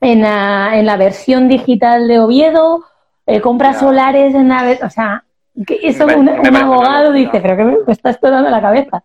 en 0.01 0.23
la, 0.23 0.79
en 0.79 0.87
la 0.87 0.97
versión 0.97 1.49
digital 1.49 2.09
de 2.09 2.19
Oviedo, 2.19 2.85
eh, 3.27 3.41
compras 3.41 3.81
solares 3.81 4.35
en 4.35 4.49
la... 4.49 4.79
O 4.83 4.91
sea, 4.91 5.25
que 5.67 5.79
eso 5.83 6.05
un, 6.05 6.29
abogado 6.29 7.13
dice, 7.13 7.41
pero 7.41 7.57
que 7.57 7.65
me, 7.65 7.77
está 7.89 8.11
explotando 8.11 8.51
la 8.51 8.61
cabeza. 8.61 9.03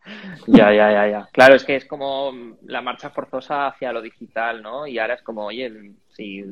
Ya, 0.47 0.73
ya, 0.73 0.91
ya, 0.91 1.07
ya. 1.07 1.29
Claro, 1.31 1.55
es 1.55 1.63
que 1.63 1.77
es 1.77 1.85
como 1.85 2.31
la 2.65 2.81
marcha 2.81 3.09
forzosa 3.09 3.67
hacia 3.67 3.93
lo 3.93 4.01
digital, 4.01 4.61
¿no? 4.61 4.85
Y 4.85 4.99
ahora 4.99 5.13
es 5.13 5.21
como, 5.21 5.45
oye, 5.45 5.93
si 6.09 6.43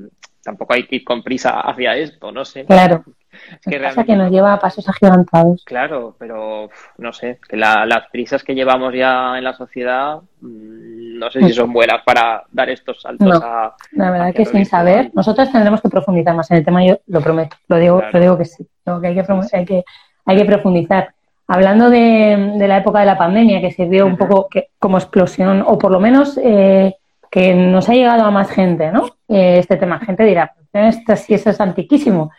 tampoco 0.41 0.73
hay 0.73 0.87
que 0.87 0.97
ir 0.97 1.03
con 1.03 1.21
prisa 1.21 1.59
hacia 1.59 1.97
esto, 1.97 2.31
no 2.31 2.45
sé. 2.45 2.65
Claro. 2.65 3.03
Es 3.31 3.59
que, 3.69 3.79
pasa 3.79 4.03
que 4.03 4.15
nos 4.15 4.31
lleva 4.31 4.53
a 4.53 4.59
pasos 4.59 4.87
agigantados. 4.87 5.63
Claro, 5.65 6.15
pero 6.17 6.69
no 6.97 7.13
sé, 7.13 7.39
que 7.47 7.57
las 7.57 8.07
prisas 8.11 8.43
que 8.43 8.55
llevamos 8.55 8.93
ya 8.93 9.37
en 9.37 9.43
la 9.43 9.53
sociedad 9.53 10.21
mm, 10.41 10.78
no 11.19 11.29
sé 11.29 11.41
si 11.43 11.53
son 11.53 11.71
buenas 11.73 12.01
para 12.03 12.43
dar 12.51 12.69
estos 12.69 13.01
saltos 13.01 13.41
a. 13.43 13.75
La 13.91 14.11
verdad 14.11 14.33
que 14.33 14.45
sin 14.45 14.65
saber, 14.65 15.11
nosotros 15.13 15.51
tendremos 15.51 15.81
que 15.81 15.89
profundizar 15.89 16.35
más 16.35 16.49
en 16.51 16.57
el 16.57 16.65
tema, 16.65 16.85
yo 16.85 16.99
lo 17.07 17.21
prometo, 17.21 17.57
lo 17.67 17.77
digo, 17.77 18.01
lo 18.11 18.19
digo 18.19 18.37
que 18.37 18.45
sí, 18.45 18.65
que 18.85 19.07
hay 19.07 19.15
que, 19.15 19.25
hay 19.53 19.65
que, 19.65 19.83
hay 20.25 20.37
que 20.37 20.45
profundizar. 20.45 21.13
Hablando 21.47 21.89
de, 21.89 22.55
la 22.59 22.77
época 22.77 22.99
de 22.99 23.07
la 23.07 23.17
pandemia, 23.17 23.59
que 23.59 23.71
sirvió 23.71 24.05
un 24.05 24.17
poco 24.17 24.47
que, 24.49 24.69
como 24.79 24.97
explosión, 24.97 25.63
o 25.65 25.77
por 25.77 25.91
lo 25.91 25.99
menos 25.99 26.39
eh, 26.41 26.95
que 27.29 27.55
nos 27.55 27.89
ha 27.89 27.93
llegado 27.93 28.23
a 28.23 28.31
más 28.31 28.49
gente, 28.49 28.91
¿no? 28.91 29.07
Eh, 29.27 29.57
este 29.57 29.75
tema, 29.77 29.99
gente 29.99 30.23
dirá, 30.23 30.53
esto 30.71 31.15
sí, 31.15 31.33
eso 31.33 31.49
es 31.49 31.59
antiquísimo. 31.59 32.31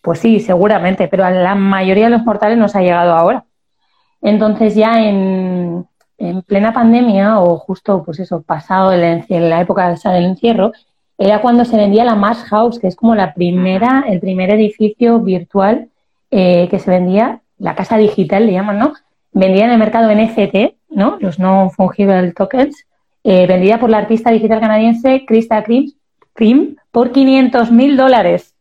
Pues 0.00 0.18
sí, 0.18 0.40
seguramente, 0.40 1.08
pero 1.08 1.24
a 1.24 1.30
la 1.30 1.54
mayoría 1.54 2.04
de 2.04 2.10
los 2.10 2.24
mortales 2.24 2.58
nos 2.58 2.76
ha 2.76 2.82
llegado 2.82 3.14
ahora. 3.14 3.44
Entonces 4.20 4.74
ya 4.74 5.02
en, 5.02 5.86
en 6.22 6.42
plena 6.42 6.72
pandemia 6.72 7.40
o 7.40 7.58
justo, 7.58 8.02
pues 8.04 8.20
eso, 8.20 8.42
pasado 8.42 8.92
el, 8.92 9.24
en 9.28 9.50
la 9.50 9.60
época 9.60 9.88
del 9.88 10.24
encierro, 10.24 10.72
era 11.18 11.40
cuando 11.40 11.64
se 11.64 11.76
vendía 11.76 12.04
la 12.04 12.14
Mass 12.14 12.44
House, 12.44 12.78
que 12.78 12.86
es 12.86 12.96
como 12.96 13.14
la 13.14 13.34
primera, 13.34 14.04
el 14.08 14.20
primer 14.20 14.50
edificio 14.50 15.18
virtual 15.20 15.88
eh, 16.30 16.68
que 16.70 16.78
se 16.78 16.90
vendía, 16.90 17.40
la 17.58 17.74
casa 17.74 17.96
digital 17.96 18.46
le 18.46 18.52
llaman, 18.52 18.78
¿no? 18.78 18.94
Vendía 19.32 19.64
en 19.64 19.72
el 19.72 19.78
mercado 19.78 20.12
NFT, 20.14 20.74
¿no? 20.90 21.16
Los 21.20 21.38
no 21.38 21.70
fungible 21.70 22.32
tokens, 22.32 22.86
eh, 23.24 23.46
vendida 23.46 23.78
por 23.78 23.90
la 23.90 23.98
artista 23.98 24.30
digital 24.30 24.60
canadiense 24.60 25.24
Krista 25.26 25.62
Krim, 25.62 25.92
Krim 26.34 26.76
por 26.90 27.12
500 27.12 27.70
mil 27.70 27.96
dólares. 27.96 28.54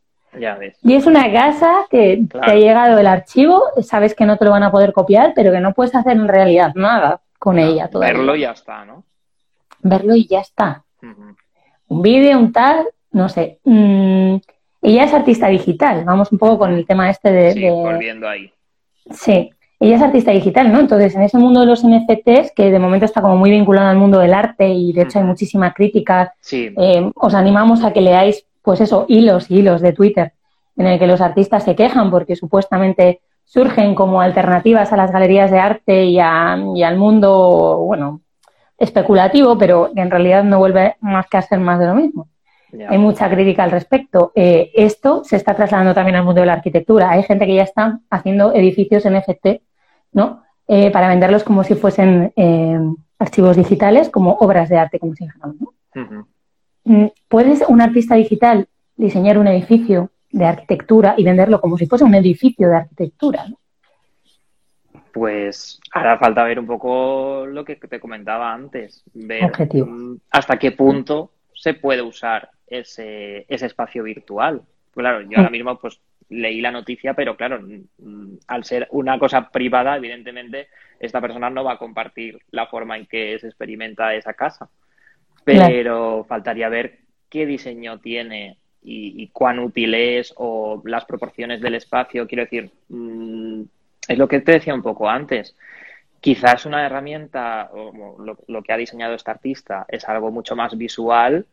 Y 0.83 0.93
es 0.93 1.05
una 1.05 1.31
casa 1.31 1.85
que 1.89 2.23
te 2.31 2.39
ha 2.39 2.55
llegado 2.55 2.97
el 2.97 3.07
archivo, 3.07 3.61
sabes 3.81 4.15
que 4.15 4.25
no 4.25 4.37
te 4.37 4.45
lo 4.45 4.51
van 4.51 4.63
a 4.63 4.71
poder 4.71 4.93
copiar, 4.93 5.33
pero 5.35 5.51
que 5.51 5.59
no 5.59 5.73
puedes 5.73 5.93
hacer 5.93 6.13
en 6.13 6.27
realidad 6.27 6.73
nada 6.75 7.21
con 7.41 7.57
ella. 7.57 7.89
Verlo 7.91 8.35
y 8.35 8.41
ya 8.41 8.51
está, 8.51 8.85
¿no? 8.85 9.03
Verlo 9.81 10.13
y 10.15 10.27
ya 10.27 10.41
está. 10.41 10.83
Un 11.87 12.01
vídeo, 12.03 12.37
un 12.37 12.51
tal, 12.51 12.85
no 13.11 13.29
sé. 13.29 13.59
Mm, 13.63 14.35
ella 14.83 15.03
es 15.05 15.13
artista 15.13 15.47
digital, 15.47 16.03
vamos 16.05 16.31
un 16.31 16.37
poco 16.37 16.59
con 16.59 16.71
el 16.73 16.85
tema 16.85 17.09
este 17.09 17.31
de... 17.31 17.51
Sí, 17.53 17.61
de- 17.61 17.71
volviendo 17.71 18.29
ahí. 18.29 18.51
Sí, 19.09 19.49
ella 19.79 19.95
es 19.95 20.01
artista 20.03 20.29
digital, 20.29 20.71
¿no? 20.71 20.79
Entonces, 20.79 21.15
en 21.15 21.23
ese 21.23 21.39
mundo 21.39 21.61
de 21.61 21.65
los 21.65 21.83
NFTs, 21.83 22.51
que 22.55 22.69
de 22.69 22.77
momento 22.77 23.05
está 23.05 23.21
como 23.23 23.35
muy 23.37 23.49
vinculado 23.49 23.89
al 23.89 23.97
mundo 23.97 24.19
del 24.19 24.35
arte 24.35 24.69
y 24.69 24.93
de 24.93 25.01
hecho 25.01 25.17
hay 25.17 25.25
muchísima 25.25 25.73
crítica, 25.73 26.35
Sí, 26.41 26.71
eh, 26.77 27.11
os 27.15 27.33
animamos 27.33 27.83
a 27.83 27.91
que 27.91 28.01
leáis, 28.01 28.45
pues 28.61 28.81
eso, 28.81 29.05
hilos 29.09 29.49
y 29.49 29.57
hilos 29.57 29.81
de 29.81 29.93
Twitter 29.93 30.33
en 30.77 30.85
el 30.85 30.99
que 30.99 31.07
los 31.07 31.19
artistas 31.21 31.63
se 31.63 31.75
quejan 31.75 32.11
porque 32.11 32.35
supuestamente 32.35 33.21
surgen 33.51 33.95
como 33.95 34.21
alternativas 34.21 34.93
a 34.93 34.95
las 34.97 35.11
galerías 35.11 35.51
de 35.51 35.59
arte 35.59 36.05
y, 36.05 36.19
a- 36.21 36.57
y 36.73 36.83
al 36.83 36.97
mundo, 36.97 37.83
bueno, 37.85 38.21
especulativo, 38.77 39.57
pero 39.57 39.89
en 39.93 40.09
realidad 40.09 40.43
no 40.45 40.57
vuelve 40.59 40.95
más 41.01 41.27
que 41.27 41.35
a 41.37 41.41
ser 41.41 41.59
más 41.59 41.77
de 41.77 41.87
lo 41.87 41.93
mismo. 41.95 42.29
Hay 42.87 42.97
mucha 42.97 43.29
crítica 43.29 43.65
al 43.65 43.71
respecto. 43.71 44.31
Eh, 44.35 44.71
esto 44.73 45.25
se 45.25 45.35
está 45.35 45.53
trasladando 45.53 45.93
también 45.93 46.15
al 46.15 46.23
mundo 46.23 46.39
de 46.39 46.47
la 46.47 46.53
arquitectura. 46.53 47.09
Hay 47.11 47.23
gente 47.23 47.45
que 47.45 47.55
ya 47.55 47.63
está 47.63 47.99
haciendo 48.09 48.53
edificios 48.53 49.03
NFT, 49.05 49.61
¿no? 50.13 50.43
Eh, 50.69 50.89
para 50.89 51.09
venderlos 51.09 51.43
como 51.43 51.65
si 51.65 51.75
fuesen 51.75 52.31
eh, 52.37 52.79
archivos 53.19 53.57
digitales, 53.57 54.09
como 54.09 54.31
obras 54.39 54.69
de 54.69 54.77
arte, 54.77 54.97
como 54.97 55.13
si. 55.15 55.25
Ujú. 55.25 56.25
Mm, 56.85 57.07
¿Puedes 57.27 57.63
un 57.67 57.81
artista 57.81 58.15
digital 58.15 58.69
diseñar 58.95 59.37
un 59.37 59.47
edificio 59.47 60.09
de 60.31 60.45
arquitectura 60.45 61.15
y 61.17 61.23
venderlo 61.23 61.59
como 61.59 61.77
si 61.77 61.85
fuese 61.85 62.03
un 62.03 62.15
edificio 62.15 62.69
de 62.69 62.75
arquitectura? 62.75 63.47
¿no? 63.47 63.57
Pues 65.11 65.79
hará 65.91 66.17
falta 66.17 66.43
ver 66.43 66.59
un 66.59 66.67
poco 66.67 67.45
lo 67.45 67.65
que 67.65 67.75
te 67.75 67.99
comentaba 67.99 68.53
antes, 68.53 69.03
ver 69.13 69.45
Objetivo. 69.45 69.87
mm, 69.87 70.17
hasta 70.31 70.57
qué 70.57 70.71
punto 70.71 71.31
se 71.53 71.73
puede 71.73 72.01
usar 72.01 72.49
ese, 72.67 73.45
ese 73.49 73.65
espacio 73.65 74.03
virtual. 74.03 74.61
Claro, 74.93 75.21
yo 75.21 75.37
ahora 75.37 75.49
mismo 75.49 75.77
pues 75.79 75.99
leí 76.29 76.61
la 76.61 76.71
noticia, 76.71 77.13
pero 77.13 77.35
claro, 77.35 77.61
mm, 77.61 78.35
al 78.47 78.63
ser 78.63 78.87
una 78.91 79.19
cosa 79.19 79.49
privada, 79.49 79.97
evidentemente 79.97 80.69
esta 80.99 81.19
persona 81.19 81.49
no 81.49 81.63
va 81.63 81.73
a 81.73 81.77
compartir 81.77 82.39
la 82.51 82.67
forma 82.67 82.97
en 82.97 83.05
que 83.05 83.37
se 83.39 83.47
experimenta 83.47 84.15
esa 84.15 84.33
casa. 84.33 84.69
Pero 85.43 86.25
faltaría 86.27 86.69
ver 86.69 86.99
qué 87.29 87.45
diseño 87.45 87.99
tiene 87.99 88.60
y, 88.83 89.21
y 89.23 89.27
cuán 89.27 89.59
útil 89.59 89.93
es 89.93 90.33
o 90.37 90.81
las 90.85 91.05
proporciones 91.05 91.61
del 91.61 91.75
espacio. 91.75 92.27
Quiero 92.27 92.43
decir, 92.43 92.71
mm, 92.89 93.61
es 94.07 94.17
lo 94.17 94.27
que 94.27 94.41
te 94.41 94.53
decía 94.53 94.73
un 94.73 94.81
poco 94.81 95.09
antes. 95.09 95.55
Quizás 96.19 96.65
una 96.65 96.85
herramienta, 96.85 97.69
o 97.73 98.15
lo, 98.23 98.37
lo 98.47 98.61
que 98.61 98.73
ha 98.73 98.77
diseñado 98.77 99.15
este 99.15 99.31
artista, 99.31 99.85
es 99.87 100.07
algo 100.07 100.31
mucho 100.31 100.55
más 100.55 100.77
visual, 100.77 101.45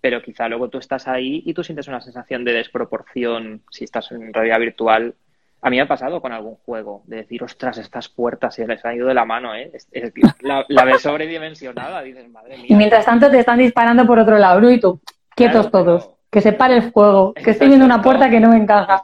pero 0.00 0.22
quizá 0.22 0.48
luego 0.48 0.68
tú 0.68 0.78
estás 0.78 1.08
ahí 1.08 1.42
y 1.44 1.52
tú 1.54 1.62
sientes 1.64 1.88
una 1.88 2.00
sensación 2.00 2.44
de 2.44 2.52
desproporción 2.52 3.62
si 3.70 3.84
estás 3.84 4.10
en 4.12 4.32
realidad 4.32 4.60
virtual. 4.60 5.14
A 5.62 5.70
mí 5.70 5.76
me 5.76 5.82
ha 5.82 5.88
pasado 5.88 6.20
con 6.20 6.32
algún 6.32 6.56
juego, 6.56 7.02
de 7.06 7.16
decir, 7.18 7.42
ostras, 7.42 7.78
estas 7.78 8.10
puertas 8.10 8.54
se 8.54 8.66
les 8.66 8.84
ha 8.84 8.94
ido 8.94 9.06
de 9.06 9.14
la 9.14 9.24
mano, 9.24 9.54
¿eh? 9.54 9.70
Es- 9.72 9.88
es- 9.92 10.12
la, 10.42 10.64
la 10.68 10.84
ves 10.84 11.00
sobredimensionada, 11.02 12.02
dices, 12.02 12.28
madre 12.30 12.56
mía. 12.58 12.66
Y 12.68 12.74
mientras 12.74 13.06
tanto 13.06 13.30
te 13.30 13.38
están 13.38 13.58
disparando 13.58 14.06
por 14.06 14.18
otro 14.18 14.36
lado. 14.38 14.70
Y 14.70 14.78
tú, 14.78 15.00
quietos 15.34 15.68
Claro, 15.68 15.84
todos, 15.84 16.10
que 16.34 16.40
se 16.40 16.52
pare 16.52 16.74
el 16.76 16.90
fuego, 16.90 17.32
que 17.32 17.52
estoy 17.52 17.68
viendo 17.68 17.86
una 17.86 18.02
puerta 18.02 18.28
que 18.28 18.40
no 18.40 18.48
me 18.50 18.56
encaja. 18.56 18.96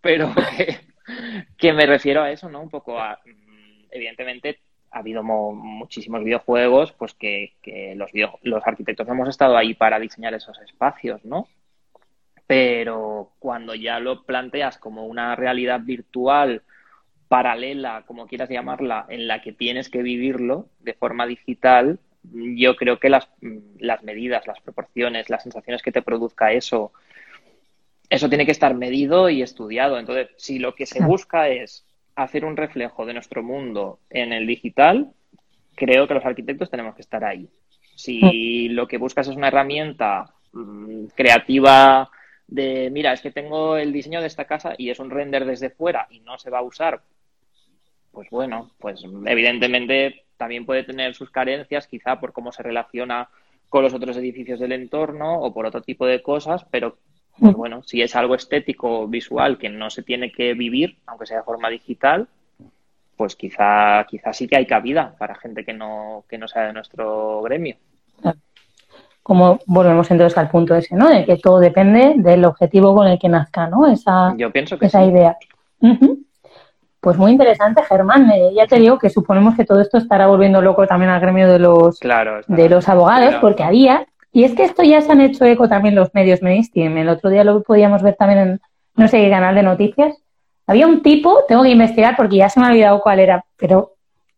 Pero 0.00 0.32
que, 0.56 0.78
que 1.58 1.72
me 1.72 1.86
refiero 1.86 2.22
a 2.22 2.30
eso, 2.30 2.48
¿no? 2.48 2.62
Un 2.62 2.70
poco 2.70 2.98
a. 2.98 3.18
mm, 3.26 3.86
Evidentemente, 3.90 4.60
ha 4.92 4.98
habido 5.00 5.22
mo- 5.22 5.52
muchísimos 5.52 6.22
videojuegos, 6.22 6.92
pues 6.92 7.14
que, 7.14 7.54
que 7.62 7.94
los, 7.96 8.12
video- 8.12 8.38
los 8.42 8.64
arquitectos 8.66 9.08
hemos 9.08 9.28
estado 9.28 9.56
ahí 9.56 9.74
para 9.74 9.98
diseñar 9.98 10.34
esos 10.34 10.56
espacios, 10.60 11.24
¿no? 11.24 11.48
Pero 12.46 13.32
cuando 13.40 13.74
ya 13.74 13.98
lo 13.98 14.22
planteas 14.22 14.78
como 14.78 15.06
una 15.06 15.34
realidad 15.34 15.80
virtual 15.82 16.62
paralela, 17.28 18.04
como 18.06 18.26
quieras 18.28 18.48
llamarla, 18.50 19.06
en 19.08 19.26
la 19.26 19.42
que 19.42 19.52
tienes 19.52 19.88
que 19.90 20.02
vivirlo 20.02 20.68
de 20.78 20.94
forma 20.94 21.26
digital, 21.26 21.98
yo 22.32 22.76
creo 22.76 22.98
que 22.98 23.08
las, 23.08 23.28
las 23.78 24.02
medidas, 24.02 24.46
las 24.46 24.60
proporciones, 24.60 25.30
las 25.30 25.42
sensaciones 25.42 25.82
que 25.82 25.92
te 25.92 26.02
produzca 26.02 26.52
eso, 26.52 26.92
eso 28.08 28.28
tiene 28.28 28.46
que 28.46 28.52
estar 28.52 28.74
medido 28.74 29.28
y 29.28 29.42
estudiado. 29.42 29.98
Entonces, 29.98 30.28
si 30.36 30.58
lo 30.58 30.74
que 30.74 30.86
se 30.86 31.02
busca 31.02 31.48
es 31.48 31.84
hacer 32.14 32.44
un 32.44 32.56
reflejo 32.56 33.06
de 33.06 33.14
nuestro 33.14 33.42
mundo 33.42 33.98
en 34.10 34.32
el 34.32 34.46
digital, 34.46 35.12
creo 35.74 36.08
que 36.08 36.14
los 36.14 36.24
arquitectos 36.24 36.70
tenemos 36.70 36.94
que 36.94 37.02
estar 37.02 37.24
ahí. 37.24 37.48
Si 37.94 38.68
lo 38.68 38.86
que 38.86 38.98
buscas 38.98 39.28
es 39.28 39.36
una 39.36 39.48
herramienta 39.48 40.32
mm, 40.52 41.06
creativa 41.14 42.10
de, 42.46 42.90
mira, 42.90 43.12
es 43.12 43.20
que 43.20 43.30
tengo 43.30 43.76
el 43.76 43.92
diseño 43.92 44.20
de 44.20 44.26
esta 44.26 44.44
casa 44.44 44.74
y 44.76 44.90
es 44.90 44.98
un 44.98 45.10
render 45.10 45.44
desde 45.44 45.70
fuera 45.70 46.06
y 46.10 46.20
no 46.20 46.38
se 46.38 46.50
va 46.50 46.58
a 46.58 46.62
usar, 46.62 47.02
pues 48.12 48.30
bueno, 48.30 48.70
pues 48.78 49.02
evidentemente 49.26 50.25
también 50.36 50.66
puede 50.66 50.84
tener 50.84 51.14
sus 51.14 51.30
carencias, 51.30 51.86
quizá 51.86 52.20
por 52.20 52.32
cómo 52.32 52.52
se 52.52 52.62
relaciona 52.62 53.28
con 53.68 53.82
los 53.82 53.94
otros 53.94 54.16
edificios 54.16 54.60
del 54.60 54.72
entorno 54.72 55.40
o 55.40 55.52
por 55.52 55.66
otro 55.66 55.82
tipo 55.82 56.06
de 56.06 56.22
cosas, 56.22 56.64
pero 56.70 56.96
pues 57.38 57.54
bueno, 57.54 57.82
si 57.82 58.00
es 58.00 58.16
algo 58.16 58.34
estético, 58.34 59.06
visual, 59.06 59.58
que 59.58 59.68
no 59.68 59.90
se 59.90 60.02
tiene 60.02 60.32
que 60.32 60.54
vivir, 60.54 60.96
aunque 61.06 61.26
sea 61.26 61.38
de 61.38 61.42
forma 61.42 61.68
digital, 61.68 62.28
pues 63.16 63.36
quizá, 63.36 64.04
quizá 64.08 64.32
sí 64.32 64.46
que 64.46 64.56
hay 64.56 64.66
cabida 64.66 65.14
para 65.18 65.34
gente 65.34 65.64
que 65.64 65.72
no, 65.72 66.24
que 66.28 66.38
no 66.38 66.48
sea 66.48 66.66
de 66.66 66.72
nuestro 66.72 67.42
gremio. 67.42 67.76
Como 69.22 69.58
volvemos 69.66 70.10
entonces 70.10 70.38
al 70.38 70.48
punto 70.48 70.74
ese, 70.74 70.94
¿no? 70.94 71.08
De 71.08 71.24
que 71.24 71.36
todo 71.36 71.58
depende 71.58 72.14
del 72.16 72.44
objetivo 72.44 72.94
con 72.94 73.08
el 73.08 73.18
que 73.18 73.28
nazca, 73.28 73.66
¿no? 73.66 73.86
Esa, 73.86 74.34
Yo 74.36 74.52
pienso 74.52 74.78
que 74.78 74.86
esa 74.86 75.02
sí. 75.02 75.10
idea. 75.10 75.36
Ujú. 75.80 76.25
Pues 77.06 77.18
muy 77.18 77.30
interesante, 77.30 77.84
Germán. 77.84 78.28
Eh, 78.32 78.50
ya 78.52 78.66
te 78.66 78.80
digo 78.80 78.98
que 78.98 79.10
suponemos 79.10 79.54
que 79.54 79.64
todo 79.64 79.80
esto 79.80 79.96
estará 79.96 80.26
volviendo 80.26 80.60
loco 80.60 80.88
también 80.88 81.08
al 81.12 81.20
gremio 81.20 81.46
de 81.46 81.60
los, 81.60 82.00
Claro. 82.00 82.40
de 82.48 82.68
los 82.68 82.88
abogados, 82.88 83.28
Claro. 83.28 83.40
porque 83.42 83.62
había, 83.62 84.06
y 84.32 84.42
es 84.42 84.56
que 84.56 84.64
esto 84.64 84.82
ya 84.82 85.00
se 85.00 85.12
han 85.12 85.20
hecho 85.20 85.44
eco 85.44 85.68
también 85.68 85.94
los 85.94 86.12
medios 86.14 86.42
mainstream. 86.42 86.96
El 86.96 87.08
otro 87.08 87.30
día 87.30 87.44
lo 87.44 87.62
podíamos 87.62 88.02
ver 88.02 88.16
también 88.16 88.40
en 88.40 88.60
no 88.96 89.06
sé 89.06 89.18
qué 89.20 89.30
canal 89.30 89.54
de 89.54 89.62
noticias. 89.62 90.16
Había 90.66 90.88
un 90.88 91.00
tipo, 91.00 91.44
tengo 91.46 91.62
que 91.62 91.68
investigar 91.70 92.16
porque 92.16 92.38
ya 92.38 92.48
se 92.48 92.58
me 92.58 92.66
ha 92.66 92.70
olvidado 92.70 93.00
cuál 93.00 93.20
era, 93.20 93.44
pero 93.56 93.92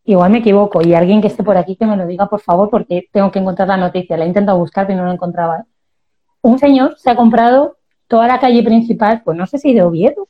igual 0.05 0.31
me 0.31 0.41
equivoco. 0.41 0.83
Y 0.87 0.93
alguien 0.93 1.23
que 1.23 1.29
esté 1.29 1.43
por 1.43 1.57
aquí 1.57 1.75
que 1.75 1.87
me 1.87 1.97
lo 1.97 2.07
diga, 2.07 2.27
por 2.27 2.41
favor, 2.43 2.69
porque 2.69 3.09
tengo 3.11 3.31
que 3.31 3.39
encontrar 3.39 3.67
la 3.69 3.79
noticia. 3.79 4.19
La 4.19 4.27
he 4.27 4.29
intentado 4.29 4.59
buscar, 4.59 4.87
pero 4.87 4.99
no 4.99 5.07
la 5.07 5.15
encontraba. 5.15 5.65
Un 6.43 6.59
señor 6.59 6.99
se 6.99 7.11
ha 7.11 7.17
comprado 7.17 7.79
toda 8.09 8.27
la 8.27 8.39
calle 8.39 8.63
principal, 8.63 9.23
pues 9.25 9.39
no 9.39 9.47
sé 9.47 9.57
si 9.57 9.73
de 9.73 9.81
Oviedo, 9.81 10.29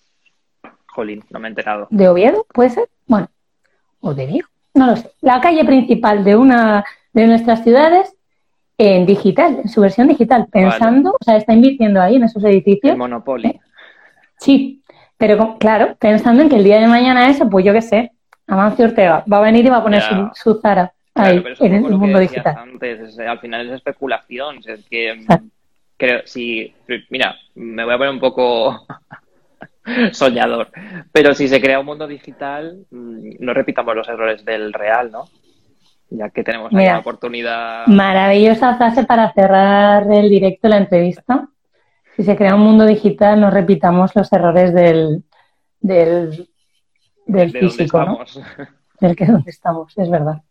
Jolín, 0.99 1.23
no 1.31 1.39
me 1.39 1.47
he 1.47 1.51
enterado. 1.51 1.87
de 1.91 2.09
Oviedo, 2.09 2.45
puede 2.53 2.71
ser, 2.71 2.89
bueno, 3.07 3.29
o 4.01 4.15
de 4.15 4.27
Vigo, 4.27 4.49
no 4.75 4.87
lo 4.87 4.97
sé. 4.97 5.11
La 5.21 5.41
calle 5.41 5.65
principal 5.65 6.25
de 6.25 6.35
una 6.35 6.85
de 7.13 7.27
nuestras 7.29 7.63
ciudades 7.63 8.17
en 8.79 9.07
digital, 9.07 9.61
en 9.63 9.69
su 9.69 9.81
versión 9.81 10.09
digital, 10.09 10.47
pensando, 10.51 11.11
o 11.21 11.25
sea, 11.25 11.37
está 11.37 11.53
invirtiendo 11.53 12.01
ahí 12.01 12.17
en 12.17 12.25
esos 12.25 12.43
edificios. 12.45 12.93
El 12.93 12.99
Monopoly. 12.99 13.61
Sí, 14.39 14.83
pero 15.17 15.57
claro, 15.59 15.97
pensando 16.01 16.43
en 16.43 16.49
que 16.49 16.57
el 16.57 16.65
día 16.65 16.81
de 16.81 16.87
mañana 16.89 17.29
eso, 17.29 17.49
pues 17.49 17.65
yo 17.65 17.73
qué 17.73 17.83
sé, 17.83 18.13
Amancio 18.49 18.87
Ortega 18.87 19.25
va 19.33 19.39
a 19.39 19.43
venir 19.43 19.65
y 19.65 19.69
va 19.69 19.79
a 19.79 19.83
poner 19.83 20.03
su, 20.03 20.31
su 20.35 20.61
Zara 20.61 20.93
Claro, 21.13 21.31
ahí 21.31 21.53
es 21.53 21.61
en 21.61 21.75
el 21.75 21.81
mundo 21.97 22.19
digital. 22.19 22.57
antes, 22.57 23.01
es- 23.01 23.19
al 23.19 23.39
final 23.41 23.67
es 23.69 23.75
especulación. 23.77 24.59
Es 24.65 24.85
que, 24.89 25.11
Exacto. 25.11 25.47
creo, 25.97 26.21
si, 26.25 26.73
mira, 27.11 27.35
me 27.57 27.85
voy 27.85 27.95
a 27.95 27.99
poner 27.99 28.13
un 28.13 28.21
poco 28.21 28.87
soñador, 30.13 30.71
pero 31.13 31.35
si 31.35 31.49
se 31.49 31.61
crea 31.61 31.81
un 31.81 31.87
mundo 31.87 32.07
digital, 32.07 32.87
mm, 32.91 33.37
no 33.41 33.55
repitamos 33.55 33.95
los 33.95 34.09
errores 34.09 34.45
del 34.45 34.73
real, 34.73 35.11
¿no? 35.11 35.25
Ya 36.11 36.31
que 36.31 36.43
tenemos 36.43 36.73
ahí 36.75 36.87
la 36.87 37.01
oportunidad. 37.01 37.87
Maravillosa 37.87 38.77
frase 38.77 39.05
para 39.05 39.33
cerrar 39.33 40.11
el 40.11 40.31
directo, 40.31 40.69
la 40.69 40.79
entrevista. 40.79 41.49
Si 42.17 42.25
se 42.25 42.35
crea 42.35 42.55
un 42.55 42.63
mundo 42.63 42.87
digital, 42.87 43.41
no 43.41 43.51
repitamos 43.51 44.17
los 44.17 44.33
errores 44.33 44.73
del, 44.73 45.23
del, 45.81 46.49
del 47.27 47.53
de 47.53 47.61
físico, 47.61 48.03
¿no? 48.03 48.19
del 49.01 49.15
que 49.15 49.27
donde 49.27 49.51
estamos, 49.51 49.97
es 49.99 50.11
verdad. 50.11 50.43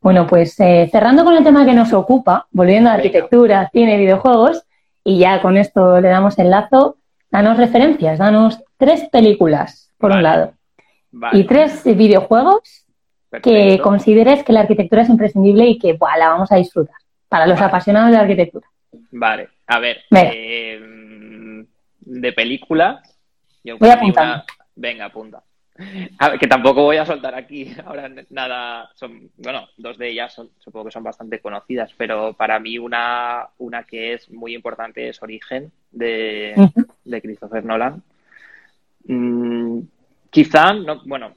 Bueno, 0.00 0.26
pues 0.26 0.58
eh, 0.58 0.88
cerrando 0.90 1.24
con 1.24 1.36
el 1.36 1.44
tema 1.44 1.64
que 1.64 1.74
nos 1.74 1.92
ocupa, 1.92 2.48
volviendo 2.50 2.90
a 2.90 2.96
Venga. 2.96 3.04
arquitectura, 3.04 3.70
cine, 3.72 3.96
videojuegos, 3.96 4.64
y 5.04 5.20
ya 5.20 5.40
con 5.40 5.56
esto 5.56 6.00
le 6.00 6.08
damos 6.08 6.38
el 6.40 6.50
lazo, 6.50 6.96
danos 7.32 7.56
referencias, 7.56 8.18
danos 8.18 8.62
tres 8.76 9.08
películas, 9.10 9.92
por 9.98 10.12
un 10.12 10.22
lado, 10.22 10.52
Vale, 11.10 11.38
y 11.40 11.44
tres 11.44 11.82
videojuegos 11.84 12.86
que 13.42 13.80
consideres 13.82 14.44
que 14.44 14.52
la 14.52 14.60
arquitectura 14.60 15.02
es 15.02 15.08
imprescindible 15.08 15.66
y 15.66 15.78
que 15.78 15.94
buah, 15.94 16.18
la 16.18 16.28
vamos 16.28 16.52
a 16.52 16.56
disfrutar, 16.56 16.94
para 17.28 17.46
los 17.46 17.56
Vale. 17.58 17.66
apasionados 17.68 18.10
de 18.10 18.16
la 18.16 18.22
arquitectura. 18.22 18.66
Vale, 19.10 19.48
a 19.66 19.78
ver, 19.78 20.02
eh, 20.10 21.64
de 22.00 22.32
películas. 22.32 23.18
yo 23.64 23.78
Voy 23.78 23.88
apuntando. 23.90 24.34
una- 24.34 24.44
Venga, 24.74 25.04
apunta. 25.06 25.42
Que 26.38 26.46
tampoco 26.46 26.82
voy 26.82 26.96
a 26.98 27.06
soltar 27.06 27.34
aquí 27.34 27.74
ahora 27.84 28.10
nada, 28.30 28.90
son, 28.94 29.30
bueno, 29.38 29.68
dos 29.76 29.98
de 29.98 30.10
ellas 30.10 30.34
son, 30.34 30.50
supongo 30.58 30.86
que 30.86 30.92
son 30.92 31.02
bastante 31.02 31.40
conocidas, 31.40 31.92
pero 31.96 32.34
para 32.34 32.58
mí 32.58 32.78
una, 32.78 33.48
una 33.58 33.84
que 33.84 34.14
es 34.14 34.30
muy 34.30 34.54
importante 34.54 35.08
es 35.08 35.22
Origen 35.22 35.72
de, 35.90 36.54
de 37.04 37.22
Christopher 37.22 37.64
Nolan. 37.64 38.02
Mm, 39.04 39.80
quizá, 40.30 40.72
no, 40.72 41.02
bueno, 41.04 41.34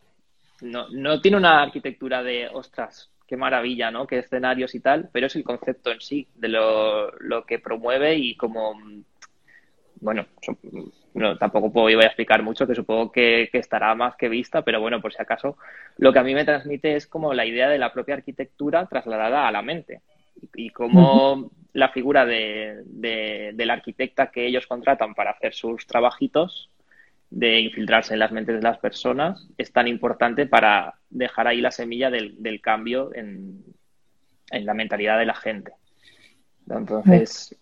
no, 0.61 0.89
no 0.89 1.21
tiene 1.21 1.38
una 1.38 1.63
arquitectura 1.63 2.21
de, 2.21 2.47
ostras, 2.51 3.09
qué 3.27 3.38
maravilla, 3.38 3.89
¿no? 3.91 4.05
Qué 4.05 4.19
escenarios 4.19 4.75
y 4.75 4.79
tal, 4.79 5.09
pero 5.11 5.27
es 5.27 5.36
el 5.36 5.43
concepto 5.43 5.91
en 5.91 6.01
sí, 6.01 6.27
de 6.36 6.49
lo, 6.49 7.11
lo 7.19 7.45
que 7.45 7.59
promueve 7.59 8.15
y 8.15 8.36
como, 8.36 8.79
bueno, 10.01 10.25
no, 11.16 11.38
tampoco 11.38 11.72
puedo, 11.72 11.86
voy 11.86 12.03
a 12.03 12.07
explicar 12.07 12.43
mucho, 12.43 12.68
que 12.68 12.76
supongo 12.76 13.11
que, 13.11 13.49
estará 13.53 13.95
más 13.95 14.16
que 14.18 14.28
vista, 14.28 14.63
pero 14.63 14.82
bueno, 14.82 15.01
por 15.01 15.13
si 15.13 15.22
acaso, 15.22 15.57
lo 15.97 16.11
que 16.11 16.20
a 16.20 16.24
mí 16.24 16.34
me 16.34 16.43
transmite 16.43 16.95
es 16.95 17.07
como 17.07 17.34
la 17.34 17.45
idea 17.45 17.70
de 17.70 17.78
la 17.78 17.93
propia 17.93 18.16
arquitectura 18.16 18.86
trasladada 18.88 19.47
a 19.47 19.51
la 19.51 19.61
mente 19.61 20.01
y, 20.53 20.70
cómo 20.72 21.51
la 21.72 21.89
figura 21.89 22.26
de, 22.26 22.84
de, 22.86 23.66
la 23.66 23.74
arquitecta 23.74 24.28
que 24.28 24.45
ellos 24.45 24.68
contratan 24.68 25.16
para 25.16 25.32
hacer 25.32 25.53
sus 25.53 25.88
trabajitos 25.88 26.70
de 27.30 27.61
infiltrarse 27.61 28.13
en 28.13 28.20
las 28.20 28.32
mentes 28.32 28.55
de 28.55 28.61
las 28.61 28.78
personas 28.78 29.47
es 29.57 29.72
tan 29.72 29.88
importante 29.88 30.45
para 30.45 30.95
dejar 31.09 31.47
ahí 31.47 31.61
la 31.61 31.72
semilla 31.72 32.09
del, 32.09 32.61
cambio 32.61 33.16
en, 33.16 33.63
la 34.51 34.74
mentalidad 34.74 35.18
de 35.18 35.26
la 35.26 35.34
gente. 35.34 35.72
Entonces, 36.70 37.55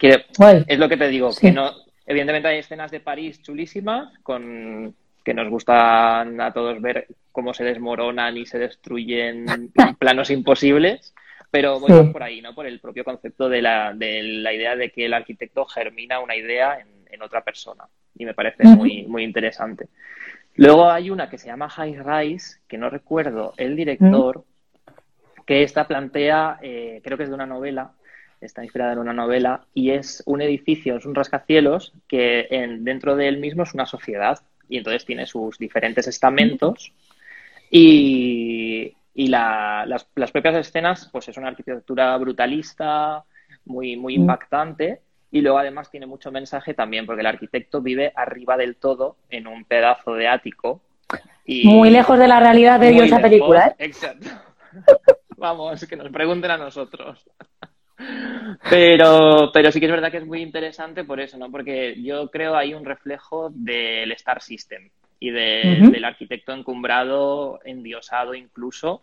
es 0.00 0.78
lo 0.78 0.88
que 0.88 0.96
te 0.96 1.08
digo, 1.08 1.30
que 1.38 1.52
no, 1.52 1.72
evidentemente 2.06 2.48
hay 2.48 2.58
escenas 2.58 2.90
de 2.90 3.00
París 3.00 3.42
chulísimas 3.42 4.12
con 4.22 4.94
que 5.24 5.34
nos 5.34 5.48
gustan 5.48 6.40
a 6.40 6.52
todos 6.52 6.80
ver 6.80 7.06
cómo 7.30 7.54
se 7.54 7.64
desmoronan 7.64 8.36
y 8.36 8.46
se 8.46 8.58
destruyen 8.58 9.46
planos 9.98 10.30
imposibles, 10.30 11.14
pero 11.50 11.78
voy 11.78 12.08
por 12.12 12.22
ahí, 12.22 12.40
¿no? 12.40 12.54
Por 12.54 12.66
el 12.66 12.80
propio 12.80 13.04
concepto 13.04 13.48
de 13.48 13.62
la, 13.62 13.92
de 13.94 14.22
la 14.22 14.52
idea 14.52 14.74
de 14.74 14.90
que 14.90 15.06
el 15.06 15.14
arquitecto 15.14 15.64
germina 15.66 16.20
una 16.20 16.36
idea 16.36 16.78
en, 16.78 16.92
otra 17.22 17.44
persona 17.44 17.84
y 18.16 18.24
me 18.24 18.34
parece 18.34 18.64
muy, 18.64 19.06
muy 19.06 19.22
interesante. 19.22 19.86
Luego 20.56 20.90
hay 20.90 21.08
una 21.10 21.30
que 21.30 21.38
se 21.38 21.46
llama 21.46 21.68
High 21.68 22.02
Rise, 22.02 22.58
que 22.66 22.78
no 22.78 22.90
recuerdo 22.90 23.54
el 23.58 23.76
director, 23.76 24.44
que 25.46 25.62
esta 25.62 25.86
plantea, 25.86 26.58
eh, 26.62 27.00
creo 27.04 27.16
que 27.16 27.24
es 27.24 27.28
de 27.28 27.34
una 27.34 27.46
novela, 27.46 27.92
está 28.42 28.62
inspirada 28.62 28.92
en 28.92 28.98
una 28.98 29.12
novela, 29.12 29.64
y 29.74 29.90
es 29.90 30.22
un 30.26 30.42
edificio, 30.42 30.96
es 30.96 31.06
un 31.06 31.14
rascacielos, 31.14 31.92
que 32.08 32.48
en, 32.50 32.84
dentro 32.84 33.16
de 33.16 33.28
él 33.28 33.38
mismo 33.38 33.62
es 33.62 33.74
una 33.74 33.86
sociedad, 33.86 34.40
y 34.68 34.78
entonces 34.78 35.04
tiene 35.04 35.26
sus 35.26 35.58
diferentes 35.58 36.06
estamentos, 36.06 36.92
y, 37.70 38.94
y 39.14 39.28
la, 39.28 39.84
las, 39.86 40.06
las, 40.14 40.30
propias 40.30 40.56
escenas, 40.56 41.08
pues 41.10 41.28
es 41.28 41.36
una 41.36 41.48
arquitectura 41.48 42.16
brutalista, 42.16 43.24
muy, 43.64 43.96
muy 43.96 44.14
impactante, 44.14 45.00
y 45.30 45.40
luego 45.40 45.58
además 45.58 45.90
tiene 45.90 46.06
mucho 46.06 46.30
mensaje 46.30 46.74
también, 46.74 47.06
porque 47.06 47.20
el 47.20 47.26
arquitecto 47.26 47.80
vive 47.80 48.12
arriba 48.14 48.56
del 48.56 48.76
todo 48.76 49.16
en 49.30 49.46
un 49.46 49.64
pedazo 49.64 50.14
de 50.14 50.28
ático. 50.28 50.82
Y 51.46 51.66
muy 51.66 51.90
lejos 51.90 52.18
de 52.18 52.28
la 52.28 52.38
realidad 52.38 52.78
de 52.78 52.96
esa 52.96 53.18
película. 53.18 53.68
¿eh? 53.68 53.86
Exacto. 53.86 54.28
Vamos, 55.38 55.84
que 55.86 55.96
nos 55.96 56.10
pregunten 56.10 56.50
a 56.50 56.58
nosotros. 56.58 57.24
Pero, 58.68 59.50
pero 59.52 59.72
sí 59.72 59.80
que 59.80 59.86
es 59.86 59.92
verdad 59.92 60.10
que 60.10 60.18
es 60.18 60.26
muy 60.26 60.42
interesante 60.42 61.04
por 61.04 61.20
eso, 61.20 61.38
¿no? 61.38 61.50
Porque 61.50 62.00
yo 62.02 62.30
creo 62.30 62.56
hay 62.56 62.74
un 62.74 62.84
reflejo 62.84 63.50
del 63.50 64.12
Star 64.12 64.42
System 64.42 64.90
y 65.18 65.30
del 65.30 66.04
arquitecto 66.04 66.52
encumbrado, 66.52 67.60
endiosado 67.64 68.34
incluso, 68.34 69.02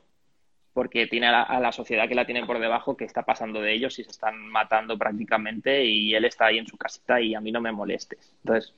porque 0.74 1.08
tiene 1.08 1.28
a 1.28 1.60
la, 1.60 1.72
sociedad 1.72 2.08
que 2.08 2.16
la 2.16 2.26
tiene 2.26 2.46
por 2.46 2.60
debajo 2.60 2.96
que 2.96 3.06
está 3.06 3.24
pasando 3.24 3.62
de 3.62 3.74
ellos 3.74 3.98
y 4.00 4.04
se 4.04 4.12
están 4.12 4.38
matando 4.48 4.98
prácticamente 4.98 5.86
y 5.86 6.14
él 6.14 6.26
está 6.26 6.48
ahí 6.48 6.58
en 6.58 6.68
su 6.68 6.78
casita 6.78 7.22
y 7.22 7.36
a 7.36 7.42
mí 7.42 7.52
no 7.52 7.62
me 7.62 7.72
molestes. 7.72 8.34
Entonces, 8.44 8.74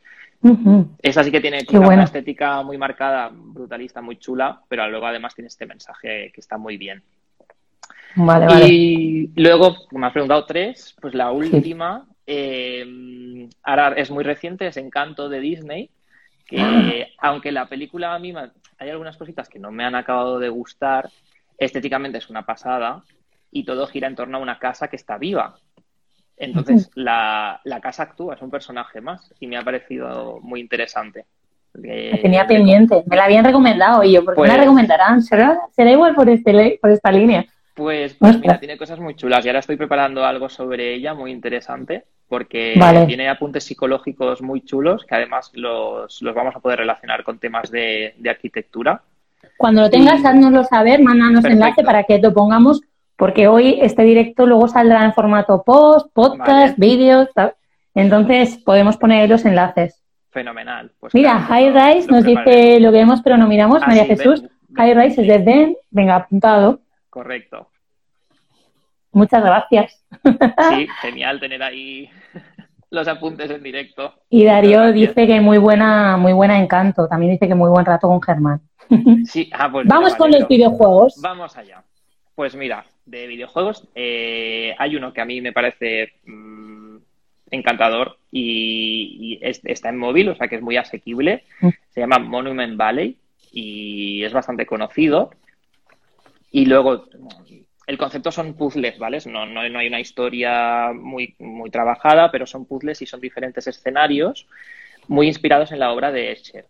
esa 1.01 1.23
sí 1.23 1.31
que 1.31 1.41
tiene 1.41 1.65
una 1.71 2.03
estética 2.03 2.61
muy 2.63 2.77
marcada, 2.77 3.31
brutalista, 3.33 4.01
muy 4.01 4.17
chula, 4.17 4.61
pero 4.67 4.87
luego 4.89 5.07
además 5.07 5.35
tiene 5.35 5.47
este 5.47 5.65
mensaje 5.65 6.31
que 6.33 6.41
está 6.41 6.57
muy 6.57 6.77
bien. 6.77 7.03
Y 8.67 9.31
luego, 9.35 9.75
me 9.91 10.07
has 10.07 10.13
preguntado 10.13 10.45
tres, 10.45 10.95
pues 10.99 11.13
la 11.13 11.31
última, 11.31 12.07
eh, 12.25 13.47
ahora 13.63 13.93
es 13.95 14.11
muy 14.11 14.23
reciente, 14.23 14.67
es 14.67 14.77
Encanto 14.77 15.29
de 15.29 15.39
Disney, 15.39 15.89
que 16.45 16.59
ah. 16.59 17.07
aunque 17.19 17.51
la 17.51 17.67
película 17.67 18.13
a 18.13 18.19
mí 18.19 18.33
hay 18.77 18.89
algunas 18.89 19.17
cositas 19.17 19.49
que 19.49 19.59
no 19.59 19.71
me 19.71 19.83
han 19.83 19.95
acabado 19.95 20.39
de 20.39 20.49
gustar, 20.49 21.09
estéticamente 21.57 22.17
es 22.17 22.29
una 22.29 22.45
pasada 22.45 23.03
y 23.51 23.63
todo 23.63 23.87
gira 23.87 24.07
en 24.07 24.15
torno 24.15 24.37
a 24.37 24.41
una 24.41 24.59
casa 24.59 24.87
que 24.87 24.95
está 24.95 25.17
viva. 25.17 25.55
Entonces, 26.37 26.89
la, 26.95 27.61
casa 27.83 28.03
actúa, 28.03 28.33
es 28.33 28.41
un 28.41 28.49
personaje 28.49 28.99
más 28.99 29.31
y 29.39 29.45
me 29.45 29.57
ha 29.57 29.63
parecido 29.63 30.39
muy 30.41 30.59
interesante. 30.59 31.25
tenía 31.71 32.47
pendiente, 32.47 33.03
me 33.05 33.15
la 33.15 33.25
habían 33.25 33.45
recomendado 33.45 34.03
y 34.03 34.13
yo, 34.13 34.25
¿por 34.25 34.33
qué 34.33 34.41
me 34.41 34.47
la 34.47 34.53
pues 34.55 34.65
recomendarán? 34.65 35.21
¿Será, 35.21 35.59
igual 35.77 36.15
por, 36.15 36.27
este, 36.29 36.79
por 36.81 36.89
esta 36.89 37.11
línea? 37.11 37.45
Pues, 37.73 38.15
pues 38.15 38.39
mira, 38.39 38.59
tiene 38.59 38.77
cosas 38.77 38.99
muy 38.99 39.15
chulas 39.15 39.45
y 39.45 39.49
ahora 39.49 39.59
estoy 39.59 39.77
preparando 39.77 40.25
algo 40.25 40.49
sobre 40.49 40.93
ella 40.93 41.13
muy 41.13 41.31
interesante 41.31 42.03
porque 42.27 42.79
tiene 43.07 43.29
apuntes 43.29 43.63
psicológicos 43.63 44.41
muy 44.41 44.61
chulos 44.61 45.05
que 45.05 45.15
además 45.15 45.51
los, 45.53 46.21
vamos 46.35 46.55
a 46.55 46.59
poder 46.59 46.79
relacionar 46.79 47.23
con 47.23 47.39
temas 47.39 47.71
de 47.71 48.13
arquitectura. 48.29 49.01
Cuando 49.61 49.83
lo 49.83 49.89
tengas, 49.91 50.25
háznoslo 50.25 50.63
saber, 50.63 51.01
mándanos 51.01 51.45
enlace 51.45 51.83
para 51.83 52.03
que 52.03 52.17
lo 52.19 52.33
pongamos, 52.33 52.81
porque 53.15 53.47
hoy 53.47 53.77
este 53.81 54.01
directo 54.01 54.47
luego 54.47 54.67
saldrá 54.67 55.05
en 55.05 55.13
formato 55.13 55.61
post, 55.63 56.11
podcast, 56.13 56.77
vídeos, 56.79 57.29
entonces 57.93 58.57
podemos 58.57 58.97
poner 58.97 59.29
los 59.29 59.45
enlaces. 59.45 60.01
Fenomenal. 60.31 60.91
Pues 60.99 61.13
Mira, 61.13 61.39
High 61.39 61.71
Rise 61.71 62.11
nos 62.11 62.23
dice 62.23 62.79
lo 62.79 62.91
vemos 62.91 63.21
pero 63.21 63.37
no 63.37 63.47
miramos, 63.47 63.83
ah, 63.83 63.87
María 63.87 64.05
Jesús. 64.05 64.43
High 64.75 64.95
Rise 64.95 65.21
es 65.21 65.27
de 65.27 65.39
Den, 65.39 65.77
venga, 65.91 66.15
apuntado. 66.15 66.79
Correcto. 67.11 67.67
Muchas 69.11 69.43
gracias. 69.43 70.03
Sí, 70.23 70.87
genial 71.01 71.39
tener 71.41 71.61
ahí 71.61 72.09
los 72.89 73.07
apuntes 73.07 73.51
en 73.51 73.61
directo. 73.61 74.15
Y 74.29 74.45
Darío 74.45 74.91
dice 74.93 75.27
que 75.27 75.41
muy 75.41 75.57
buena, 75.57 76.15
muy 76.15 76.31
buena 76.31 76.57
encanto. 76.57 77.07
También 77.09 77.33
dice 77.33 77.49
que 77.49 77.53
muy 77.53 77.69
buen 77.69 77.85
rato 77.85 78.07
con 78.07 78.21
Germán. 78.21 78.61
Sí, 79.25 79.49
ah, 79.53 79.69
pues 79.71 79.87
Vamos 79.87 80.15
con 80.15 80.31
los 80.31 80.47
videojuegos. 80.47 81.19
Vamos 81.21 81.55
allá. 81.57 81.83
Pues 82.33 82.55
mira, 82.55 82.85
de 83.05 83.27
videojuegos 83.27 83.87
eh, 83.93 84.73
hay 84.79 84.95
uno 84.95 85.13
que 85.13 85.21
a 85.21 85.25
mí 85.25 85.41
me 85.41 85.51
parece 85.51 86.13
mm, 86.25 86.97
encantador 87.51 88.17
y, 88.31 89.39
está 89.41 89.89
en 89.89 89.97
móvil, 89.97 90.29
o 90.29 90.35
sea 90.35 90.47
que 90.47 90.55
es 90.55 90.61
muy 90.61 90.77
asequible. 90.77 91.43
Mm. 91.59 91.69
Se 91.89 91.99
llama 91.99 92.19
Monument 92.19 92.77
Valley 92.77 93.17
y 93.51 94.23
es 94.23 94.31
bastante 94.31 94.65
conocido. 94.65 95.31
Y 96.51 96.65
luego, 96.65 97.05
el 97.87 97.97
concepto 97.97 98.31
son 98.31 98.53
puzzles, 98.53 98.99
¿vale? 98.99 99.19
No, 99.25 99.45
no, 99.45 99.61
hay 99.61 99.87
una 99.87 99.99
historia 99.99 100.91
muy, 100.93 101.35
muy 101.39 101.69
trabajada, 101.69 102.31
pero 102.31 102.45
son 102.45 102.65
puzzles 102.65 103.01
y 103.01 103.05
son 103.05 103.21
diferentes 103.21 103.65
escenarios 103.67 104.47
muy 105.07 105.27
inspirados 105.27 105.71
en 105.71 105.79
la 105.79 105.91
obra 105.91 106.11
de 106.11 106.31
Escher 106.31 106.67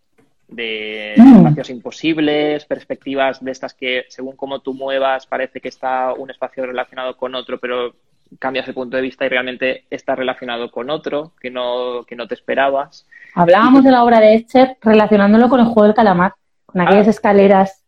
de 0.52 1.14
mm. 1.16 1.36
espacios 1.36 1.70
imposibles, 1.70 2.64
perspectivas 2.66 3.42
de 3.42 3.50
estas 3.50 3.74
que 3.74 4.04
según 4.08 4.36
cómo 4.36 4.60
tú 4.60 4.74
muevas 4.74 5.26
parece 5.26 5.60
que 5.60 5.68
está 5.68 6.12
un 6.12 6.30
espacio 6.30 6.66
relacionado 6.66 7.16
con 7.16 7.34
otro, 7.34 7.58
pero 7.58 7.94
cambias 8.38 8.68
el 8.68 8.74
punto 8.74 8.96
de 8.96 9.02
vista 9.02 9.26
y 9.26 9.28
realmente 9.28 9.84
está 9.90 10.14
relacionado 10.14 10.70
con 10.70 10.90
otro 10.90 11.32
que 11.40 11.50
no, 11.50 12.04
que 12.06 12.16
no 12.16 12.26
te 12.26 12.34
esperabas. 12.34 13.06
Hablábamos 13.34 13.84
de 13.84 13.90
la 13.90 14.04
obra 14.04 14.20
de 14.20 14.34
Escher 14.34 14.76
relacionándolo 14.80 15.48
con 15.48 15.60
el 15.60 15.66
juego 15.66 15.84
del 15.84 15.94
calamar, 15.94 16.34
con 16.66 16.80
aquellas 16.80 17.06
ah. 17.06 17.10
escaleras. 17.10 17.81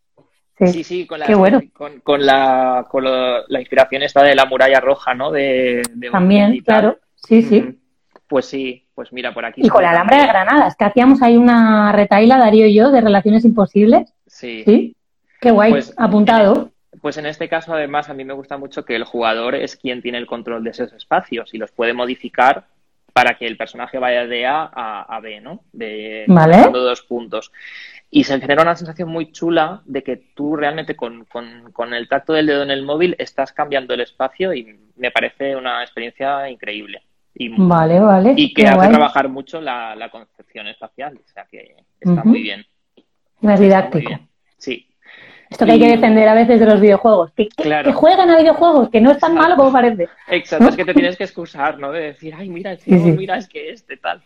Sí, 0.56 0.84
sí, 0.84 1.06
con, 1.06 1.18
la, 1.18 1.26
con, 2.04 2.24
la, 2.24 2.86
con 2.88 3.04
la 3.04 3.60
inspiración 3.60 4.02
esta 4.02 4.22
de 4.22 4.36
la 4.36 4.44
muralla 4.44 4.80
roja, 4.80 5.12
¿no? 5.12 5.32
De, 5.32 5.82
También, 6.12 6.60
claro, 6.60 6.98
sí, 7.16 7.42
sí. 7.42 7.80
Pues 8.28 8.46
sí, 8.46 8.86
pues 8.94 9.12
mira, 9.12 9.34
por 9.34 9.44
aquí. 9.44 9.62
Y 9.64 9.68
con 9.68 9.82
la 9.82 9.90
alambre 9.90 10.18
de 10.18 10.26
granadas, 10.26 10.76
que 10.76 10.84
hacíamos 10.84 11.22
ahí 11.22 11.36
una 11.36 11.92
retaila, 11.92 12.38
Darío 12.38 12.66
y 12.66 12.74
yo, 12.74 12.90
de 12.90 13.00
relaciones 13.00 13.44
imposibles. 13.44 14.14
Sí. 14.26 14.62
Sí. 14.64 14.96
Qué 15.40 15.50
guay, 15.50 15.72
pues, 15.72 15.92
apuntado. 15.96 16.70
pues 17.02 17.16
en 17.18 17.26
este 17.26 17.48
caso, 17.48 17.74
además, 17.74 18.08
a 18.08 18.14
mí 18.14 18.24
me 18.24 18.32
gusta 18.32 18.56
mucho 18.56 18.84
que 18.84 18.96
el 18.96 19.04
jugador 19.04 19.56
es 19.56 19.76
quien 19.76 20.02
tiene 20.02 20.18
el 20.18 20.26
control 20.26 20.62
de 20.62 20.70
esos 20.70 20.92
espacios 20.92 21.52
y 21.52 21.58
los 21.58 21.72
puede 21.72 21.92
modificar 21.92 22.66
para 23.14 23.38
que 23.38 23.46
el 23.46 23.56
personaje 23.56 23.98
vaya 23.98 24.26
de 24.26 24.44
A 24.44 24.64
a, 24.66 25.20
B, 25.20 25.40
¿no? 25.40 25.60
De 25.72 26.24
¿Vale? 26.26 26.68
dos 26.72 27.02
puntos. 27.02 27.52
Y 28.10 28.24
se 28.24 28.40
genera 28.40 28.62
una 28.62 28.74
sensación 28.74 29.08
muy 29.08 29.30
chula 29.30 29.82
de 29.86 30.02
que 30.02 30.16
tú 30.16 30.56
realmente 30.56 30.96
con, 30.96 31.24
con, 31.24 31.70
con, 31.72 31.94
el 31.94 32.08
tacto 32.08 32.32
del 32.32 32.46
dedo 32.46 32.64
en 32.64 32.72
el 32.72 32.82
móvil 32.82 33.14
estás 33.18 33.52
cambiando 33.52 33.94
el 33.94 34.00
espacio 34.00 34.52
y 34.52 34.78
me 34.96 35.12
parece 35.12 35.54
una 35.54 35.82
experiencia 35.82 36.50
increíble. 36.50 37.02
Y, 37.34 37.50
vale, 37.56 38.00
vale. 38.00 38.34
Y 38.36 38.52
que 38.52 38.66
hace 38.66 38.88
trabajar 38.88 39.28
mucho 39.28 39.60
la, 39.60 40.08
concepción 40.10 40.66
espacial, 40.66 41.16
o 41.16 41.28
sea 41.28 41.46
que 41.48 41.76
está 42.00 42.24
muy 42.24 42.42
bien. 42.42 42.66
Más 43.40 43.60
didáctico. 43.60 44.10
Sí. 44.58 44.88
Esto 45.54 45.66
que 45.66 45.72
hay 45.72 45.78
que 45.78 45.86
defender 45.86 46.28
a 46.28 46.34
veces 46.34 46.58
de 46.58 46.66
los 46.66 46.80
videojuegos. 46.80 47.30
Que, 47.36 47.48
juegan 47.92 48.28
a 48.28 48.38
videojuegos, 48.38 48.90
que 48.90 49.00
no 49.00 49.12
es 49.12 49.18
tan 49.18 49.34
malo 49.36 49.54
como 49.54 49.70
parece. 49.70 50.08
Exacto, 50.26 50.68
es 50.68 50.74
que 50.74 50.84
te 50.84 50.94
tienes 50.94 51.16
que 51.16 51.22
excusar, 51.22 51.78
¿no? 51.78 51.92
De 51.92 52.00
decir, 52.00 52.34
ay, 52.36 52.48
mira, 52.48 52.76
mira, 52.86 53.36
es 53.36 53.46
que 53.46 53.70
este 53.70 53.96
tal. 53.96 54.20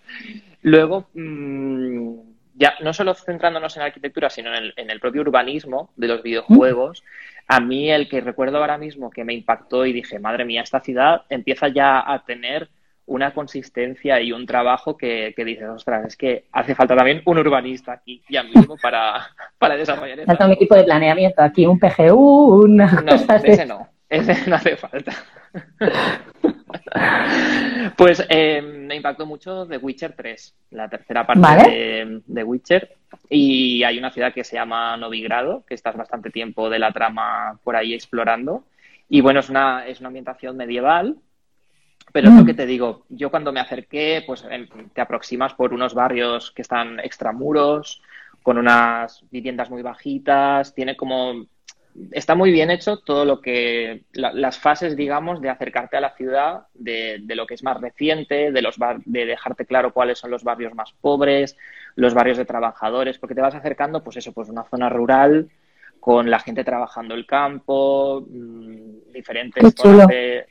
Luego, 0.63 1.05
mm, 1.13 2.15
ya 2.55 2.73
no 2.81 2.95
solo 2.95 3.13
centrándonos 3.13 3.77
en 3.77 3.83
arquitectura, 3.83 4.31
sino 4.31 4.55
en 4.55 4.91
el, 4.91 5.01
propio 5.01 5.21
urbanismo 5.21 5.91
de 5.97 6.09
los 6.09 6.23
videojuegos, 6.23 7.05
a 7.47 7.61
mí 7.61 7.91
el 7.91 8.09
que 8.09 8.23
recuerdo 8.23 8.57
ahora 8.57 8.79
mismo 8.79 9.11
que 9.11 9.25
me 9.25 9.35
impactó 9.35 9.85
y 9.85 9.93
dije, 9.93 10.19
madre 10.19 10.47
mía, 10.47 10.63
esta 10.63 10.81
ciudad 10.81 11.25
empieza 11.29 11.69
ya 11.69 12.11
a 12.11 12.25
tener 12.25 12.71
una 13.09 13.33
consistencia 13.33 14.21
y 14.21 14.33
un 14.33 14.47
trabajo 14.47 14.97
que, 14.97 15.33
que 15.35 15.45
dices, 15.45 15.69
ostras, 15.69 16.07
es 16.07 16.17
que 16.17 16.45
hace 16.53 16.75
falta 16.75 16.95
también 16.95 17.23
un 17.25 17.39
urbanista 17.39 17.93
aquí 17.93 18.23
ya 18.29 18.43
mismo 18.43 18.77
para, 18.81 19.29
para 19.59 19.77
desarrollar 19.77 20.25
Falta 20.25 20.47
un 20.47 20.53
equipo 20.53 20.75
de 20.75 20.85
planeamiento 20.85 21.43
aquí, 21.43 21.67
un 21.67 21.79
PGU, 21.79 22.65
una... 22.65 23.03
No, 23.03 23.15
ese 23.15 23.67
no, 23.67 23.89
ese 24.09 24.49
no 24.49 24.57
hace 24.57 24.77
falta. 24.77 25.13
pues 27.97 28.25
eh, 28.29 28.63
me 28.63 28.97
impactó 28.97 29.27
mucho 29.27 29.67
The 29.67 29.79
Witcher 29.79 30.13
3, 30.13 30.55
la 30.71 30.89
tercera 30.89 31.27
parte 31.27 31.71
de, 31.71 32.23
de, 32.27 32.45
Witcher. 32.45 32.97
Y 33.31 33.83
hay 33.85 33.99
una 33.99 34.11
ciudad 34.11 34.35
que 34.35 34.45
se 34.45 34.57
llama 34.57 34.97
Novigrado, 34.97 35.65
que 35.67 35.75
estás 35.75 35.97
bastante 35.97 36.31
tiempo 36.31 36.69
de 36.69 36.79
la 36.79 36.93
trama 36.93 37.59
por 37.65 37.75
ahí 37.75 37.95
explorando. 37.95 38.65
Y 39.09 39.23
bueno, 39.23 39.41
es 39.41 39.49
una, 39.49 39.87
es 39.87 40.01
una 40.01 40.09
ambientación 40.09 40.57
medieval, 40.57 41.17
pero 42.13 42.29
es 42.29 42.35
lo 42.35 42.43
mm. 42.43 42.47
que 42.47 42.55
te 42.55 42.67
digo, 42.67 43.05
yo 43.09 43.31
cuando 43.31 43.53
me 43.53 43.61
acerqué, 43.61 44.23
pues 44.27 44.45
te 44.93 45.01
aproximas 45.01 45.55
por 45.55 45.73
unos 45.73 45.95
barrios 45.95 46.51
que 46.53 46.63
están 46.63 47.01
extramuros, 47.01 48.03
con 48.43 48.59
unas 48.59 49.25
viviendas 49.31 49.71
muy 49.71 49.83
bajitas, 49.83 50.75
tiene 50.75 50.97
como 50.97 51.47
está 52.13 52.35
muy 52.35 52.53
bien 52.53 52.71
hecho 52.71 52.99
todo 52.99 53.25
lo 53.25 53.41
que 53.41 54.05
las 54.13 54.59
fases, 54.59 54.97
digamos, 54.97 55.41
de 55.41 55.51
acercarte 55.51 55.97
a 55.97 56.01
la 56.01 56.15
ciudad, 56.15 56.67
de, 56.75 57.23
lo 57.27 57.47
que 57.47 57.55
es 57.55 57.63
más 57.63 57.81
reciente, 57.81 58.53
de 58.53 58.63
los 58.63 58.77
de 59.05 59.27
dejarte 59.27 59.67
claro 59.67 59.93
cuáles 59.93 60.19
son 60.19 60.31
los 60.31 60.45
barrios 60.45 60.75
más 60.75 60.93
pobres, 61.01 61.57
los 61.97 62.15
barrios 62.15 62.39
de 62.39 62.45
trabajadores, 62.45 63.19
porque 63.19 63.35
te 63.35 63.41
vas 63.41 63.55
acercando, 63.55 64.03
pues 64.03 64.17
eso, 64.17 64.33
pues 64.33 64.49
una 64.49 64.65
zona 64.65 64.89
rural 64.89 65.49
con 66.01 66.31
la 66.31 66.39
gente 66.39 66.65
trabajando 66.65 67.15
el 67.15 67.27
campo, 67.27 68.25
mm, 68.29 69.13
diferentes 69.13 69.75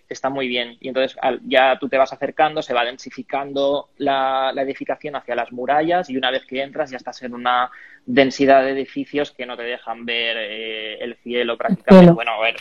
está 0.09 0.29
muy 0.29 0.47
bien. 0.47 0.77
Y 0.79 0.89
entonces 0.89 1.17
ya 1.45 1.77
tú 1.79 1.87
te 1.87 1.97
vas 1.97 2.11
acercando, 2.11 2.61
se 2.61 2.73
va 2.73 2.83
densificando 2.83 3.89
la, 3.97 4.53
edificación 4.57 5.15
hacia 5.15 5.35
las 5.35 5.51
murallas 5.51 6.09
y 6.09 6.17
una 6.17 6.31
vez 6.31 6.45
que 6.45 6.61
entras 6.61 6.91
ya 6.91 6.97
estás 6.97 7.21
en 7.23 7.33
una 7.33 7.71
densidad 8.05 8.63
de 8.63 8.71
edificios 8.71 9.31
que 9.31 9.45
no 9.45 9.55
te 9.55 9.63
dejan 9.63 10.05
ver 10.05 10.37
eh, 10.37 10.97
el 10.99 11.15
cielo 11.15 11.57
prácticamente. 11.57 12.11
Bueno, 12.11 12.31
a 12.31 12.41
ver, 12.41 12.55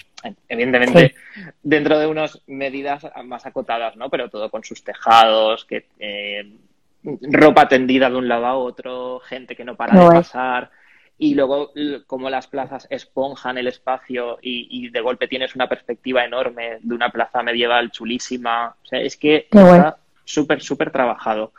evidentemente 0.49 1.14
dentro 1.62 1.99
de 1.99 2.07
unas 2.07 2.43
medidas 2.47 3.07
más 3.24 3.47
acotadas, 3.47 3.97
¿no? 3.97 4.11
Pero 4.11 4.28
todo 4.30 4.51
con 4.51 4.62
sus 4.64 4.84
tejados, 4.84 5.64
que 5.64 5.87
eh, 5.99 6.53
ropa 7.22 7.68
tendida 7.68 8.11
de 8.11 8.16
un 8.16 8.28
lado 8.28 8.47
a 8.47 8.57
otro, 8.57 9.20
gente 9.20 9.57
que 9.57 9.64
no 9.64 9.76
para 9.76 9.99
de 9.99 10.09
pasar 10.09 10.70
y 11.19 11.35
luego 11.35 11.73
como 12.07 12.29
las 12.29 12.47
plazas 12.47 12.87
esponjan 12.91 13.57
el 13.57 13.69
espacio 13.69 14.39
y, 14.43 14.91
de 14.91 15.01
golpe 15.01 15.29
tienes 15.29 15.55
una 15.55 15.69
perspectiva 15.69 16.25
enorme 16.25 16.79
de 16.81 16.95
una 16.95 17.11
plaza 17.11 17.43
medieval 17.43 17.91
chulísima. 17.91 18.75
O 18.83 18.87
sea, 18.87 19.01
es 19.01 19.17
que 19.17 19.49
está 19.51 19.97
súper, 20.25 20.61
súper 20.61 20.91
trabajado. 20.91 21.53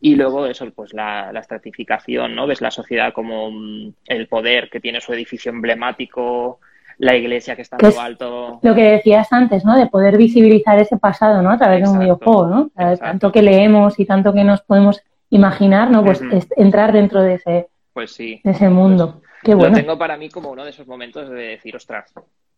Y 0.00 0.14
luego 0.14 0.46
eso, 0.46 0.70
pues 0.70 0.94
la, 0.94 1.30
la, 1.32 1.40
estratificación, 1.40 2.34
¿no? 2.34 2.46
Ves 2.46 2.62
la 2.62 2.70
sociedad 2.70 3.12
como 3.12 3.50
mm, 3.50 3.92
el 4.06 4.28
poder 4.28 4.70
que 4.70 4.80
tiene 4.80 5.00
su 5.00 5.12
edificio 5.12 5.50
emblemático, 5.50 6.60
la 6.96 7.16
iglesia 7.16 7.56
que 7.56 7.62
está 7.62 7.76
en 7.80 7.94
lo 7.94 8.00
alto. 8.00 8.60
Lo 8.62 8.74
que 8.74 8.82
decías 8.82 9.32
antes, 9.32 9.64
¿no? 9.64 9.76
De 9.76 9.86
poder 9.86 10.16
visibilizar 10.16 10.78
ese 10.78 10.98
pasado, 10.98 11.42
¿no? 11.42 11.50
A 11.50 11.58
través 11.58 11.82
de 11.82 11.88
un 11.88 11.98
videojuego, 11.98 12.46
¿no? 12.46 12.70
Tanto 12.98 13.32
que 13.32 13.42
leemos 13.42 13.98
y 13.98 14.06
tanto 14.06 14.32
que 14.32 14.44
nos 14.44 14.62
podemos 14.62 15.02
imaginar, 15.30 15.90
¿no? 15.90 16.04
Pues 16.04 16.22
entrar 16.56 16.92
dentro 16.92 17.22
de 17.22 17.34
ese 17.34 17.69
pues 17.92 18.12
sí. 18.12 18.40
Ese 18.44 18.68
mundo. 18.68 19.20
Pues 19.20 19.32
Qué 19.42 19.54
bueno. 19.54 19.76
Lo 19.76 19.82
tengo 19.82 19.98
para 19.98 20.16
mí 20.16 20.28
como 20.28 20.50
uno 20.50 20.64
de 20.64 20.70
esos 20.70 20.86
momentos 20.86 21.28
de 21.30 21.42
decir, 21.42 21.74
ostras. 21.74 22.12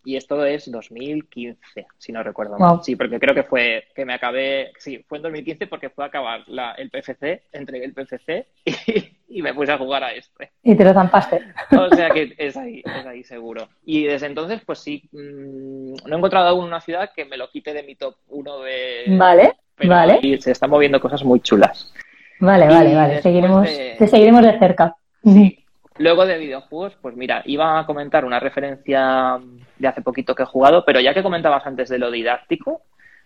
Y 0.05 0.17
esto 0.17 0.45
es 0.45 0.69
2015, 0.69 1.87
si 1.97 2.13
no 2.13 2.25
recuerdo 2.25 2.59
mal. 2.59 2.81
Sí, 2.83 2.97
porque 2.97 3.21
creo 3.21 3.35
que 3.35 3.45
fue 3.45 3.85
que 3.95 4.05
me 4.05 4.15
acabé. 4.15 4.73
Sí, 4.79 5.05
fue 5.09 5.19
en 5.19 5.23
2015 5.23 5.69
porque 5.69 5.91
fue 5.91 6.05
a 6.05 6.09
acabar 6.09 6.43
la, 6.49 6.73
el 6.73 6.91
PFC, 6.91 7.45
entregué 7.53 7.85
el 7.85 7.95
PFC 7.95 8.47
y, 9.29 9.43
me 9.43 9.55
puse 9.55 9.71
a 9.71 9.79
jugar 9.79 10.03
a 10.03 10.13
este. 10.13 10.51
Y 10.65 10.75
te 10.75 10.85
lo 10.85 10.93
zampaste. 10.93 11.41
O 11.79 11.95
sea 11.95 12.11
que 12.11 12.35
es 12.37 12.57
ahí, 12.57 12.83
es 12.85 13.07
ahí 13.07 13.23
seguro. 13.23 13.69
Y 13.85 14.05
desde 14.05 14.27
entonces, 14.27 14.61
pues 14.67 14.81
sí, 14.81 15.09
mm, 15.13 16.09
no 16.09 16.17
he 16.17 16.19
encontrado 16.19 16.49
aún 16.49 16.65
una 16.65 16.81
ciudad 16.81 17.11
que 17.15 17.25
me 17.25 17.37
lo 17.37 17.49
quite 17.49 17.73
de 17.73 17.85
mi 17.85 17.95
top 17.95 18.17
1 18.27 18.59
de. 18.61 19.05
Vale, 19.17 19.53
vale. 19.85 20.19
Y 20.21 20.41
se 20.41 20.51
están 20.51 20.71
moviendo 20.71 21.01
cosas 21.01 21.23
muy 21.23 21.41
chulas. 21.41 21.93
Vale, 22.41 22.67
vale, 22.67 22.93
vale. 22.93 23.23
Seguiremos, 23.23 23.69
Te 23.99 24.09
seguiremos 24.09 24.43
de 24.43 24.59
cerca. 24.59 24.97
Sí. 25.25 25.59
Luego 25.99 26.25
de 26.25 26.39
videojuegos, 26.39 26.97
pues 27.03 27.17
mira, 27.17 27.43
iba 27.45 27.79
a 27.79 27.87
comentar 27.87 28.25
una 28.25 28.41
referencia 28.41 29.39
de 29.79 29.89
hace 29.89 30.01
poquito 30.01 30.35
que 30.35 30.45
he 30.45 30.47
jugado, 30.47 30.85
pero 30.85 31.01
ya 31.01 31.13
que 31.13 31.23
comentabas 31.23 31.67
antes 31.67 31.89
de 31.91 31.99
lo 31.99 32.11
didáctico, 32.11 32.83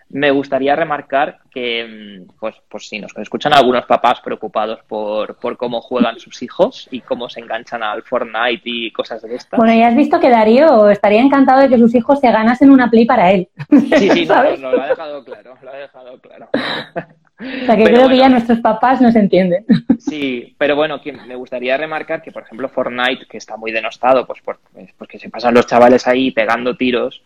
me 0.09 0.31
gustaría 0.31 0.77
remarcar 0.77 1.39
que, 1.51 2.25
mm, 2.25 2.39
pues, 2.39 2.57
pues 2.69 2.89
sí, 2.89 3.01
nos 3.01 3.17
escuchan 3.17 3.53
algunos 3.53 3.87
papás 3.87 4.21
preocupados 4.21 4.81
por, 4.87 5.37
por 5.37 5.57
cómo 5.57 5.81
juegan 5.81 6.21
sus 6.21 6.43
hijos 6.43 6.89
y 6.91 7.01
cómo 7.01 7.29
se 7.29 7.41
enganchan 7.41 7.83
al 7.83 8.03
Fortnite 8.03 8.63
y 8.65 8.93
cosas 8.93 9.23
de 9.23 9.35
estas. 9.35 9.59
Bueno, 9.59 9.75
ya 9.75 9.89
has 9.89 9.97
visto 9.97 10.21
que 10.21 10.31
Darío 10.31 10.89
estaría 10.91 11.21
encantado 11.21 11.61
de 11.61 11.69
que 11.69 11.79
sus 11.79 11.95
hijos 11.95 12.21
se 12.21 12.31
ganasen 12.31 12.71
una 12.71 12.89
Play 12.89 13.05
para 13.05 13.33
él. 13.33 13.49
Sí, 13.71 14.11
sí, 14.11 14.27
no, 14.27 14.57
no, 14.57 14.73
lo 14.73 14.83
ha 14.83 14.89
dejado 14.89 15.25
claro, 15.25 15.55
lo 15.61 15.71
ha 15.71 15.77
dejado 15.77 16.21
claro. 16.21 16.49
O 17.39 17.67
sea, 17.67 17.77
que 17.77 17.85
creo 17.85 18.09
que 18.09 18.17
ya 18.17 18.29
nuestros 18.29 18.61
papás 18.61 19.01
nos 19.01 19.15
entienden. 19.17 19.65
Sí, 19.99 20.55
pero 20.57 20.77
bueno, 20.77 21.01
me 21.27 21.35
gustaría 21.35 21.77
remarcar 21.77 22.23
que, 22.23 22.31
por 22.31 22.45
ejemplo, 22.45 22.69
Fortnite, 22.69 23.27
que 23.27 23.39
está 23.39 23.57
muy 23.57 23.73
denostado, 23.73 24.25
pues, 24.25 24.41
pues 24.45 24.59
porque 24.97 25.19
se 25.19 25.31
pasan 25.31 25.55
los 25.55 25.67
chavales 25.67 26.07
ahí 26.07 26.31
pegando 26.31 26.77
tiros, 26.77 27.23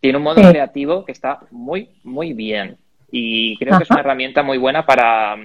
tiene 0.00 0.16
un 0.16 0.24
modo 0.24 0.40
creativo 0.40 1.04
que 1.04 1.12
está 1.12 1.40
muy, 1.50 1.90
muy 2.04 2.32
bien. 2.32 2.78
Y 3.10 3.58
creo 3.58 3.76
que 3.76 3.84
es 3.84 3.90
una 3.90 4.00
herramienta 4.00 4.42
muy 4.42 4.56
buena 4.56 4.86
para, 4.86 5.36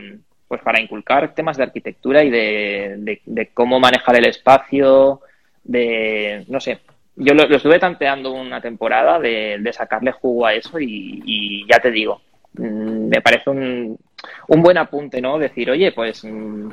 pues, 0.48 0.62
para 0.62 0.80
inculcar 0.80 1.34
temas 1.34 1.58
de 1.58 1.64
arquitectura 1.64 2.24
y 2.24 2.30
de, 2.30 3.20
de, 3.26 3.48
cómo 3.54 3.82
manejar 3.82 4.16
el 4.16 4.26
espacio, 4.26 5.20
de, 5.66 6.46
no 6.48 6.62
sé, 6.62 6.80
yo 7.18 7.34
lo, 7.34 7.44
estuve 7.44 7.80
tanteando 7.80 8.32
una 8.32 8.62
temporada 8.62 9.20
de, 9.20 9.58
de 9.60 9.74
sacarle 9.74 10.14
jugo 10.14 10.46
a 10.46 10.54
eso 10.54 10.80
y, 10.80 11.22
y 11.26 11.68
ya 11.68 11.80
te 11.80 11.92
digo, 11.92 12.22
Mm, 12.58 13.10
me 13.10 13.22
parece 13.22 13.50
un, 13.50 13.98
un 14.48 14.62
buen 14.62 14.78
apunte, 14.78 15.22
¿no? 15.22 15.38
Decir, 15.38 15.70
oye, 15.70 15.92
pues 15.92 16.24
mm, 16.24 16.70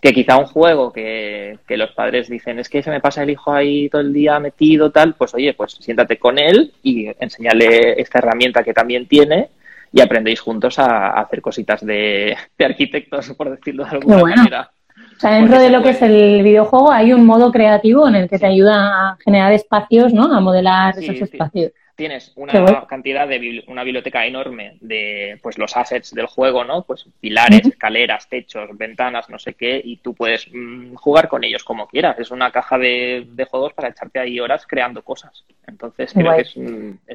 que 0.00 0.12
quizá 0.12 0.36
un 0.36 0.46
juego 0.46 0.92
que, 0.92 1.58
que, 1.66 1.76
los 1.76 1.90
padres 1.92 2.28
dicen 2.28 2.58
es 2.58 2.68
que 2.68 2.82
se 2.82 2.90
me 2.90 3.00
pasa 3.00 3.22
el 3.22 3.30
hijo 3.30 3.52
ahí 3.52 3.88
todo 3.88 4.00
el 4.00 4.12
día 4.12 4.38
metido, 4.38 4.90
tal, 4.90 5.14
pues 5.14 5.34
oye, 5.34 5.54
pues 5.54 5.72
siéntate 5.80 6.18
con 6.18 6.38
él 6.38 6.72
y 6.82 7.08
enseñale 7.18 8.00
esta 8.00 8.18
herramienta 8.18 8.62
que 8.62 8.74
también 8.74 9.06
tiene 9.06 9.48
y 9.92 10.00
aprendéis 10.00 10.40
juntos 10.40 10.78
a, 10.78 11.10
hacer 11.20 11.40
cositas 11.40 11.84
de, 11.84 12.36
de, 12.56 12.64
arquitectos, 12.64 13.32
por 13.36 13.50
decirlo 13.50 13.84
de 13.84 13.90
alguna 13.90 14.18
manera. 14.18 14.70
O 15.16 15.20
sea, 15.20 15.32
dentro 15.32 15.58
de 15.58 15.70
lo 15.70 15.82
que 15.82 15.90
es 15.90 16.02
el 16.02 16.44
videojuego 16.44 16.92
hay 16.92 17.12
un 17.12 17.26
modo 17.26 17.50
creativo 17.50 18.06
en 18.06 18.14
el 18.14 18.28
que 18.28 18.38
te 18.38 18.46
ayuda 18.46 19.10
a 19.10 19.16
generar 19.24 19.52
espacios, 19.52 20.12
¿no? 20.12 20.32
A 20.32 20.40
modelar 20.40 20.96
esos 20.96 21.16
espacios 21.16 21.72
tienes 21.98 22.30
una 22.36 22.86
cantidad 22.86 23.26
de 23.26 23.64
una 23.66 23.82
biblioteca 23.82 24.24
enorme 24.24 24.78
de 24.80 25.36
pues 25.42 25.58
los 25.58 25.76
assets 25.76 26.14
del 26.14 26.26
juego, 26.26 26.62
¿no? 26.62 26.82
Pues 26.82 27.08
pilares, 27.18 27.66
escaleras, 27.66 28.28
techos, 28.28 28.70
ventanas, 28.78 29.28
no 29.28 29.36
sé 29.40 29.54
qué, 29.54 29.82
y 29.84 29.96
tú 29.96 30.14
puedes 30.14 30.46
mm, 30.54 30.94
jugar 30.94 31.28
con 31.28 31.42
ellos 31.42 31.64
como 31.64 31.88
quieras. 31.88 32.16
Es 32.20 32.30
una 32.30 32.52
caja 32.52 32.78
de, 32.78 33.26
juegos 33.50 33.72
para 33.72 33.88
echarte 33.88 34.20
ahí 34.20 34.38
horas 34.38 34.64
creando 34.64 35.02
cosas. 35.02 35.44
Entonces 35.66 36.12
creo 36.12 36.36
que 36.36 36.42
es, 36.42 36.54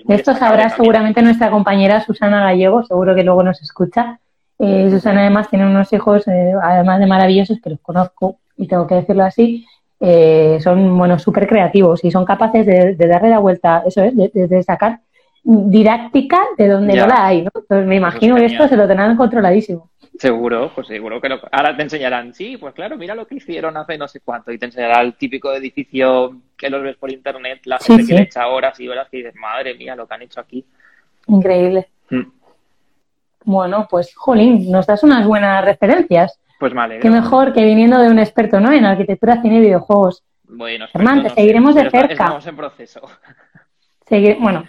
Esto 0.09 0.35
sabrá 0.35 0.67
seguramente 0.67 1.21
nuestra 1.21 1.49
compañera 1.49 2.01
Susana 2.01 2.43
Gallego, 2.43 2.83
seguro 2.83 3.15
que 3.15 3.23
luego 3.23 3.41
nos 3.41 3.61
escucha. 3.61 4.19
Eh, 4.59 4.89
Susana 4.89 5.21
además 5.21 5.49
tiene 5.49 5.65
unos 5.65 5.93
hijos, 5.93 6.27
eh, 6.27 6.51
además 6.61 6.99
de 6.99 7.07
maravillosos, 7.07 7.61
que 7.61 7.69
los 7.69 7.79
conozco 7.79 8.39
y 8.57 8.67
tengo 8.67 8.85
que 8.85 8.95
decirlo 8.95 9.23
así, 9.23 9.65
eh, 10.05 10.59
son 10.59 10.97
bueno 10.97 11.17
súper 11.17 11.47
creativos 11.47 12.03
y 12.03 12.11
son 12.11 12.25
capaces 12.25 12.65
de, 12.65 13.07
darle 13.07 13.29
la 13.29 13.39
vuelta, 13.39 13.83
eso 13.85 14.03
es, 14.03 14.13
de, 14.13 14.63
sacar 14.63 14.99
didáctica 15.41 16.41
de 16.57 16.67
donde 16.67 16.97
no 16.97 17.07
la 17.07 17.27
hay, 17.27 17.43
¿no? 17.43 17.51
Entonces 17.55 17.87
me 17.87 17.95
imagino 17.95 18.35
que 18.35 18.45
esto 18.45 18.67
se 18.67 18.75
lo 18.75 18.85
tendrán 18.85 19.15
controladísimo. 19.15 19.89
Seguro, 20.19 20.71
pues 20.75 20.87
seguro 20.87 21.21
que 21.21 21.29
ahora 21.51 21.77
te 21.77 21.83
enseñarán, 21.83 22.33
sí, 22.33 22.57
pues 22.57 22.73
claro, 22.73 22.97
mira 22.97 23.15
lo 23.15 23.25
que 23.25 23.35
hicieron 23.35 23.77
hace 23.77 23.97
no 23.97 24.09
sé 24.09 24.19
cuánto 24.19 24.51
y 24.51 24.57
te 24.57 24.65
enseñará 24.65 25.01
el 25.01 25.13
típico 25.13 25.53
edificio 25.53 26.35
que 26.57 26.69
los 26.69 26.83
ves 26.83 26.97
por 26.97 27.09
internet, 27.09 27.61
la 27.63 27.79
gente 27.79 28.05
que 28.05 28.13
le 28.13 28.21
echa 28.23 28.47
horas 28.47 28.77
y 28.81 28.89
horas 28.89 29.07
y 29.09 29.17
dices, 29.17 29.35
madre 29.35 29.73
mía, 29.73 29.95
lo 29.95 30.05
que 30.05 30.13
han 30.15 30.21
hecho 30.23 30.41
aquí. 30.41 30.65
Increíble. 31.27 31.87
Mm. 32.09 32.23
Bueno, 33.45 33.87
pues, 33.89 34.13
jolín, 34.15 34.69
nos 34.69 34.85
das 34.85 35.01
unas 35.03 35.25
buenas 35.25 35.63
referencias. 35.63 36.37
Pues 36.63 36.73
vale. 36.73 36.99
Qué 37.01 37.09
mejor 37.09 37.51
que 37.51 37.65
viniendo 37.65 37.99
de 37.99 38.07
un 38.09 38.19
experto, 38.19 38.57
¿no? 38.61 38.71
En 38.71 38.85
arquitectura, 38.85 39.41
cine 39.41 39.57
y 39.57 39.59
videojuegos. 39.59 40.23
Bueno, 40.47 40.85
Germán, 40.93 41.21
te 41.21 41.29
seguiremos 41.31 41.75
de 41.75 41.89
cerca. 41.89 42.13
Estamos 42.13 42.47
en 42.47 42.55
proceso. 42.55 43.01
Seguir- 44.07 44.37
bueno, 44.39 44.63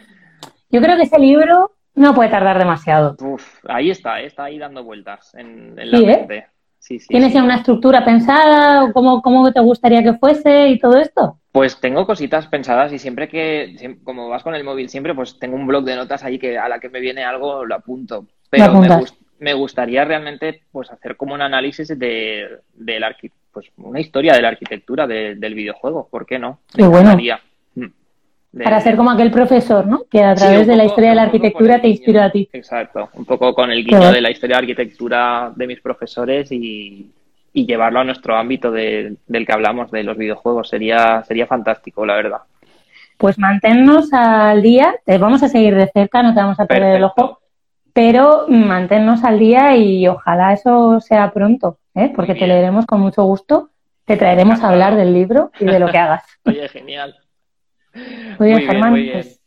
yo 0.70 0.80
creo 0.80 0.96
que 0.96 1.04
ese 1.04 1.20
libro 1.20 1.70
no 1.94 2.12
puede 2.12 2.30
tardar 2.30 2.58
demasiado. 2.58 3.14
Uf, 3.20 3.60
ahí 3.68 3.90
está, 3.90 4.20
eh, 4.20 4.26
está 4.26 4.42
ahí 4.42 4.58
dando 4.58 4.82
vueltas 4.82 5.36
en, 5.36 5.78
en 5.78 5.90
la 5.92 5.98
Sí, 5.98 6.04
¿eh? 6.04 6.16
mente. 6.18 6.46
Sí, 6.80 6.98
sí, 6.98 7.06
¿Tienes 7.06 7.32
ya 7.32 7.44
una 7.44 7.58
estructura 7.58 8.04
pensada? 8.04 8.82
o 8.82 8.92
¿Cómo, 8.92 9.22
¿Cómo 9.22 9.52
te 9.52 9.60
gustaría 9.60 10.02
que 10.02 10.14
fuese 10.14 10.70
y 10.70 10.80
todo 10.80 10.98
esto? 10.98 11.38
Pues 11.52 11.78
tengo 11.80 12.06
cositas 12.06 12.48
pensadas 12.48 12.92
y 12.92 12.98
siempre 12.98 13.28
que, 13.28 13.96
como 14.02 14.28
vas 14.28 14.42
con 14.42 14.56
el 14.56 14.64
móvil 14.64 14.88
siempre, 14.88 15.14
pues 15.14 15.38
tengo 15.38 15.54
un 15.54 15.68
blog 15.68 15.84
de 15.84 15.94
notas 15.94 16.24
ahí 16.24 16.40
que 16.40 16.58
a 16.58 16.68
la 16.68 16.80
que 16.80 16.88
me 16.88 16.98
viene 16.98 17.22
algo 17.22 17.64
lo 17.64 17.76
apunto. 17.76 18.26
Pero 18.50 18.74
me, 18.80 18.88
gus- 18.88 19.14
me 19.38 19.52
gustaría 19.54 20.04
realmente 20.04 20.62
pues 20.72 20.90
hacer 20.90 21.16
como 21.16 21.34
un 21.34 21.42
análisis 21.42 21.88
de, 21.98 22.48
del 22.74 23.02
arqui- 23.02 23.30
pues 23.52 23.66
una 23.76 24.00
historia 24.00 24.32
de 24.34 24.42
la 24.42 24.48
arquitectura 24.48 25.06
de- 25.06 25.34
del 25.36 25.54
videojuego, 25.54 26.08
¿por 26.10 26.26
qué 26.26 26.38
no? 26.38 26.60
Qué 26.74 26.86
bueno. 26.86 27.14
Mm. 27.74 27.84
De- 28.52 28.64
Para 28.64 28.80
ser 28.80 28.96
como 28.96 29.10
aquel 29.10 29.30
profesor, 29.32 29.86
¿no? 29.86 30.04
Que 30.10 30.22
a 30.22 30.36
Sí, 30.36 30.44
través 30.44 30.66
de 30.66 30.76
la 30.76 30.84
historia 30.84 31.10
de 31.10 31.16
la 31.16 31.22
arquitectura 31.24 31.80
te 31.80 31.88
inspiró 31.88 32.22
a 32.22 32.30
ti. 32.30 32.48
Exacto, 32.52 33.10
un 33.14 33.24
poco 33.24 33.52
con 33.54 33.70
el 33.72 33.84
guiño 33.84 34.12
de 34.12 34.20
la 34.20 34.30
historia 34.30 34.56
de 34.56 34.60
arquitectura 34.62 35.52
de 35.54 35.66
mis 35.66 35.80
profesores 35.80 36.52
y, 36.52 37.10
y 37.52 37.66
llevarlo 37.66 38.00
a 38.00 38.04
nuestro 38.04 38.36
ámbito 38.36 38.70
de- 38.70 39.16
del 39.26 39.44
que 39.46 39.52
hablamos, 39.52 39.90
de 39.90 40.04
los 40.04 40.16
videojuegos. 40.16 40.68
Sería, 40.68 41.22
sería 41.26 41.46
fantástico, 41.46 42.06
la 42.06 42.14
verdad. 42.14 42.38
Pues 43.18 43.38
manténnos 43.38 44.12
al 44.12 44.62
día, 44.62 44.96
te 45.04 45.18
vamos 45.18 45.42
a 45.42 45.48
seguir 45.48 45.74
de 45.76 45.88
cerca, 45.92 46.22
no 46.22 46.34
te 46.34 46.40
vamos 46.40 46.58
a 46.58 46.66
perder 46.66 46.96
el 46.96 47.04
ojo, 47.04 47.40
pero 47.94 48.46
manténnos 48.48 49.24
al 49.24 49.38
día 49.38 49.76
y 49.76 50.06
ojalá 50.08 50.52
eso 50.52 51.00
sea 51.00 51.30
pronto, 51.32 51.78
¿eh? 51.94 52.12
porque 52.14 52.34
te 52.34 52.46
leeremos 52.46 52.84
con 52.84 53.00
mucho 53.00 53.22
gusto, 53.22 53.70
te 54.04 54.16
traeremos 54.16 54.62
a 54.62 54.68
hablar 54.68 54.96
del 54.96 55.14
libro 55.14 55.52
y 55.58 55.64
de 55.64 55.78
lo 55.78 55.90
que 55.90 55.96
hagas. 55.96 56.24
Oye, 56.44 56.68
genial. 56.68 57.16
Muy 58.38 58.48
bien, 58.48 58.60
Germán, 58.62 58.90
muy 58.90 59.02
bien. 59.02 59.14
pues 59.14 59.40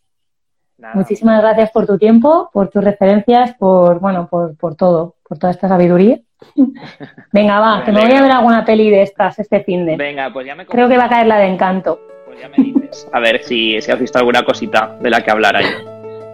Nada, 0.77 0.93
muchísimas 0.95 1.41
gracias 1.41 1.71
por 1.71 1.85
tu 1.85 1.97
tiempo, 1.97 2.49
por 2.53 2.69
tus 2.69 2.83
referencias, 2.83 3.53
por, 3.55 3.99
bueno, 3.99 4.27
por, 4.29 4.55
por 4.55 4.75
todo, 4.75 5.15
por 5.27 5.37
toda 5.37 5.51
esta 5.51 5.67
sabiduría. 5.67 6.19
Venga, 7.33 7.59
va, 7.59 7.83
que 7.83 7.91
me 7.91 7.99
voy 8.05 8.13
a 8.15 8.21
ver 8.21 8.31
alguna 8.31 8.63
peli 8.63 8.89
de 8.89 9.01
estas 9.01 9.37
este 9.39 9.63
fin 9.63 9.85
de. 9.85 9.97
Venga, 9.97 10.31
pues 10.31 10.47
ya 10.47 10.55
me 10.55 10.65
Creo 10.65 10.87
que 10.87 10.97
va 10.97 11.05
a 11.05 11.09
caer 11.09 11.27
la 11.27 11.39
de 11.39 11.47
Encanto. 11.47 11.99
pues 12.25 12.39
ya 12.39 12.47
me 12.47 12.63
dices. 12.63 13.09
A 13.11 13.19
ver 13.19 13.43
si, 13.43 13.81
si 13.81 13.91
has 13.91 13.99
visto 13.99 14.17
alguna 14.19 14.45
cosita 14.45 14.95
de 15.01 15.09
la 15.09 15.21
que 15.21 15.31
hablar 15.31 15.57
ahí. 15.57 15.65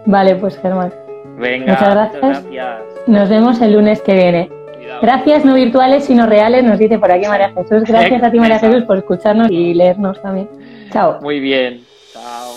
Vale, 0.06 0.36
pues 0.36 0.58
Germán, 0.60 0.92
Venga, 1.38 1.72
Muchas 1.72 1.94
gracias. 1.94 2.22
gracias. 2.22 2.78
nos 3.06 3.28
vemos 3.28 3.60
el 3.60 3.72
lunes 3.72 4.00
que 4.02 4.14
viene. 4.14 4.48
Cuidado. 4.76 5.00
Gracias, 5.02 5.44
no 5.44 5.54
virtuales, 5.54 6.04
sino 6.04 6.26
reales, 6.26 6.64
nos 6.64 6.78
dice 6.78 6.98
por 6.98 7.10
aquí 7.10 7.26
María 7.26 7.52
Jesús. 7.54 7.84
Gracias 7.86 8.22
a 8.22 8.30
ti, 8.30 8.38
María. 8.38 8.58
Jesús, 8.58 8.84
por 8.84 8.98
escucharnos 8.98 9.50
y 9.50 9.74
leernos 9.74 10.20
también. 10.22 10.48
Chao. 10.90 11.18
Muy 11.20 11.40
bien. 11.40 11.84
Chao. 12.12 12.54